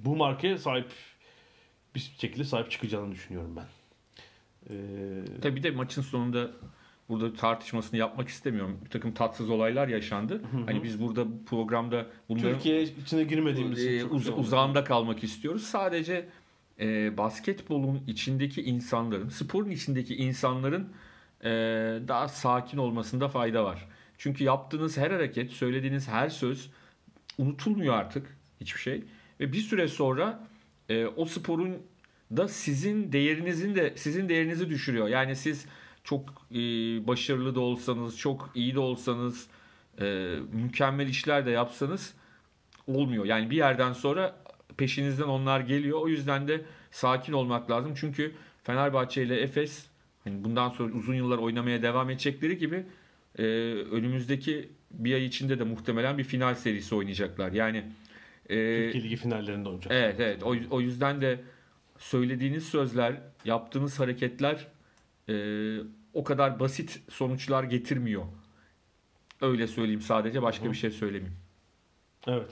bu 0.04 0.16
markaya 0.16 0.58
sahip 0.58 0.92
bir 1.96 2.12
şekilde 2.18 2.44
sahip 2.44 2.70
çıkacağını 2.70 3.12
düşünüyorum 3.12 3.56
ben. 3.56 3.66
E, 4.70 4.74
Tabii 5.42 5.62
de 5.62 5.70
maçın 5.70 6.02
sonunda 6.02 6.50
burada 7.08 7.34
tartışmasını 7.34 7.98
yapmak 7.98 8.28
istemiyorum. 8.28 8.78
Bir 8.84 8.90
takım 8.90 9.12
tatsız 9.14 9.50
olaylar 9.50 9.88
yaşandı. 9.88 10.42
Hani 10.66 10.82
biz 10.82 11.00
burada 11.00 11.26
bu 11.32 11.44
programda 11.44 12.06
bunların 12.28 12.52
Türkiye 12.52 12.82
içine 12.82 13.24
girmediğimiz 13.24 13.78
için 13.84 13.92
e, 13.92 14.00
çok 14.00 14.12
uz- 14.12 14.28
uzağında 14.28 14.84
kalmak 14.84 15.24
istiyoruz. 15.24 15.62
Sadece 15.62 16.28
e, 16.80 17.16
basketbolun 17.18 18.02
içindeki 18.06 18.62
insanların, 18.62 19.28
sporun 19.28 19.70
içindeki 19.70 20.16
insanların 20.16 20.88
e, 21.44 21.48
daha 22.08 22.28
sakin 22.28 22.78
olmasında 22.78 23.28
fayda 23.28 23.64
var. 23.64 23.88
Çünkü 24.18 24.44
yaptığınız 24.44 24.96
her 24.98 25.10
hareket, 25.10 25.50
söylediğiniz 25.50 26.08
her 26.08 26.28
söz 26.28 26.70
unutulmuyor 27.38 27.94
artık 27.94 28.36
hiçbir 28.60 28.80
şey. 28.80 29.02
Ve 29.40 29.52
bir 29.52 29.60
süre 29.60 29.88
sonra 29.88 30.48
e, 30.88 31.06
o 31.06 31.24
sporun 31.24 31.76
da 32.36 32.48
sizin 32.48 33.12
değerinizin 33.12 33.74
de 33.74 33.92
sizin 33.96 34.28
değerinizi 34.28 34.70
düşürüyor. 34.70 35.08
Yani 35.08 35.36
siz 35.36 35.66
çok 36.04 36.28
e, 36.50 36.56
başarılı 37.06 37.54
da 37.54 37.60
olsanız, 37.60 38.18
çok 38.18 38.50
iyi 38.54 38.74
de 38.74 38.80
olsanız, 38.80 39.46
e, 40.00 40.34
mükemmel 40.52 41.08
işler 41.08 41.46
de 41.46 41.50
yapsanız 41.50 42.14
olmuyor. 42.86 43.24
Yani 43.24 43.50
bir 43.50 43.56
yerden 43.56 43.92
sonra 43.92 44.36
peşinizden 44.76 45.24
onlar 45.24 45.60
geliyor. 45.60 46.00
O 46.00 46.08
yüzden 46.08 46.48
de 46.48 46.64
sakin 46.90 47.32
olmak 47.32 47.70
lazım. 47.70 47.94
Çünkü 47.96 48.32
Fenerbahçe 48.64 49.22
ile 49.22 49.40
Efes 49.40 49.86
hani 50.24 50.44
bundan 50.44 50.70
sonra 50.70 50.92
uzun 50.92 51.14
yıllar 51.14 51.38
oynamaya 51.38 51.82
devam 51.82 52.10
edecekleri 52.10 52.58
gibi 52.58 52.86
e, 53.38 53.42
önümüzdeki 53.92 54.68
bir 54.90 55.14
ay 55.14 55.24
içinde 55.24 55.58
de 55.58 55.64
muhtemelen 55.64 56.18
bir 56.18 56.24
final 56.24 56.54
serisi 56.54 56.94
oynayacaklar. 56.94 57.52
Yani 57.52 57.84
Türkiye 58.48 59.04
Ligi 59.04 59.16
finallerinde 59.16 59.68
oynayacak. 59.68 59.92
Evet 59.92 60.20
evet 60.20 60.42
o, 60.42 60.54
o 60.70 60.80
yüzden 60.80 61.20
de 61.20 61.40
söylediğiniz 61.98 62.68
sözler, 62.68 63.20
yaptığınız 63.44 64.00
hareketler 64.00 64.66
e, 65.28 65.34
o 66.14 66.24
kadar 66.24 66.60
basit 66.60 67.02
sonuçlar 67.10 67.64
getirmiyor. 67.64 68.24
Öyle 69.40 69.66
söyleyeyim 69.66 70.00
sadece 70.00 70.42
başka 70.42 70.70
bir 70.70 70.76
şey 70.76 70.90
söylemeyeyim. 70.90 71.36
Evet. 72.26 72.50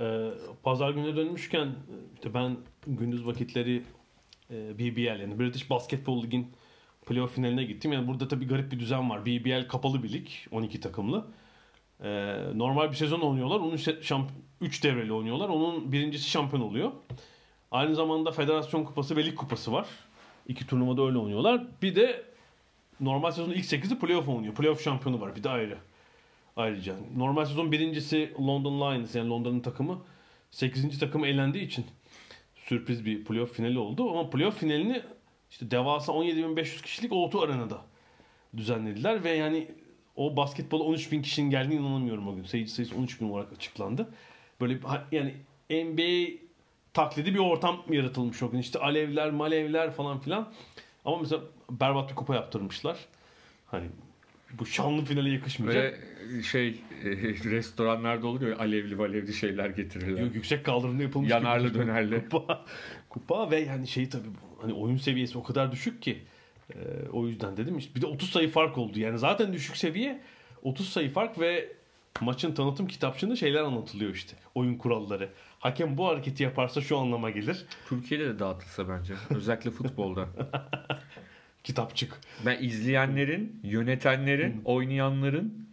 Ee, 0.00 0.30
Pazar 0.62 0.90
gününe 0.90 1.16
dönmüşken 1.16 1.68
işte 2.14 2.34
ben 2.34 2.56
gündüz 2.86 3.26
vakitleri 3.26 3.82
e, 4.50 4.78
BBL 4.78 5.20
yani 5.20 5.38
British 5.38 5.70
Basketball 5.70 6.22
Lig'in 6.22 6.46
playoff 7.06 7.34
finaline 7.34 7.64
gittim. 7.64 7.92
Yani 7.92 8.08
burada 8.08 8.28
tabii 8.28 8.46
garip 8.46 8.72
bir 8.72 8.80
düzen 8.80 9.10
var. 9.10 9.26
BBL 9.26 9.68
kapalı 9.68 10.02
bir 10.02 10.12
lig. 10.12 10.28
12 10.50 10.80
takımlı. 10.80 11.26
Ee, 12.04 12.36
normal 12.54 12.90
bir 12.90 12.96
sezon 12.96 13.20
oynuyorlar. 13.20 13.60
Onun 13.60 13.78
3 14.60 14.84
devreli 14.84 15.12
oynuyorlar. 15.12 15.48
Onun 15.48 15.92
birincisi 15.92 16.30
şampiyon 16.30 16.62
oluyor. 16.62 16.92
Aynı 17.70 17.94
zamanda 17.94 18.30
Federasyon 18.32 18.84
Kupası 18.84 19.16
ve 19.16 19.24
Lig 19.24 19.34
Kupası 19.34 19.72
var. 19.72 19.86
İki 20.48 20.66
turnuvada 20.66 21.02
öyle 21.02 21.18
oynuyorlar. 21.18 21.62
Bir 21.82 21.94
de 21.94 22.24
normal 23.00 23.30
sezonun 23.30 23.54
ilk 23.54 23.64
8'i 23.64 23.98
playoff 23.98 24.28
oynuyor. 24.28 24.54
Playoff 24.54 24.84
şampiyonu 24.84 25.20
var 25.20 25.36
bir 25.36 25.44
de 25.44 25.50
ayrı. 25.50 25.78
Ayrıca. 26.56 26.94
Normal 27.16 27.44
sezon 27.44 27.72
birincisi 27.72 28.34
London 28.40 28.80
Lions 28.80 29.14
yani 29.14 29.28
Londra'nın 29.30 29.60
takımı 29.60 30.02
8. 30.50 30.98
takım 30.98 31.24
elendiği 31.24 31.66
için 31.66 31.86
sürpriz 32.54 33.06
bir 33.06 33.24
playoff 33.24 33.52
finali 33.52 33.78
oldu. 33.78 34.10
Ama 34.10 34.30
playoff 34.30 34.58
finalini 34.58 35.02
işte 35.50 35.70
devasa 35.70 36.12
17.500 36.12 36.82
kişilik 36.82 37.12
O2 37.12 37.44
Arena'da 37.44 37.82
düzenlediler 38.56 39.24
ve 39.24 39.30
yani 39.30 39.68
o 40.20 40.36
basketbola 40.36 40.84
13.000 40.84 41.22
kişinin 41.22 41.50
geldiğine 41.50 41.80
inanamıyorum 41.80 42.28
o 42.28 42.36
gün. 42.36 42.42
Seyirci 42.42 42.72
sayısı 42.72 42.94
13.000 42.94 43.30
olarak 43.30 43.52
açıklandı. 43.52 44.08
Böyle 44.60 44.78
yani 45.12 45.34
NBA 45.70 46.38
taklidi 46.94 47.34
bir 47.34 47.38
ortam 47.38 47.82
yaratılmış 47.90 48.42
o 48.42 48.50
gün. 48.50 48.58
İşte 48.58 48.78
alevler, 48.78 49.30
malevler 49.30 49.90
falan 49.90 50.18
filan. 50.18 50.52
Ama 51.04 51.18
mesela 51.18 51.42
berbat 51.70 52.10
bir 52.10 52.14
kupa 52.14 52.34
yaptırmışlar. 52.34 52.96
Hani 53.66 53.86
bu 54.58 54.66
şanlı 54.66 55.04
finale 55.04 55.30
yakışmayacak. 55.30 56.00
Böyle 56.30 56.42
şey 56.42 56.68
e, 56.68 56.74
restoranlarda 57.44 58.26
olur 58.26 58.48
ya 58.48 58.58
alevli 58.58 59.02
alevli 59.02 59.34
şeyler 59.34 59.70
getirirler. 59.70 60.22
Yok, 60.22 60.34
yüksek 60.34 60.64
kaldırımda 60.64 61.02
yapılmış 61.02 61.30
Yanarlı 61.30 61.68
gibi. 61.68 61.78
dönerli. 61.78 62.28
Kupa, 62.30 62.64
kupa 63.08 63.50
ve 63.50 63.60
yani 63.60 63.88
şey 63.88 64.08
tabii 64.08 64.28
hani 64.60 64.72
oyun 64.72 64.96
seviyesi 64.96 65.38
o 65.38 65.42
kadar 65.42 65.72
düşük 65.72 66.02
ki 66.02 66.22
e, 66.74 67.08
o 67.12 67.26
yüzden 67.26 67.56
dedim 67.56 67.78
işte 67.78 67.94
bir 67.94 68.02
de 68.02 68.06
30 68.06 68.30
sayı 68.30 68.50
fark 68.50 68.78
oldu. 68.78 68.98
Yani 69.00 69.18
zaten 69.18 69.52
düşük 69.52 69.76
seviye 69.76 70.20
30 70.62 70.88
sayı 70.88 71.12
fark 71.12 71.40
ve 71.40 71.72
maçın 72.20 72.52
tanıtım 72.52 72.86
kitapçığında 72.86 73.36
şeyler 73.36 73.60
anlatılıyor 73.60 74.14
işte. 74.14 74.36
Oyun 74.54 74.74
kuralları. 74.74 75.28
Hakem 75.58 75.96
bu 75.98 76.06
hareketi 76.08 76.42
yaparsa 76.42 76.80
şu 76.80 76.98
anlama 76.98 77.30
gelir. 77.30 77.64
Türkiye'de 77.88 78.26
de 78.26 78.38
dağıtılsa 78.38 78.88
bence. 78.88 79.14
Özellikle 79.30 79.70
futbolda. 79.70 80.28
Kitapçık. 81.64 82.20
Ben 82.46 82.62
izleyenlerin, 82.62 83.60
yönetenlerin, 83.64 84.62
oynayanların, 84.64 85.68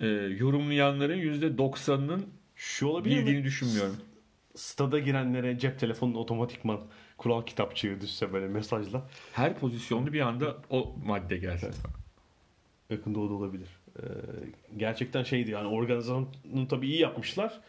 e, 0.00 0.06
yorumlayanların 0.38 1.18
%90'ının 1.18 2.26
Şu 2.56 2.86
olabilir 2.86 3.14
mi? 3.16 3.20
bildiğini 3.22 3.44
düşünmüyorum. 3.44 3.96
Stada 4.54 4.98
girenlere 4.98 5.58
cep 5.58 5.78
telefonun 5.78 6.14
otomatikman 6.14 6.80
kural 7.18 7.42
kitapçığı 7.42 8.00
düşse 8.00 8.32
böyle 8.32 8.48
mesajla. 8.48 9.02
Her 9.32 9.58
pozisyonda 9.58 10.12
bir 10.12 10.20
anda 10.20 10.56
o 10.70 10.96
madde 11.04 11.36
gelsin. 11.36 11.74
Yakında 12.90 13.20
o 13.20 13.30
da 13.30 13.34
olabilir. 13.34 13.68
Ee, 13.98 14.02
gerçekten 14.76 15.22
şeydi 15.22 15.50
yani 15.50 15.68
organizasyonu 15.68 16.28
tabii 16.68 16.86
iyi 16.86 17.00
yapmışlar. 17.00 17.60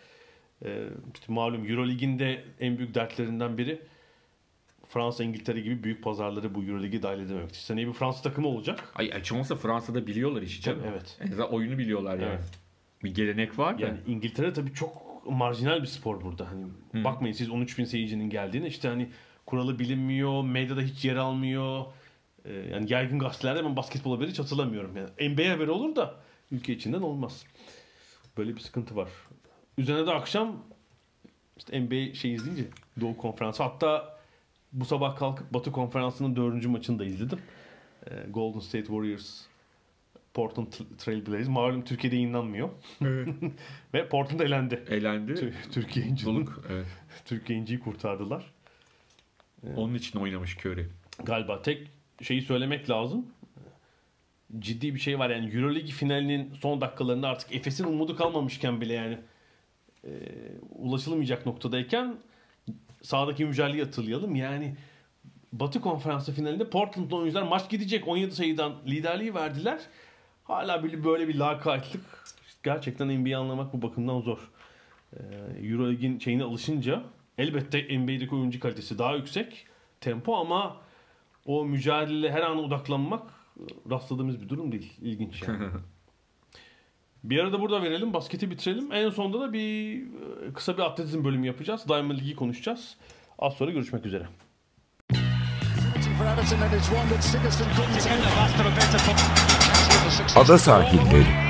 Ee, 0.65 0.87
işte 1.13 1.33
malum 1.33 1.69
Eurolig'in 1.69 2.19
de 2.19 2.43
en 2.59 2.77
büyük 2.77 2.95
dertlerinden 2.95 3.57
biri 3.57 3.81
Fransa, 4.89 5.23
İngiltere 5.23 5.59
gibi 5.59 5.83
büyük 5.83 6.03
pazarları 6.03 6.55
bu 6.55 6.63
Eurolig'e 6.63 7.03
dahil 7.03 7.19
edememek. 7.19 7.55
Seneye 7.55 7.87
bir 7.87 7.93
Fransa 7.93 8.21
takımı 8.21 8.47
olacak. 8.47 8.91
Ay 8.95 9.19
hiç 9.19 9.31
olmazsa 9.31 9.55
Fransa'da 9.55 10.07
biliyorlar 10.07 10.41
işi 10.41 10.61
canım. 10.61 10.81
Evet. 10.91 11.17
En 11.21 11.27
azından 11.27 11.53
oyunu 11.53 11.77
biliyorlar 11.77 12.19
yani. 12.19 12.33
Evet. 12.33 12.59
Bir 13.03 13.13
gelenek 13.13 13.59
var 13.59 13.79
da. 13.79 13.81
Yani 13.81 13.97
İngiltere 14.07 14.53
tabii 14.53 14.73
çok 14.73 15.09
marjinal 15.25 15.81
bir 15.81 15.87
spor 15.87 16.21
burada. 16.21 16.47
Hani 16.51 16.65
bakmayın 17.03 17.33
siz 17.33 17.49
13 17.49 17.77
bin 17.77 17.85
seyircinin 17.85 18.29
geldiğine 18.29 18.67
işte 18.67 18.87
hani 18.87 19.09
kuralı 19.49 19.79
bilinmiyor, 19.79 20.43
medyada 20.43 20.81
hiç 20.81 21.05
yer 21.05 21.15
almıyor. 21.15 21.85
Ee, 22.45 22.53
yani 22.53 22.93
yaygın 22.93 23.19
gazetelerde 23.19 23.63
ben 23.65 23.75
basketbol 23.75 24.15
haberi 24.15 24.29
hiç 24.29 24.39
hatırlamıyorum. 24.39 24.97
Yani 24.97 25.33
NBA 25.33 25.49
haberi 25.51 25.71
olur 25.71 25.95
da 25.95 26.15
ülke 26.51 26.73
içinden 26.73 27.01
olmaz. 27.01 27.45
Böyle 28.37 28.55
bir 28.55 28.61
sıkıntı 28.61 28.95
var. 28.95 29.09
Üzerine 29.77 30.07
de 30.07 30.11
akşam 30.11 30.63
işte 31.57 31.81
NBA 31.81 32.13
şey 32.13 32.33
izleyince 32.33 32.67
Doğu 33.01 33.17
Konferansı 33.17 33.63
hatta 33.63 34.19
bu 34.73 34.85
sabah 34.85 35.15
kalkıp 35.17 35.53
Batı 35.53 35.71
Konferansı'nın 35.71 36.35
dördüncü 36.35 36.67
maçını 36.67 36.99
da 36.99 37.05
izledim. 37.05 37.39
Ee, 38.07 38.13
Golden 38.29 38.59
State 38.59 38.85
Warriors 38.85 39.41
Portland 40.33 40.67
Trail 40.97 41.25
Blazers. 41.25 41.47
Malum 41.47 41.83
Türkiye'de 41.83 42.15
yayınlanmıyor. 42.15 42.69
Ve 43.93 44.09
Portland 44.09 44.39
elendi. 44.39 44.83
Elendi. 44.89 45.31
Tü- 45.31 45.53
Türkiye 45.71 46.05
İnci'nin 46.05 46.35
Buluk. 46.35 46.61
Evet. 46.69 46.87
Türkiye 47.25 47.59
İnci'yi 47.59 47.79
kurtardılar. 47.79 48.53
Onun 49.75 49.93
için 49.93 50.19
oynamış 50.19 50.57
Curry. 50.57 50.87
Galiba 51.23 51.61
tek 51.61 51.87
şeyi 52.21 52.41
söylemek 52.41 52.89
lazım. 52.89 53.25
Ciddi 54.59 54.95
bir 54.95 54.99
şey 54.99 55.19
var 55.19 55.29
yani 55.29 55.55
Euroleague 55.55 55.91
finalinin 55.91 56.53
son 56.53 56.81
dakikalarında 56.81 57.27
artık 57.27 57.55
Efes'in 57.55 57.83
umudu 57.83 58.15
kalmamışken 58.15 58.81
bile 58.81 58.93
yani 58.93 59.17
e, 60.03 60.11
ulaşılamayacak 60.69 61.45
noktadayken 61.45 62.15
sahadaki 63.01 63.45
mücadeleyi 63.45 63.83
hatırlayalım. 63.83 64.35
Yani 64.35 64.75
Batı 65.53 65.81
Konferansı 65.81 66.33
finalinde 66.33 66.69
Portland'da 66.69 67.15
oyuncular 67.15 67.41
maç 67.41 67.69
gidecek 67.69 68.07
17 68.07 68.35
sayıdan 68.35 68.75
liderliği 68.87 69.33
verdiler. 69.33 69.79
Hala 70.43 70.83
böyle, 70.83 71.27
bir 71.27 71.35
lakaytlık 71.35 72.01
gerçekten 72.63 73.23
NBA 73.23 73.39
anlamak 73.39 73.73
bu 73.73 73.81
bakımdan 73.81 74.21
zor. 74.21 74.49
Ee, 75.13 75.17
Euroleague'in 75.63 76.19
şeyine 76.19 76.43
alışınca 76.43 77.03
elbette 77.39 77.99
NBA'deki 77.99 78.35
oyuncu 78.35 78.59
kalitesi 78.59 78.99
daha 78.99 79.15
yüksek 79.15 79.65
tempo 80.01 80.35
ama 80.35 80.77
o 81.45 81.65
mücadele 81.65 82.31
her 82.31 82.41
an 82.41 82.57
odaklanmak 82.57 83.23
e, 83.59 83.63
rastladığımız 83.89 84.41
bir 84.41 84.49
durum 84.49 84.71
değil. 84.71 84.93
İlginç 85.01 85.43
yani. 85.47 85.65
bir 87.23 87.39
arada 87.39 87.61
burada 87.61 87.81
verelim, 87.81 88.13
basketi 88.13 88.51
bitirelim. 88.51 88.91
En 88.91 89.09
sonunda 89.09 89.39
da 89.39 89.53
bir 89.53 90.01
e, 90.01 90.53
kısa 90.53 90.77
bir 90.77 90.81
atletizm 90.81 91.23
bölümü 91.23 91.47
yapacağız. 91.47 91.87
Diamond 91.87 92.17
League'i 92.17 92.35
konuşacağız. 92.35 92.97
Az 93.39 93.53
sonra 93.53 93.71
görüşmek 93.71 94.05
üzere. 94.05 94.27
Ada 100.35 100.57
sahilleri. 100.57 101.49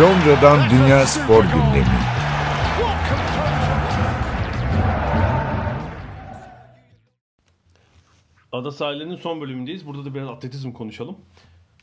Londra'dan 0.00 0.70
Dünya 0.70 1.06
Spor 1.06 1.44
Gündemi. 1.44 2.15
Ada 8.56 8.70
sahillerinin 8.70 9.16
son 9.16 9.40
bölümündeyiz. 9.40 9.86
Burada 9.86 10.04
da 10.04 10.14
biraz 10.14 10.28
atletizm 10.28 10.72
konuşalım. 10.72 11.16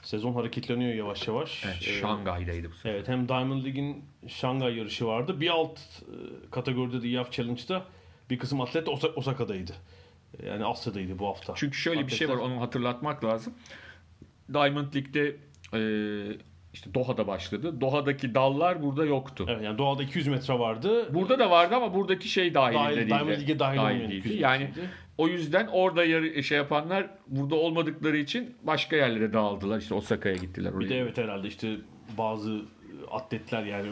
Sezon 0.04 0.34
hareketleniyor 0.34 0.94
yavaş 0.94 1.28
yavaş. 1.28 1.66
Evet, 1.66 1.76
Ee, 1.88 2.00
Şangay'daydı 2.02 2.70
bu 2.72 2.76
sefer. 2.76 2.90
Evet 2.94 3.08
hem 3.08 3.28
Diamond 3.30 3.64
League'in 3.66 4.06
Şangay 4.28 4.76
yarışı 4.78 5.06
vardı. 5.06 5.42
Bir 5.42 5.50
alt 5.50 5.80
e, 5.80 6.50
kategoride 6.52 7.02
de 7.04 7.10
EF 7.20 7.32
Challenge'da 7.32 7.86
bir 8.30 8.38
kısım 8.40 8.62
atlet 8.62 8.88
Osaka'daydı. 9.16 9.72
Yani 10.46 10.66
Asya'daydı 10.66 11.20
bu 11.20 11.28
hafta. 11.28 11.54
Çünkü 11.58 11.78
şöyle 11.78 12.08
bir 12.08 12.12
şey 12.12 12.30
var 12.30 12.34
Atletler- 12.34 12.42
onu 12.42 12.62
hatırlatmak 12.62 13.24
lazım. 13.24 13.54
Diamond 14.54 14.94
League'de 14.96 15.36
e, 15.74 15.80
işte 16.74 16.94
Doha'da 16.94 17.28
başladı. 17.28 17.82
Doha'daki 17.82 18.36
dallar 18.36 18.84
burada 18.84 19.06
yoktu. 19.06 19.46
Evet 19.50 19.64
yani 19.64 19.78
doğada 19.78 20.04
200 20.04 20.28
metre 20.28 20.60
vardı. 20.60 21.14
Burada 21.14 21.40
da 21.40 21.50
vardı 21.52 21.76
ama 21.76 21.94
buradaki 21.94 22.30
şey 22.30 22.54
dahil, 22.54 22.76
Dahil- 22.76 22.96
değildi. 22.98 23.10
Diamond 23.10 23.30
League'e 23.30 23.60
dahil 23.60 23.78
olmayan 23.78 24.00
değildi. 24.00 24.16
200 24.16 24.42
Yani 24.42 24.70
o 25.18 25.28
yüzden 25.28 25.68
orada 25.68 26.06
yarı, 26.06 26.44
şey 26.44 26.58
yapanlar 26.58 27.08
burada 27.28 27.56
olmadıkları 27.56 28.18
için 28.18 28.56
başka 28.64 28.96
yerlere 28.96 29.34
dağıldılar. 29.34 29.80
İşte 29.80 29.94
Osaka'ya 29.94 30.36
gittiler 30.36 30.72
oraya. 30.72 30.86
Bir 30.86 30.90
de 30.90 30.98
evet 31.00 31.18
herhalde 31.18 31.48
işte 31.48 31.76
bazı 32.18 32.62
atletler 33.12 33.64
yani 33.64 33.88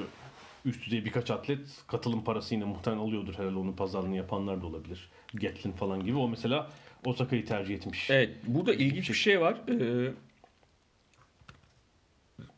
üst 0.66 0.86
düzey 0.86 1.06
birkaç 1.06 1.32
atlet 1.32 1.60
katılım 1.88 2.24
parası 2.24 2.56
yine 2.56 2.66
muhtemelen 2.66 3.02
alıyordur 3.02 3.34
herhalde 3.34 3.56
onun 3.60 3.74
pazarlığını 3.74 4.16
yapanlar 4.16 4.62
da 4.62 4.66
olabilir. 4.66 5.10
Gatlin 5.34 5.72
falan 5.72 6.06
gibi. 6.06 6.18
O 6.18 6.28
mesela 6.28 6.70
Osaka'yı 7.06 7.46
tercih 7.46 7.76
etmiş. 7.76 8.10
Evet, 8.10 8.30
burada 8.48 8.74
ilginç 8.74 9.10
bir 9.10 9.16
şey 9.16 9.42
var. 9.42 9.58
Ee, 9.70 10.12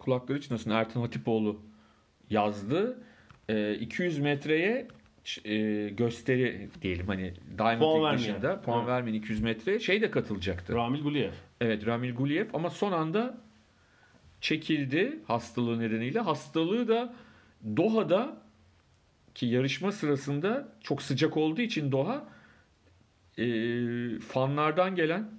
kulakları 0.03 0.41
çınlasın 0.41 0.69
Ertan 0.71 1.01
Hatipoğlu 1.01 1.61
yazdı. 2.29 3.03
Ee, 3.49 3.73
200 3.75 4.19
metreye 4.19 4.87
e, 5.45 5.89
gösteri 5.89 6.69
diyelim 6.81 7.07
hani 7.07 7.33
Diamond 7.57 7.79
Puan 7.79 8.17
dışında 8.17 8.61
puan 8.61 8.77
Evet. 8.79 8.87
vermeyen 8.87 9.15
200 9.15 9.41
metreye 9.41 9.79
şey 9.79 10.01
de 10.01 10.11
katılacaktı. 10.11 10.73
Ramil 10.75 11.03
Guliyev. 11.03 11.31
Evet 11.61 11.85
Ramil 11.85 12.15
Guliyev 12.15 12.47
ama 12.53 12.69
son 12.69 12.91
anda 12.91 13.37
çekildi 14.41 15.19
hastalığı 15.27 15.79
nedeniyle. 15.79 16.19
Hastalığı 16.19 16.87
da 16.87 17.13
Doha'da 17.77 18.37
ki 19.35 19.45
yarışma 19.45 19.91
sırasında 19.91 20.67
çok 20.81 21.01
sıcak 21.01 21.37
olduğu 21.37 21.61
için 21.61 21.91
Doha 21.91 22.25
e, 23.37 23.45
fanlardan 24.19 24.95
gelen 24.95 25.29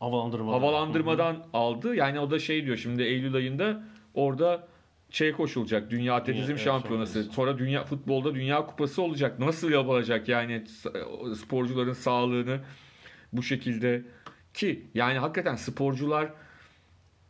Havalandırma. 0.00 0.52
havalandırmadan 0.52 1.46
aldı. 1.52 1.94
Yani 1.94 2.20
o 2.20 2.30
da 2.30 2.38
şey 2.38 2.64
diyor 2.64 2.76
şimdi 2.76 3.02
Eylül 3.02 3.34
ayında 3.34 3.82
orada 4.14 4.68
şey 5.10 5.32
koşulacak 5.32 5.90
Dünya 5.90 6.14
Atletizm 6.14 6.50
evet, 6.50 6.60
Şampiyonası. 6.60 7.12
şampiyonası. 7.12 7.36
Sonra 7.36 7.58
dünya 7.58 7.84
futbolda 7.84 8.34
Dünya 8.34 8.66
Kupası 8.66 9.02
olacak. 9.02 9.38
Nasıl 9.38 9.70
yapılacak 9.70 10.28
yani 10.28 10.64
sporcuların 11.36 11.92
sağlığını 11.92 12.60
bu 13.32 13.42
şekilde 13.42 14.02
ki 14.54 14.86
yani 14.94 15.18
hakikaten 15.18 15.56
sporcular 15.56 16.32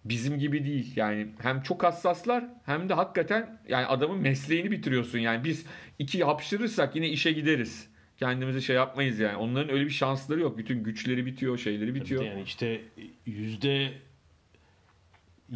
bizim 0.04 0.38
gibi 0.38 0.64
değil. 0.64 0.92
Yani 0.96 1.28
hem 1.42 1.62
çok 1.62 1.84
hassaslar 1.84 2.44
hem 2.64 2.88
de 2.88 2.94
hakikaten 2.94 3.60
yani 3.68 3.86
adamın 3.86 4.18
mesleğini 4.18 4.70
bitiriyorsun. 4.70 5.18
Yani 5.18 5.44
biz 5.44 5.66
iki 5.98 6.24
hapşırırsak 6.24 6.96
yine 6.96 7.08
işe 7.08 7.32
gideriz. 7.32 7.88
Kendimizi 8.18 8.62
şey 8.62 8.76
yapmayız 8.76 9.18
yani. 9.18 9.36
Onların 9.36 9.70
öyle 9.70 9.84
bir 9.84 9.90
şansları 9.90 10.40
yok. 10.40 10.58
Bütün 10.58 10.84
güçleri 10.84 11.26
bitiyor, 11.26 11.58
şeyleri 11.58 11.94
bitiyor. 11.94 12.24
Yani 12.24 12.42
işte 12.42 12.80
yüzde 13.26 13.92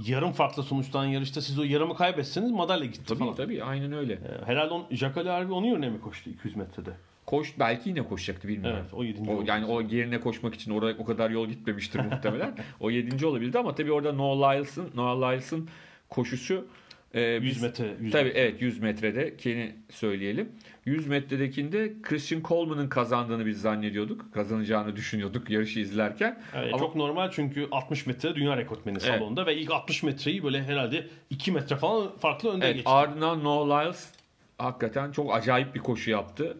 yarım 0.06 0.32
farklı 0.32 0.62
sonuçtan 0.62 1.04
yarışta 1.04 1.40
siz 1.40 1.58
o 1.58 1.62
yarımı 1.62 1.96
kaybetseniz 1.96 2.50
madalya 2.50 2.86
gitti 2.86 3.04
Tabii 3.06 3.18
falan. 3.18 3.34
tabii 3.34 3.64
aynen 3.64 3.92
öyle. 3.92 4.12
Ee, 4.12 4.46
Herhalde 4.46 4.74
on, 4.74 4.86
Jacques 4.90 5.26
Harvey 5.26 5.52
onun 5.52 5.66
yerine 5.66 5.88
mi 5.90 6.00
koştu 6.00 6.30
200 6.30 6.56
metrede? 6.56 6.90
Koş 7.26 7.58
belki 7.58 7.88
yine 7.88 8.02
koşacaktı 8.02 8.48
bilmiyorum. 8.48 8.78
Evet 8.82 8.94
o 8.94 9.04
7. 9.04 9.30
O, 9.30 9.44
yani 9.46 9.66
o 9.66 9.80
yerine 9.80 10.20
koşmak 10.20 10.54
için 10.54 10.70
oraya 10.70 10.96
o 10.98 11.04
kadar 11.04 11.30
yol 11.30 11.48
gitmemiştir 11.48 12.00
muhtemelen. 12.00 12.54
o 12.80 12.90
7. 12.90 13.26
olabilirdi 13.26 13.58
ama 13.58 13.74
tabii 13.74 13.92
orada 13.92 14.12
Noah 14.12 14.54
Lyles'ın 14.54 14.90
Noah 14.94 15.30
Lyles'ın 15.30 15.68
koşusu 16.08 16.66
e, 17.14 17.20
100 17.20 17.42
biz- 17.44 17.62
metre. 17.62 17.94
100 18.00 18.12
Tabii 18.12 18.24
metre. 18.24 18.40
evet 18.40 18.62
100 18.62 18.78
metrede 18.78 19.36
keni 19.36 19.74
söyleyelim. 19.90 20.48
100 20.86 21.06
metredekinde 21.06 21.92
Christian 22.02 22.42
Coleman'ın 22.42 22.88
kazandığını 22.88 23.46
biz 23.46 23.60
zannediyorduk. 23.60 24.34
Kazanacağını 24.34 24.96
düşünüyorduk 24.96 25.50
yarışı 25.50 25.80
izlerken. 25.80 26.42
Evet, 26.54 26.74
Ama- 26.74 26.78
Çok 26.82 26.96
normal 26.96 27.30
çünkü 27.30 27.68
60 27.70 28.06
metre 28.06 28.34
dünya 28.34 28.56
rekortmeni 28.56 29.00
salonda 29.00 29.46
ve 29.46 29.56
ilk 29.56 29.70
60 29.70 30.02
metreyi 30.02 30.42
böyle 30.44 30.62
herhalde 30.62 31.06
2 31.30 31.52
metre 31.52 31.76
falan 31.76 32.16
farklı 32.18 32.50
önde 32.52 32.66
Evet, 32.66 32.74
geçti. 32.76 32.90
ardından 32.90 33.44
Noah 33.44 33.84
Lyles 33.84 34.10
hakikaten 34.58 35.12
çok 35.12 35.34
acayip 35.34 35.74
bir 35.74 35.80
koşu 35.80 36.10
yaptı. 36.10 36.56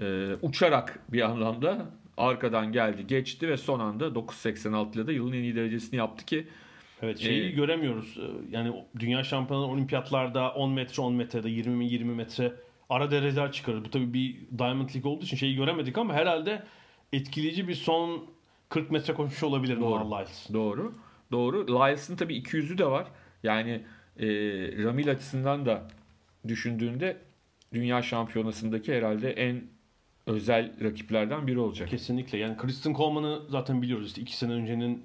Ee, 0.00 0.28
uçarak 0.42 0.98
bir 1.08 1.20
anlamda 1.22 1.86
arkadan 2.16 2.72
geldi, 2.72 3.06
geçti 3.06 3.48
ve 3.48 3.56
son 3.56 3.80
anda 3.80 4.14
9.86 4.14 4.98
ile 4.98 5.06
de 5.06 5.12
yılın 5.12 5.32
en 5.32 5.42
iyi 5.42 5.56
derecesini 5.56 5.96
yaptı 5.98 6.24
ki 6.24 6.46
Evet 7.02 7.18
şeyi 7.18 7.42
Ee, 7.42 7.50
göremiyoruz. 7.50 8.18
Ee, 8.18 8.56
Yani 8.56 8.84
dünya 8.98 9.24
şampiyonu 9.24 9.64
olimpiyatlarda 9.66 10.52
10 10.54 10.70
metre 10.72 11.02
10 11.02 11.14
metrede 11.14 11.50
20 11.50 11.86
20 11.86 12.14
metre 12.14 12.52
ara 12.88 13.10
dereceler 13.10 13.52
çıkarır. 13.52 13.84
Bu 13.84 13.90
tabii 13.90 14.12
bir 14.12 14.36
Diamond 14.58 14.88
League 14.94 15.12
olduğu 15.12 15.24
için 15.24 15.36
şeyi 15.36 15.56
göremedik 15.56 15.98
ama 15.98 16.14
herhalde 16.14 16.62
etkileyici 17.12 17.68
bir 17.68 17.74
son 17.74 18.24
40 18.68 18.90
metre 18.90 19.14
koşmuş 19.14 19.42
olabilir 19.42 19.80
Doğru. 19.80 19.90
Noah 20.10 20.20
Lyles. 20.20 20.48
Doğru. 20.52 20.94
Doğru. 21.32 21.66
Lyles'ın 21.68 22.16
tabii 22.16 22.36
200'ü 22.38 22.78
de 22.78 22.86
var. 22.86 23.06
Yani 23.42 23.70
e, 24.16 24.26
Ramil 24.84 25.10
açısından 25.10 25.66
da 25.66 25.88
düşündüğünde 26.48 27.16
dünya 27.74 28.02
şampiyonasındaki 28.02 28.94
herhalde 28.94 29.30
en 29.32 29.62
özel 30.26 30.72
rakiplerden 30.84 31.46
biri 31.46 31.58
olacak. 31.58 31.88
Kesinlikle. 31.88 32.38
Yani 32.38 32.56
Kristen 32.56 32.94
Coleman'ı 32.94 33.42
zaten 33.48 33.82
biliyoruz. 33.82 34.06
İşte 34.06 34.20
2 34.22 34.36
sene 34.36 34.52
öncenin 34.52 35.04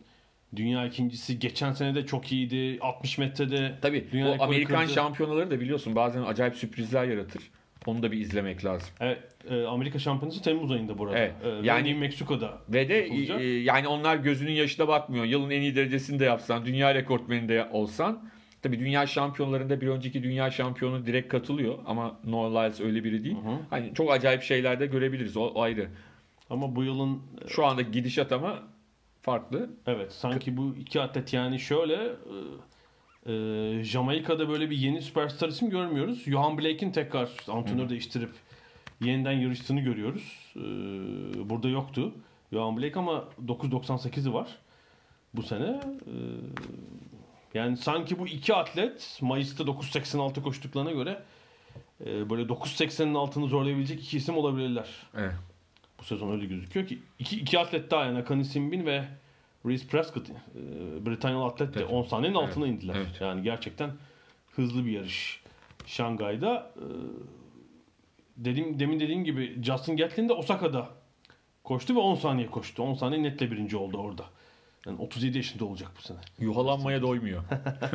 dünya 0.55 0.85
ikincisi. 0.85 1.39
Geçen 1.39 1.71
sene 1.73 1.95
de 1.95 2.05
çok 2.05 2.31
iyiydi. 2.31 2.77
60 2.81 3.17
metrede 3.17 3.75
Tabii 3.81 4.05
Dünya 4.11 4.27
o 4.31 4.43
Amerikan 4.43 4.81
kırdı. 4.81 4.93
şampiyonaları 4.93 5.51
da 5.51 5.59
biliyorsun 5.59 5.95
bazen 5.95 6.23
acayip 6.23 6.55
sürprizler 6.55 7.05
yaratır. 7.07 7.43
Onu 7.85 8.03
da 8.03 8.11
bir 8.11 8.17
izlemek 8.19 8.65
lazım. 8.65 8.89
Evet, 8.99 9.19
e, 9.49 9.63
Amerika 9.63 9.99
Şampiyonası 9.99 10.41
Temmuz 10.41 10.71
ayında 10.71 10.97
burada. 10.97 11.17
Evet, 11.17 11.33
E, 11.43 11.65
yani- 11.67 11.93
Meksiko'da. 11.93 12.57
Ve 12.69 12.89
de 12.89 12.93
yapılacak. 12.93 13.41
e, 13.41 13.45
yani 13.45 13.87
onlar 13.87 14.15
gözünün 14.15 14.51
yaşına 14.51 14.87
bakmıyor. 14.87 15.25
Yılın 15.25 15.49
en 15.49 15.61
iyi 15.61 15.75
derecesini 15.75 16.19
de 16.19 16.25
yapsan, 16.25 16.65
dünya 16.65 16.95
rekortmeni 16.95 17.49
de 17.49 17.67
olsan. 17.71 18.29
Tabii 18.61 18.79
dünya 18.79 19.07
şampiyonlarında 19.07 19.81
bir 19.81 19.87
önceki 19.87 20.23
dünya 20.23 20.51
şampiyonu 20.51 21.05
direkt 21.05 21.27
katılıyor 21.29 21.77
ama 21.85 22.19
Noah 22.25 22.51
Lyles 22.51 22.81
öyle 22.81 23.03
biri 23.03 23.23
değil. 23.23 23.37
Hani 23.69 23.93
çok 23.93 24.11
acayip 24.11 24.41
şeyler 24.43 24.79
de 24.79 24.85
görebiliriz. 24.85 25.37
O 25.37 25.61
ayrı. 25.61 25.87
Ama 26.49 26.75
bu 26.75 26.83
yılın 26.83 27.21
Şu 27.47 27.65
anda 27.65 27.81
gidişat 27.81 28.31
ama 28.31 28.59
farklı. 29.23 29.69
Evet 29.87 30.11
sanki 30.13 30.57
bu 30.57 30.75
iki 30.75 31.01
atlet 31.01 31.33
yani 31.33 31.59
şöyle 31.59 31.95
e, 33.25 33.33
e, 33.33 33.83
Jamaika'da 33.83 34.49
böyle 34.49 34.69
bir 34.69 34.77
yeni 34.77 35.01
süperstar 35.01 35.49
isim 35.49 35.69
görmüyoruz. 35.69 36.23
Johan 36.23 36.57
Blake'in 36.57 36.91
tekrar 36.91 37.29
antrenör 37.47 37.89
değiştirip 37.89 38.31
yeniden 39.01 39.31
yarıştığını 39.31 39.79
görüyoruz. 39.79 40.53
E, 40.55 40.59
burada 41.49 41.69
yoktu 41.69 42.13
Johan 42.53 42.77
Blake 42.77 42.99
ama 42.99 43.25
9.98'i 43.45 44.33
var 44.33 44.47
bu 45.33 45.43
sene. 45.43 45.81
E, 46.05 46.15
yani 47.53 47.77
sanki 47.77 48.19
bu 48.19 48.27
iki 48.27 48.53
atlet 48.53 49.19
Mayıs'ta 49.21 49.63
9.86 49.63 50.41
koştuklarına 50.41 50.91
göre 50.91 51.23
e, 52.05 52.29
böyle 52.29 52.43
9.80'in 52.43 53.13
altını 53.13 53.47
zorlayabilecek 53.47 54.03
iki 54.03 54.17
isim 54.17 54.37
olabilirler. 54.37 54.89
Evet. 55.17 55.33
Bu 56.03 56.07
sezon 56.07 56.31
öyle 56.31 56.45
gözüküyor 56.45 56.87
ki 56.87 56.99
iki, 57.19 57.39
iki 57.39 57.59
atlet 57.59 57.91
daha 57.91 58.05
yani 58.05 58.17
Akani 58.17 58.45
Simbin 58.45 58.85
ve 58.85 59.03
Reese 59.65 59.87
Prescott 59.87 60.29
e, 60.29 60.33
Britanyalı 61.05 61.45
atlet 61.45 61.75
de 61.75 61.79
Evet. 61.79 61.91
10 61.91 62.03
saniyenin 62.03 62.37
Evet. 62.37 62.49
altına 62.49 62.67
indiler. 62.67 62.95
Evet. 62.97 63.21
Yani 63.21 63.43
gerçekten 63.43 63.89
hızlı 64.55 64.85
bir 64.85 64.91
yarış. 64.91 65.43
Şangay'da 65.85 66.71
e, 66.75 66.85
dediğim 68.37 68.79
demin 68.79 68.99
dediğim 68.99 69.23
gibi 69.23 69.63
Justin 69.63 69.97
Gatlin 69.97 70.29
de 70.29 70.33
Osaka'da 70.33 70.89
koştu 71.63 71.95
ve 71.95 71.99
10 71.99 72.15
saniye 72.15 72.47
koştu. 72.47 72.83
10 72.83 72.93
saniye 72.93 73.23
netle 73.23 73.51
birinci 73.51 73.77
oldu 73.77 73.97
orada. 73.97 74.23
Yani 74.87 75.01
37 75.01 75.37
yaşında 75.37 75.65
olacak 75.65 75.91
bu 75.97 76.01
sene. 76.01 76.17
Yuhalanmaya 76.39 77.01
doymuyor. 77.01 77.43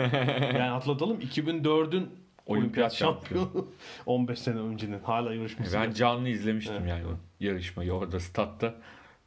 Yani 0.54 0.70
atlatalım 0.70 1.20
2004'ün 1.20 2.11
olimpiyat 2.46 2.92
şampiyonu. 2.94 3.44
şampiyonu 3.44 3.68
15 4.06 4.38
sene 4.38 4.59
öncenin 4.59 5.00
hala 5.00 5.34
yarışması. 5.34 5.76
ben 5.76 5.92
canlı 5.92 6.28
izlemiştim 6.28 6.74
Evet. 6.80 6.88
yani 6.90 7.02
yarışmayı 7.41 7.93
orada 7.93 8.20
statta. 8.20 8.74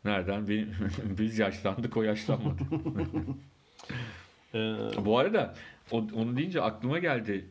Nereden? 0.06 0.48
Benim, 0.48 0.76
biz 1.20 1.40
yaşlandık 1.40 1.98
o 1.98 2.04
yaşlanmadı. 2.04 2.62
Ee, 4.54 4.76
Bu 5.06 5.20
arada 5.20 5.56
onu 5.92 6.38
deyince 6.38 6.62
aklıma 6.62 7.00
geldi. 7.00 7.46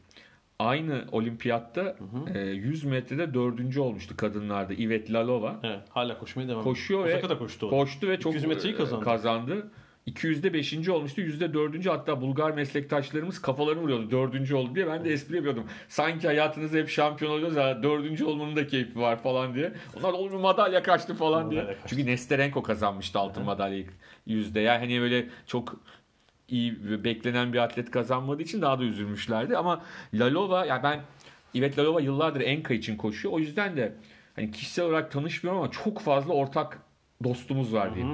Aynı 0.58 1.04
olimpiyatta 1.12 1.96
e, 2.34 2.38
100 2.40 2.84
metrede 2.84 3.34
dördüncü 3.34 3.80
olmuştu 3.80 4.16
kadınlarda. 4.16 4.74
Ivet 4.74 5.12
Lalova. 5.12 5.60
evet, 5.62 5.80
hala 5.88 6.18
koşmaya 6.18 6.48
devam 6.48 6.62
Koşuyor 6.62 7.04
ve 7.04 7.20
koştu 7.38 7.66
o. 7.66 7.70
Koştu 7.70 8.08
ve 8.08 8.20
çok 8.20 8.32
200 8.32 8.44
metreyi 8.46 8.74
e, 8.74 8.76
kazandı. 8.76 9.04
kazandı. 9.04 9.70
200'de 10.06 10.52
5. 10.52 10.88
olmuştu. 10.88 11.20
%4. 11.20 11.88
hatta 11.88 12.20
Bulgar 12.20 12.50
meslektaşlarımız 12.50 13.42
kafalarını 13.42 13.80
vuruyordu. 13.80 14.10
4. 14.10 14.52
oldu 14.52 14.74
diye. 14.74 14.86
Ben 14.86 15.04
de 15.04 15.12
espri 15.12 15.36
yapıyordum. 15.36 15.64
Sanki 15.88 16.26
hayatınızda 16.26 16.78
hep 16.78 16.88
şampiyon 16.88 17.32
oluyoruz 17.32 17.56
ya 17.56 17.82
4. 17.82 18.22
olmanın 18.22 18.56
da 18.56 18.66
keyfi 18.66 19.00
var 19.00 19.22
falan 19.22 19.54
diye. 19.54 19.72
Onlar 19.98 20.12
olur 20.12 20.30
mu 20.30 20.38
madalya 20.38 20.82
kaçtı 20.82 21.14
falan 21.14 21.50
diye. 21.50 21.66
Kaçtı. 21.66 21.82
Çünkü 21.86 22.06
Nesterenko 22.06 22.62
kazanmıştı 22.62 23.18
altın 23.18 23.44
madalyayı 23.44 23.86
yüzde. 24.26 24.60
Yani 24.60 24.78
hani 24.78 25.00
böyle 25.00 25.26
çok 25.46 25.76
iyi 26.48 26.78
ve 26.84 27.04
beklenen 27.04 27.52
bir 27.52 27.58
atlet 27.58 27.90
kazanmadığı 27.90 28.42
için 28.42 28.62
daha 28.62 28.78
da 28.78 28.84
üzülmüşlerdi. 28.84 29.56
Ama 29.56 29.82
Lalova 30.14 30.66
ya 30.66 30.82
ben 30.82 31.00
İvet 31.54 31.78
Lalova 31.78 32.00
yıllardır 32.00 32.40
Enka 32.40 32.74
için 32.74 32.96
koşuyor. 32.96 33.34
O 33.34 33.38
yüzden 33.38 33.76
de 33.76 33.92
hani 34.36 34.50
kişisel 34.50 34.84
olarak 34.84 35.10
tanışmıyorum 35.10 35.62
ama 35.62 35.70
çok 35.70 36.00
fazla 36.00 36.32
ortak 36.34 36.78
dostumuz 37.24 37.74
var 37.74 37.94
diye. 37.94 38.06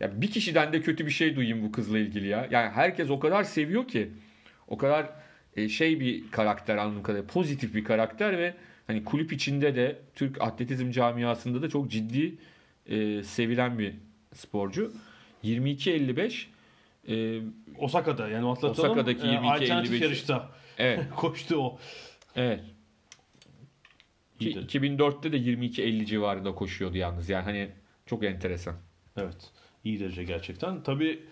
Ya 0.00 0.20
bir 0.20 0.30
kişiden 0.30 0.72
de 0.72 0.80
kötü 0.80 1.06
bir 1.06 1.10
şey 1.10 1.36
duyayım 1.36 1.62
bu 1.62 1.72
kızla 1.72 1.98
ilgili 1.98 2.28
ya. 2.28 2.48
Yani 2.50 2.70
herkes 2.70 3.10
o 3.10 3.18
kadar 3.18 3.44
seviyor 3.44 3.88
ki. 3.88 4.10
O 4.68 4.76
kadar 4.78 5.10
e, 5.56 5.68
şey 5.68 6.00
bir 6.00 6.30
karakter 6.30 6.76
anladığım 6.76 7.02
kadarıyla 7.02 7.26
pozitif 7.26 7.74
bir 7.74 7.84
karakter 7.84 8.38
ve 8.38 8.54
hani 8.86 9.04
kulüp 9.04 9.32
içinde 9.32 9.74
de 9.76 9.98
Türk 10.14 10.42
atletizm 10.42 10.90
camiasında 10.90 11.62
da 11.62 11.68
çok 11.68 11.90
ciddi 11.90 12.34
e, 12.86 13.22
sevilen 13.22 13.78
bir 13.78 13.94
sporcu. 14.34 14.92
22.55 15.44 16.46
e, 17.08 17.42
Osaka'da 17.78 18.28
yani 18.28 18.48
atlatalım. 18.50 18.90
Osaka'daki 18.90 19.26
e, 19.26 19.30
22, 19.30 19.48
alternatif 19.48 19.92
55'i. 19.92 20.02
yarışta 20.02 20.50
evet 20.78 21.00
koştu 21.16 21.56
o. 21.56 21.78
evet 22.36 22.60
Ki 24.38 24.48
İyidir. 24.48 24.68
2004'te 24.68 25.32
de 25.32 25.36
22.50 25.36 26.06
civarında 26.06 26.54
koşuyordu 26.54 26.96
yalnız 26.96 27.28
yani 27.28 27.44
hani 27.44 27.68
çok 28.06 28.24
enteresan. 28.24 28.74
Evet. 29.16 29.50
İyi 29.84 30.00
derece 30.00 30.24
gerçekten. 30.24 30.82
Tabii 30.82 31.22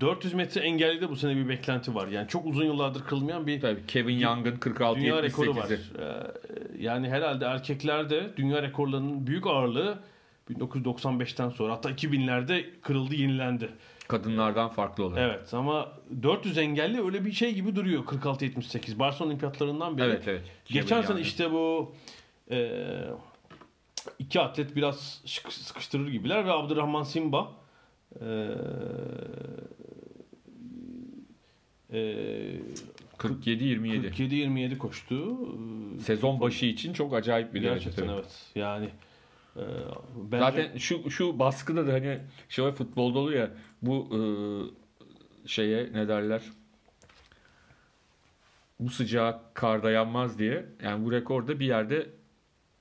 400 0.00 0.34
metre 0.34 0.60
engelli 0.60 1.00
de 1.00 1.10
bu 1.10 1.16
sene 1.16 1.36
bir 1.36 1.48
beklenti 1.48 1.94
var. 1.94 2.08
Yani 2.08 2.28
çok 2.28 2.46
uzun 2.46 2.64
yıllardır 2.64 3.04
kırılmayan 3.04 3.46
bir 3.46 3.60
Tabii 3.60 3.86
Kevin 3.86 4.18
Young'ın 4.18 4.56
46 4.56 5.00
dünya 5.00 5.22
rekoru 5.22 5.56
var. 5.56 5.68
78'i. 5.68 6.02
Ee, 6.02 6.82
yani 6.82 7.08
herhalde 7.08 7.44
erkeklerde 7.44 8.30
dünya 8.36 8.62
rekorlarının 8.62 9.26
büyük 9.26 9.46
ağırlığı 9.46 9.98
1995'ten 10.50 11.48
sonra 11.48 11.72
hatta 11.72 11.90
2000'lerde 11.90 12.64
kırıldı, 12.82 13.14
yenilendi. 13.14 13.68
Kadınlardan 14.08 14.68
farklı 14.68 15.04
olarak. 15.04 15.18
Evet 15.18 15.54
ama 15.54 15.92
400 16.22 16.58
engelli 16.58 17.04
öyle 17.04 17.24
bir 17.24 17.32
şey 17.32 17.54
gibi 17.54 17.76
duruyor 17.76 18.04
46-78. 18.04 18.98
Barcelona 18.98 19.28
olimpiyatlarından 19.28 19.98
beri. 19.98 20.06
Evet 20.06 20.28
evet. 20.28 20.42
Geçen 20.64 21.02
sene 21.02 21.20
işte 21.20 21.52
bu 21.52 21.94
e, 22.50 22.70
iki 24.18 24.40
atlet 24.40 24.76
biraz 24.76 25.22
sıkıştırır 25.48 26.08
gibiler 26.08 26.46
ve 26.46 26.52
Abdurrahman 26.52 27.02
Simba 27.02 27.52
e, 28.20 28.26
e, 31.92 31.98
47-27. 33.18 34.10
47-27 34.10 34.78
koştu. 34.78 35.38
Sezon 36.02 36.40
başı 36.40 36.66
için 36.66 36.92
çok 36.92 37.14
acayip 37.14 37.54
bir 37.54 37.62
derece. 37.62 37.84
Gerçekten 37.84 38.06
tabii. 38.06 38.14
evet. 38.14 38.46
Yani 38.54 38.88
e, 39.56 39.62
bence 40.16 40.44
Zaten 40.44 40.78
şu 40.78 41.10
şu 41.10 41.38
baskıda 41.38 41.86
da 41.86 41.92
hani 41.92 42.18
şöyle 42.48 42.72
futbolda 42.72 43.18
oluyor 43.18 43.40
ya 43.40 43.50
bu 43.82 44.08
e, 44.12 44.20
şeye 45.48 45.92
ne 45.92 46.08
derler 46.08 46.42
bu 48.80 48.90
sıcağa 48.90 49.42
kar 49.54 49.82
dayanmaz 49.82 50.38
diye. 50.38 50.66
Yani 50.82 51.04
bu 51.04 51.12
rekor 51.12 51.48
da 51.48 51.60
bir 51.60 51.66
yerde 51.66 52.10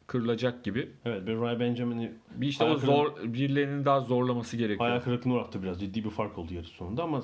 kırılacak 0.09 0.63
gibi. 0.63 0.91
Evet 1.05 1.27
bir 1.27 1.37
Ray 1.37 1.59
Benjamin'i 1.59 2.11
Bir 2.31 2.47
işte 2.47 2.63
o 2.63 2.77
zor 2.77 3.15
birilerinin 3.23 3.85
daha 3.85 4.01
zorlaması 4.01 4.57
gerekiyor. 4.57 4.89
hayal 4.89 5.01
kırıklığına 5.01 5.33
uğrattı 5.33 5.63
biraz. 5.63 5.79
Ciddi 5.79 6.03
bir 6.03 6.09
fark 6.09 6.37
oldu 6.37 6.53
yarış 6.53 6.69
sonunda 6.69 7.03
ama 7.03 7.23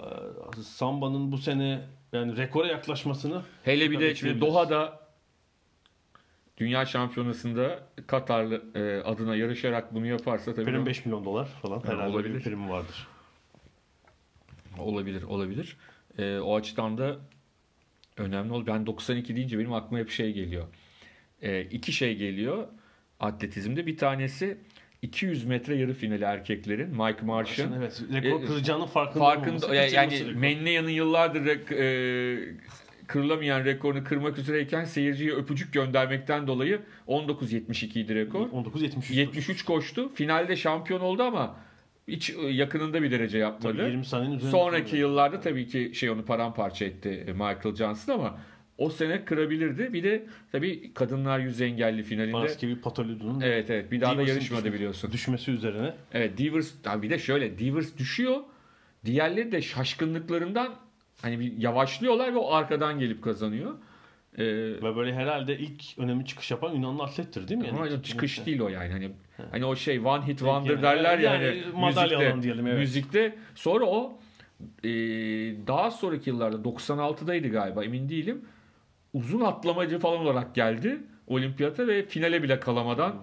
e, 0.00 0.04
Samba'nın 0.62 1.32
bu 1.32 1.38
sene 1.38 1.80
yani 2.12 2.36
rekora 2.36 2.66
yaklaşmasını 2.66 3.42
Hele 3.64 3.90
bir 3.90 4.00
de 4.00 4.14
şimdi 4.14 4.40
Doha'da 4.40 5.00
Dünya 6.56 6.86
Şampiyonası'nda 6.86 7.86
Katarlı 8.06 8.62
e, 8.74 9.02
adına 9.02 9.36
yarışarak 9.36 9.94
bunu 9.94 10.06
yaparsa 10.06 10.54
tabii 10.54 10.64
prim 10.64 10.86
5 10.86 11.06
milyon 11.06 11.24
dolar 11.24 11.46
falan 11.46 11.84
herhalde 11.84 12.12
olabilir. 12.16 12.34
bir 12.34 12.42
primi 12.42 12.70
vardır. 12.70 13.08
olabilir 14.78 15.22
olabilir. 15.22 15.76
E, 16.18 16.38
o 16.38 16.56
açıdan 16.56 16.98
da 16.98 17.16
önemli 18.16 18.52
ol. 18.52 18.66
Ben 18.66 18.86
92 18.86 19.36
deyince 19.36 19.58
benim 19.58 19.72
aklıma 19.72 19.98
hep 19.98 20.10
şey 20.10 20.32
geliyor. 20.32 20.66
E, 21.42 21.62
iki 21.62 21.92
şey 21.92 22.16
geliyor 22.16 22.66
atletizmde. 23.20 23.86
Bir 23.86 23.96
tanesi 23.96 24.58
200 25.02 25.44
metre 25.44 25.76
yarı 25.76 25.92
finali 25.94 26.24
erkeklerin 26.24 26.88
Mike 26.90 27.22
Marsh'ın 27.26 27.72
Evet, 27.72 28.02
rekor 28.12 28.42
E, 28.42 28.46
kıracağının 28.46 28.86
farkında, 28.86 29.24
farkında 29.24 29.74
yani, 29.74 29.94
yani 29.94 30.20
rekor. 30.20 30.32
Mennea'nın 30.32 30.90
yıllardır 30.90 31.46
rek- 31.46 31.74
e, 31.74 32.54
kırılamayan 33.06 33.64
rekorunu 33.64 34.04
kırmak 34.04 34.38
üzereyken 34.38 34.84
seyirciye 34.84 35.32
öpücük 35.32 35.72
göndermekten 35.72 36.46
dolayı 36.46 36.80
19.72 37.08 37.98
idi 37.98 38.14
rekor. 38.14 38.46
19.73. 38.48 39.12
73 39.14 39.64
koştu. 39.64 40.14
Finalde 40.14 40.56
şampiyon 40.56 41.00
oldu 41.00 41.22
ama 41.22 41.56
hiç 42.08 42.30
e, 42.30 42.46
yakınında 42.48 43.02
bir 43.02 43.10
derece 43.10 43.38
yapmadı. 43.38 43.78
Tabii 43.78 43.90
20 43.90 44.04
saniyenin 44.04 44.36
üzerinde. 44.36 44.56
Sonraki 44.56 44.96
yıllarda 44.96 45.40
tabii 45.40 45.66
ki 45.66 45.90
şey 45.94 46.10
onu 46.10 46.24
paramparça 46.24 46.84
etti 46.84 47.24
e, 47.26 47.32
Michael 47.32 47.74
Johnson 47.74 48.14
ama 48.14 48.38
o 48.82 48.90
sene 48.90 49.24
kırabilirdi. 49.24 49.92
Bir 49.92 50.02
de 50.02 50.24
tabii 50.52 50.94
kadınlar 50.94 51.38
yüz 51.38 51.60
engelli 51.60 52.02
finalinde 52.02 52.32
Baskevi 52.32 52.80
Patolidou'nun 52.80 53.40
Evet 53.40 53.70
evet 53.70 53.90
bir 53.92 54.00
daha 54.00 54.16
da 54.16 54.22
yarışmadı 54.22 54.60
düşmesi- 54.64 54.72
biliyorsun. 54.74 55.12
düşmesi 55.12 55.50
üzerine. 55.50 55.94
Evet 56.12 56.38
Divers 56.38 56.72
ha 56.84 57.02
bir 57.02 57.10
de 57.10 57.18
şöyle 57.18 57.58
Divers 57.58 57.98
düşüyor. 57.98 58.36
Diğerleri 59.04 59.52
de 59.52 59.62
şaşkınlıklarından 59.62 60.74
hani 61.22 61.40
bir 61.40 61.56
yavaşlıyorlar 61.56 62.32
ve 62.34 62.38
o 62.38 62.52
arkadan 62.52 62.98
gelip 62.98 63.22
kazanıyor. 63.22 63.72
Ee, 64.38 64.44
Ve 64.82 64.96
böyle 64.96 65.14
herhalde 65.14 65.58
ilk 65.58 65.82
önemli 65.98 66.26
çıkış 66.26 66.50
yapan 66.50 66.72
Yunanlı 66.74 67.02
atlettir 67.02 67.48
değil 67.48 67.60
mi? 67.60 67.68
ama 67.72 67.88
ilk- 67.88 68.04
çıkış 68.04 68.46
değil 68.46 68.60
o 68.60 68.68
yani. 68.68 68.92
Hani 68.92 69.10
hani 69.50 69.64
o 69.64 69.76
şey 69.76 69.98
one 69.98 70.26
hit 70.26 70.38
wonder 70.38 70.70
yani, 70.70 70.82
derler 70.82 71.18
ya 71.18 71.34
yani 71.34 71.44
hani 71.46 71.80
madalya 71.80 72.02
müzikte, 72.18 72.28
alan 72.30 72.42
diyelim, 72.42 72.66
evet. 72.66 72.78
müzikte. 72.78 73.34
Sonra 73.54 73.84
o 73.84 74.18
e, 74.84 74.88
daha 75.66 75.90
sonraki 75.90 76.30
yıllarda 76.30 76.56
96'daydı 76.56 77.48
galiba 77.48 77.84
emin 77.84 78.08
değilim. 78.08 78.44
Uzun 79.12 79.40
atlamacı 79.40 79.98
falan 79.98 80.18
olarak 80.18 80.54
geldi 80.54 81.02
olimpiyata 81.26 81.86
ve 81.86 82.06
finale 82.06 82.42
bile 82.42 82.60
kalamadan 82.60 83.16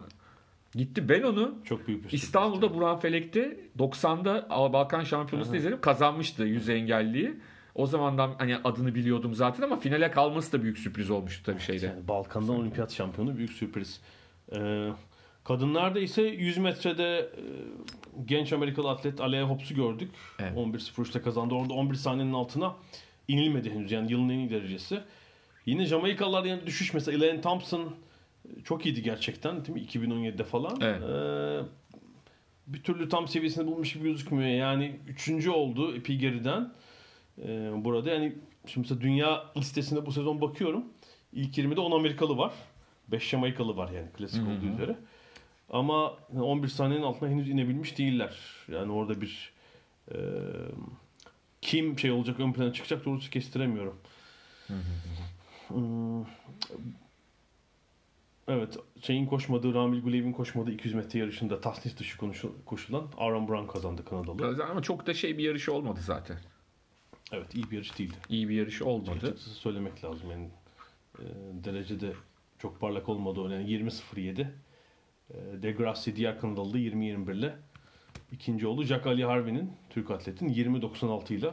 gitti. 0.75 1.09
Ben 1.09 1.23
onu 1.23 1.55
Çok 1.63 1.87
büyük 1.87 2.05
bir 2.05 2.11
İstanbul'da 2.11 2.73
Burhan 2.73 2.99
Felek'te 2.99 3.59
90'da 3.77 4.49
Balkan 4.73 5.03
Şampiyonası'nda 5.03 5.57
izledim. 5.57 5.81
Kazanmıştı 5.81 6.43
yüz 6.43 6.69
engelliyi. 6.69 7.33
O 7.75 7.85
zamandan 7.85 8.35
hani 8.37 8.57
adını 8.63 8.95
biliyordum 8.95 9.33
zaten 9.33 9.63
ama 9.63 9.79
finale 9.79 10.11
kalması 10.11 10.53
da 10.53 10.63
büyük 10.63 10.77
sürpriz 10.77 11.09
olmuştu 11.09 11.43
tabii 11.45 11.59
şeyde. 11.59 11.85
Yani 11.85 12.07
Balkan'dan 12.07 12.55
olimpiyat 12.59 12.93
şampiyonu 12.93 13.37
büyük 13.37 13.51
sürpriz. 13.51 14.01
Ee, 14.55 14.89
kadınlarda 15.43 15.99
ise 15.99 16.21
100 16.21 16.57
metrede 16.57 17.17
e, 17.19 17.43
genç 18.25 18.53
Amerikalı 18.53 18.89
atlet 18.89 19.21
Alea 19.21 19.49
Hobbs'u 19.49 19.75
gördük. 19.75 20.11
Evet. 20.39 20.57
11.03'te 20.57 21.21
kazandı. 21.21 21.53
Orada 21.55 21.73
11 21.73 21.95
saniyenin 21.95 22.33
altına 22.33 22.75
inilmedi 23.27 23.71
henüz. 23.71 23.91
Yani 23.91 24.11
yılın 24.11 24.29
en 24.29 24.37
iyi 24.37 24.49
derecesi. 24.49 24.99
Yine 25.69 25.85
Jamaikalılar 25.85 26.43
yani 26.45 26.65
düşüş 26.65 26.93
mesela 26.93 27.17
Elaine 27.17 27.41
Thompson 27.41 27.95
e, 28.45 28.61
çok 28.63 28.85
iyiydi 28.85 29.03
gerçekten 29.03 29.65
değil 29.65 29.77
mi? 29.77 29.81
2017'de 29.81 30.43
falan. 30.43 30.77
Evet. 30.81 31.01
Ee, 31.03 31.59
bir 32.67 32.83
türlü 32.83 33.09
tam 33.09 33.27
seviyesini 33.27 33.67
bulmuş 33.67 33.93
gibi 33.93 34.03
gözükmüyor. 34.03 34.49
Yani 34.49 34.99
üçüncü 35.07 35.49
oldu 35.49 35.95
epey 35.95 36.17
geriden. 36.17 36.73
Ee, 37.41 37.71
burada 37.75 38.09
yani 38.09 38.35
şimdi 38.65 38.85
mesela 38.85 39.01
dünya 39.01 39.45
listesinde 39.57 40.05
bu 40.05 40.11
sezon 40.11 40.41
bakıyorum. 40.41 40.85
İlk 41.33 41.57
20'de 41.57 41.79
10 41.79 41.91
Amerikalı 41.91 42.37
var. 42.37 42.53
5 43.07 43.29
Jamaikalı 43.29 43.77
var 43.77 43.91
yani 43.91 44.07
klasik 44.17 44.43
olduğu 44.43 44.73
üzere. 44.73 44.95
Ama 45.69 46.17
11 46.39 46.67
saniyenin 46.67 47.05
altına 47.05 47.29
henüz 47.29 47.49
inebilmiş 47.49 47.97
değiller. 47.97 48.37
Yani 48.71 48.91
orada 48.91 49.21
bir 49.21 49.53
e, 50.11 50.17
kim 51.61 51.99
şey 51.99 52.11
olacak 52.11 52.39
ön 52.39 52.53
plana 52.53 52.73
çıkacak 52.73 53.05
doğrusu 53.05 53.29
kestiremiyorum. 53.29 53.99
Hmm, 55.69 56.25
Evet, 58.49 58.77
şeyin 59.01 59.25
koşmadığı, 59.25 59.73
Ramil 59.73 60.01
Gulev'in 60.01 60.31
koşmadığı 60.31 60.71
200 60.71 60.95
metre 60.95 61.19
yarışında 61.19 61.61
tasnif 61.61 61.97
dışı 61.97 62.17
koşulan 62.65 63.07
Aaron 63.17 63.47
Brown 63.47 63.67
kazandı 63.67 64.05
Kanadalı. 64.05 64.65
Ama 64.65 64.81
çok 64.81 65.07
da 65.07 65.13
şey 65.13 65.37
bir 65.37 65.43
yarışı 65.43 65.73
olmadı 65.73 65.99
zaten. 66.01 66.37
Evet, 67.31 67.55
iyi 67.55 67.71
bir 67.71 67.75
yarış 67.75 67.99
değildi. 67.99 68.15
İyi 68.29 68.49
bir 68.49 68.55
yarışı 68.55 68.85
olmadı. 68.85 69.11
Açıkçası 69.11 69.49
söylemek 69.49 70.03
lazım. 70.03 70.31
Yani 70.31 70.49
e, 71.19 71.23
derecede 71.63 72.13
çok 72.59 72.79
parlak 72.79 73.09
olmadı. 73.09 73.53
Yani 73.53 73.69
20.07. 73.71 74.41
E, 74.41 74.47
Degrassi 75.61 76.15
diğer 76.15 76.39
Kanadalı 76.39 76.73
da 76.73 76.77
20.21 76.77 77.37
ile 77.37 77.55
ikinci 78.31 78.67
oldu. 78.67 78.83
Jack 78.83 79.07
Ali 79.07 79.25
Harvey'nin 79.25 79.71
Türk 79.89 80.11
atletin 80.11 80.49
20.96 80.49 81.33
ile 81.33 81.51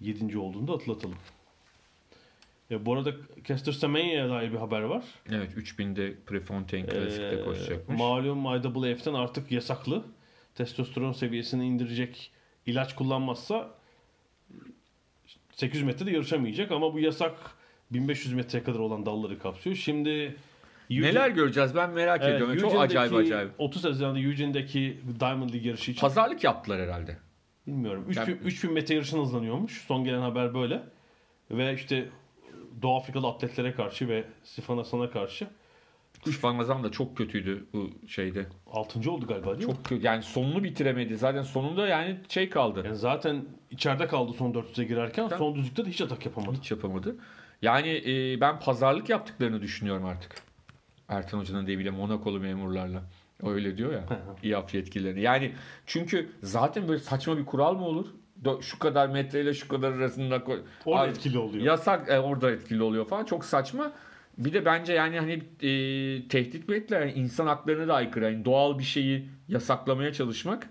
7. 0.00 0.38
olduğunu 0.38 0.68
da 0.68 0.72
atlatalım. 0.72 1.16
E, 2.70 2.86
bu 2.86 2.94
arada 2.94 3.10
Kester 3.44 3.72
Semenya 3.72 4.28
dair 4.28 4.52
bir 4.52 4.56
haber 4.56 4.80
var. 4.80 5.04
Evet 5.32 5.52
3000'de 5.56 6.14
Prefontaine 6.26 6.86
Klasik'te 6.86 7.36
Ee, 7.40 7.44
koşacakmış. 7.44 7.98
Malum 7.98 8.44
IAAF'ten 8.44 9.14
artık 9.14 9.52
yasaklı. 9.52 10.04
Testosteron 10.54 11.12
seviyesini 11.12 11.66
indirecek 11.66 12.30
ilaç 12.66 12.94
kullanmazsa 12.94 13.70
800 15.52 15.84
metrede 15.84 16.10
yarışamayacak 16.10 16.70
ama 16.72 16.94
bu 16.94 16.98
yasak 16.98 17.32
1500 17.90 18.34
metreye 18.34 18.64
kadar 18.64 18.78
olan 18.78 19.06
dalları 19.06 19.38
kapsıyor. 19.38 19.76
Şimdi 19.76 20.36
Eugene- 20.90 21.02
Neler 21.08 21.28
göreceğiz 21.30 21.74
ben 21.74 21.90
merak 21.90 22.20
Evet, 22.22 22.34
ediyorum. 22.34 22.56
Çok 22.58 22.72
Eugene'deki- 22.72 22.98
acayip 23.00 23.14
acayip. 23.14 23.50
30 23.58 23.84
Haziran'da 23.84 24.18
Eugene'deki 24.18 25.00
Diamond 25.20 25.50
League 25.50 25.68
yarışı 25.68 25.90
için 25.90 26.00
Pazarlık 26.00 26.44
yaptılar 26.44 26.80
herhalde. 26.80 27.16
bilmiyorum. 27.66 28.04
3000, 28.08 28.20
Yani- 28.32 28.40
3000 28.44 28.72
metre 28.72 28.94
yarışına 28.94 29.22
hızlanıyormuş. 29.22 29.84
Son 29.86 30.04
gelen 30.04 30.20
haber 30.20 30.54
böyle. 30.54 30.82
Ve 31.50 31.74
işte 31.74 32.08
Doğu 32.82 32.96
Afrikalı 32.96 33.28
atletlere 33.28 33.74
karşı 33.74 34.08
ve 34.08 34.24
Sifan 34.44 34.76
Hasan'a 34.76 35.10
karşı 35.10 35.48
Kuş 36.24 36.44
Van 36.44 36.84
da 36.84 36.90
çok 36.90 37.16
kötüydü 37.16 37.66
bu 37.72 37.90
şeyde. 38.06 38.46
6. 38.72 39.10
oldu 39.10 39.26
galiba 39.26 39.58
değil 39.58 39.68
mi? 39.68 39.74
Çok 39.74 39.84
kötü. 39.84 40.06
Yani 40.06 40.22
sonunu 40.22 40.64
bitiremedi. 40.64 41.16
Zaten 41.16 41.42
sonunda 41.42 41.86
yani 41.86 42.16
şey 42.28 42.50
kaldı. 42.50 42.82
Yani 42.84 42.96
zaten 42.96 43.44
içeride 43.70 44.06
kaldı 44.06 44.32
son 44.38 44.52
400'e 44.52 44.84
girerken 44.84 45.28
Tamam. 45.28 45.38
son 45.38 45.54
düzlükte 45.54 45.84
de 45.84 45.90
hiç 45.90 46.00
atak 46.00 46.26
yapamadı. 46.26 46.56
Hiç 46.56 46.70
yapamadı. 46.70 47.16
Yani 47.62 48.02
e, 48.06 48.40
ben 48.40 48.60
pazarlık 48.60 49.08
yaptıklarını 49.08 49.62
düşünüyorum 49.62 50.04
artık. 50.04 50.42
Ertan 51.08 51.38
Hoca'nın 51.38 51.66
deviyle 51.66 51.90
Monakolu 51.90 52.40
memurlarla. 52.40 53.02
Öyle 53.42 53.76
diyor 53.76 53.92
ya. 53.92 54.04
İAF 54.42 54.74
yetkilileri. 54.74 55.20
Yani 55.20 55.52
çünkü 55.86 56.30
zaten 56.42 56.88
böyle 56.88 57.00
saçma 57.00 57.38
bir 57.38 57.46
kural 57.46 57.74
mı 57.74 57.84
olur? 57.84 58.06
Şu 58.60 58.78
kadar 58.78 59.08
metreyle 59.08 59.54
şu 59.54 59.68
kadar 59.68 59.92
arasında. 59.92 60.42
Orada 60.84 61.00
Ay, 61.00 61.10
etkili 61.10 61.38
oluyor. 61.38 61.64
Yasak 61.64 62.08
e, 62.08 62.18
orada 62.20 62.50
etkili 62.50 62.82
oluyor 62.82 63.08
falan. 63.08 63.24
Çok 63.24 63.44
saçma. 63.44 63.92
Bir 64.38 64.52
de 64.52 64.64
bence 64.64 64.92
yani 64.92 65.18
hani 65.18 65.32
e, 65.32 66.28
tehdit 66.28 66.68
mi 66.68 66.76
ettiler? 66.76 67.00
Yani 67.00 67.12
insan 67.12 67.46
haklarına 67.46 67.88
da 67.88 67.94
aykırı. 67.94 68.24
Yani 68.24 68.44
doğal 68.44 68.78
bir 68.78 68.84
şeyi 68.84 69.28
yasaklamaya 69.48 70.12
çalışmak 70.12 70.68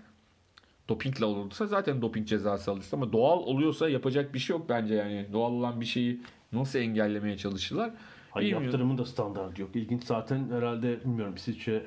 dopingle 0.88 1.24
olursa 1.24 1.66
zaten 1.66 2.02
doping 2.02 2.28
cezası 2.28 2.70
alırsın 2.70 2.96
ama 2.96 3.12
doğal 3.12 3.38
oluyorsa 3.38 3.88
yapacak 3.88 4.34
bir 4.34 4.38
şey 4.38 4.56
yok 4.56 4.68
bence 4.68 4.94
yani. 4.94 5.26
Doğal 5.32 5.52
olan 5.52 5.80
bir 5.80 5.86
şeyi 5.86 6.20
nasıl 6.52 6.78
engellemeye 6.78 7.36
çalışırlar? 7.36 7.90
Hayır 8.30 8.46
Bilmiyorum. 8.46 8.64
yaptırımın 8.64 8.98
da 8.98 9.04
standartı 9.04 9.62
yok. 9.62 9.76
İlginç 9.76 10.04
zaten 10.04 10.50
herhalde 10.50 11.00
bilmiyorum 11.00 11.34
İsviçre 11.34 11.82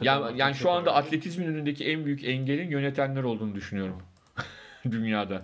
Yani, 0.00 0.38
yani 0.38 0.54
şu 0.54 0.70
anda 0.70 0.94
atletizmin 0.94 1.46
önündeki 1.46 1.84
en 1.84 2.04
büyük 2.04 2.24
engelin 2.24 2.70
yönetenler 2.70 3.22
olduğunu 3.22 3.54
düşünüyorum. 3.54 3.96
Dünyada. 4.90 5.42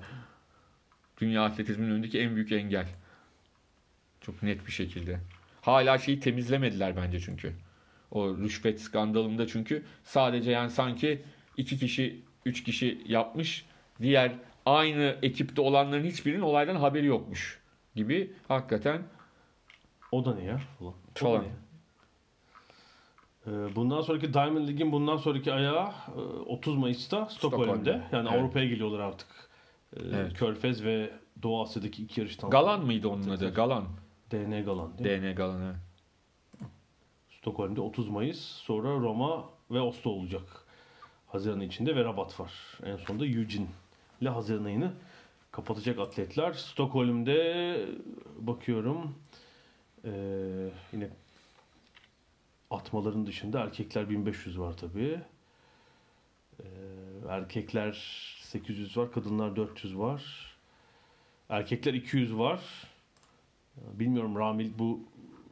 Dünya 1.20 1.44
atletizmin 1.44 1.90
önündeki 1.90 2.20
en 2.20 2.34
büyük 2.34 2.52
engel. 2.52 2.86
Çok 4.20 4.42
net 4.42 4.66
bir 4.66 4.72
şekilde. 4.72 5.20
Hala 5.60 5.98
şeyi 5.98 6.20
temizlemediler 6.20 6.96
bence 6.96 7.20
çünkü. 7.20 7.52
O 8.10 8.36
rüşvet 8.36 8.80
skandalında 8.80 9.46
çünkü 9.46 9.84
sadece 10.04 10.50
yani 10.50 10.70
sanki 10.70 11.22
iki 11.56 11.78
kişi, 11.78 12.20
üç 12.44 12.64
kişi 12.64 13.02
yapmış. 13.06 13.66
Diğer 14.02 14.32
aynı 14.66 15.16
ekipte 15.22 15.60
olanların 15.60 16.04
hiçbirinin 16.04 16.42
olaydan 16.42 16.76
haberi 16.76 17.06
yokmuş 17.06 17.60
gibi 17.94 18.32
hakikaten 18.48 19.02
O 20.12 20.24
da 20.24 20.34
ne 20.34 20.44
ya? 20.44 20.60
Falan. 21.14 21.34
O 21.34 21.38
da 21.38 21.42
ne 21.42 21.69
Bundan 23.50 24.00
sonraki 24.00 24.34
Diamond 24.34 24.68
League'in 24.68 24.92
bundan 24.92 25.16
sonraki 25.16 25.52
ayağı 25.52 25.88
e, 26.16 26.20
30 26.20 26.76
Mayıs'ta 26.76 27.26
Stockholm'de. 27.26 28.02
Yani 28.12 28.28
Evet. 28.28 28.40
Avrupa'ya 28.40 28.66
geliyorlar 28.66 29.00
artık. 29.00 29.28
Ee, 29.96 30.00
Evet. 30.14 30.34
Körfez 30.34 30.84
ve 30.84 31.10
Doğu 31.42 31.62
Asya'daki 31.62 32.02
iki 32.02 32.20
yarıştan. 32.20 32.50
Galan 32.50 32.84
mıydı 32.86 33.08
onun 33.08 33.28
adı? 33.28 33.54
Galan. 33.54 33.84
DN 34.30 34.64
Galan 34.64 34.98
değil 34.98 35.20
mi? 35.20 35.22
DN 35.22 35.34
Galan 35.34 35.62
evet. 35.62 35.76
Stockholm'de 37.30 37.80
30 37.80 38.08
Mayıs. 38.08 38.40
Sonra 38.40 38.88
Roma 38.88 39.44
ve 39.70 39.80
Oslo 39.80 40.10
olacak. 40.10 40.42
Haziran 41.26 41.60
içinde 41.60 41.96
ve 41.96 42.04
Rabat 42.04 42.40
var. 42.40 42.52
En 42.84 42.96
sonunda 42.96 43.26
Eugene 43.26 43.66
ile 44.20 44.28
Haziran 44.28 44.64
ayını 44.64 44.92
kapatacak 45.50 45.98
atletler. 45.98 46.52
Stockholm'de 46.52 47.76
bakıyorum 48.38 49.14
ee, 50.04 50.10
yine 50.92 51.10
atmaların 52.70 53.26
dışında 53.26 53.60
erkekler 53.60 54.10
1500 54.10 54.58
var 54.60 54.76
tabii. 54.76 55.20
Ee, 56.60 56.64
erkekler 57.28 57.92
800 58.42 58.96
var, 58.96 59.12
kadınlar 59.12 59.56
400 59.56 59.98
var. 59.98 60.22
Erkekler 61.48 61.94
200 61.94 62.38
var. 62.38 62.60
Bilmiyorum 63.76 64.36
Ramil 64.36 64.70
bu 64.78 65.00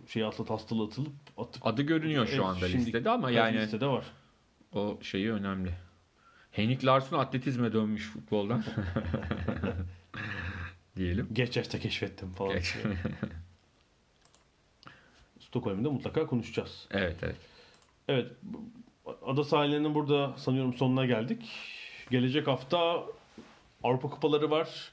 şey 0.06 0.24
atlat 0.24 0.50
hastalığı 0.50 0.84
atılıp 0.86 1.12
atıp 1.38 1.66
Adı 1.66 1.82
görünüyor 1.82 2.26
şu 2.26 2.32
Evet, 2.34 2.44
anda 2.44 2.68
şimdi- 2.68 2.84
listede 2.84 3.10
ama 3.10 3.30
yani 3.30 3.58
listede 3.58 3.86
var. 3.86 4.04
o 4.72 4.98
şeyi 5.02 5.32
önemli. 5.32 5.74
Henrik 6.52 6.84
Larsson 6.84 7.18
atletizme 7.18 7.72
dönmüş 7.72 8.10
futboldan. 8.10 8.64
Diyelim. 10.96 11.28
Geç 11.32 11.56
yaşta 11.56 11.78
keşfettim 11.78 12.32
falan. 12.32 12.54
Geç. 12.54 12.74
Stockholm'da 15.48 15.90
mutlaka 15.90 16.26
konuşacağız. 16.26 16.88
evet 16.90 17.16
evet. 17.22 17.36
Evet. 18.08 18.32
Ada 19.26 19.44
sahillerinin 19.44 19.94
burada 19.94 20.34
sanıyorum 20.36 20.74
sonuna 20.74 21.06
geldik. 21.06 21.42
Gelecek 22.10 22.46
hafta 22.46 23.04
Avrupa 23.82 24.10
Kupaları 24.10 24.50
var. 24.50 24.92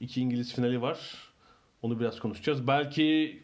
İki 0.00 0.20
İngiliz 0.20 0.54
finali 0.54 0.82
var. 0.82 1.14
Onu 1.82 2.00
biraz 2.00 2.20
konuşacağız. 2.20 2.66
Belki 2.66 3.38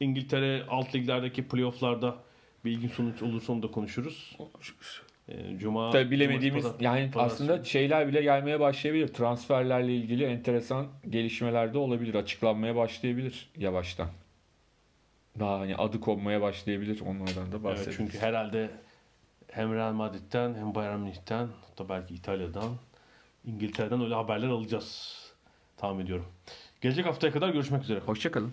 İngiltere 0.00 0.64
alt 0.68 0.94
liglerdeki 0.94 1.48
playofflarda 1.48 2.16
bir 2.64 2.70
ilginç 2.70 2.92
sonuç 2.92 3.22
olursa 3.22 3.52
onu 3.52 3.62
da 3.62 3.70
konuşuruz. 3.70 4.36
Ee, 5.28 5.58
Cuma 5.58 5.90
Tabii 5.90 6.10
bilemediğimiz 6.10 6.62
Cumartesi, 6.62 6.84
yani 6.84 7.10
Pazar- 7.10 7.24
aslında 7.24 7.64
şeyler 7.64 8.08
bile 8.08 8.22
gelmeye 8.22 8.60
başlayabilir. 8.60 9.08
Transferlerle 9.08 9.96
ilgili 9.96 10.24
enteresan 10.24 10.86
gelişmeler 11.10 11.74
de 11.74 11.78
olabilir. 11.78 12.14
Açıklanmaya 12.14 12.76
başlayabilir 12.76 13.50
yavaştan. 13.56 14.08
Daha 15.40 15.60
hani 15.60 15.76
adı 15.76 16.00
konmaya 16.00 16.42
başlayabilir. 16.42 17.00
Onlardan 17.00 17.36
da 17.36 17.42
Evet, 17.50 17.64
bahsederiz. 17.64 17.96
çünkü 17.96 18.18
herhalde 18.18 18.70
hem 19.50 19.74
Real 19.74 19.92
Madrid'den 19.92 20.54
hem 20.54 20.74
Bayern 20.74 20.98
Münih'ten 21.00 21.48
hatta 21.68 21.88
belki 21.88 22.14
İtalya'dan 22.14 22.70
İngiltere'den 23.44 24.00
öyle 24.02 24.14
haberler 24.14 24.48
alacağız 24.48 25.18
tahmin 25.76 26.04
ediyorum. 26.04 26.26
Gelecek 26.80 27.06
haftaya 27.06 27.32
kadar 27.32 27.48
görüşmek 27.48 27.82
üzere. 27.82 28.00
Hoşçakalın. 28.00 28.52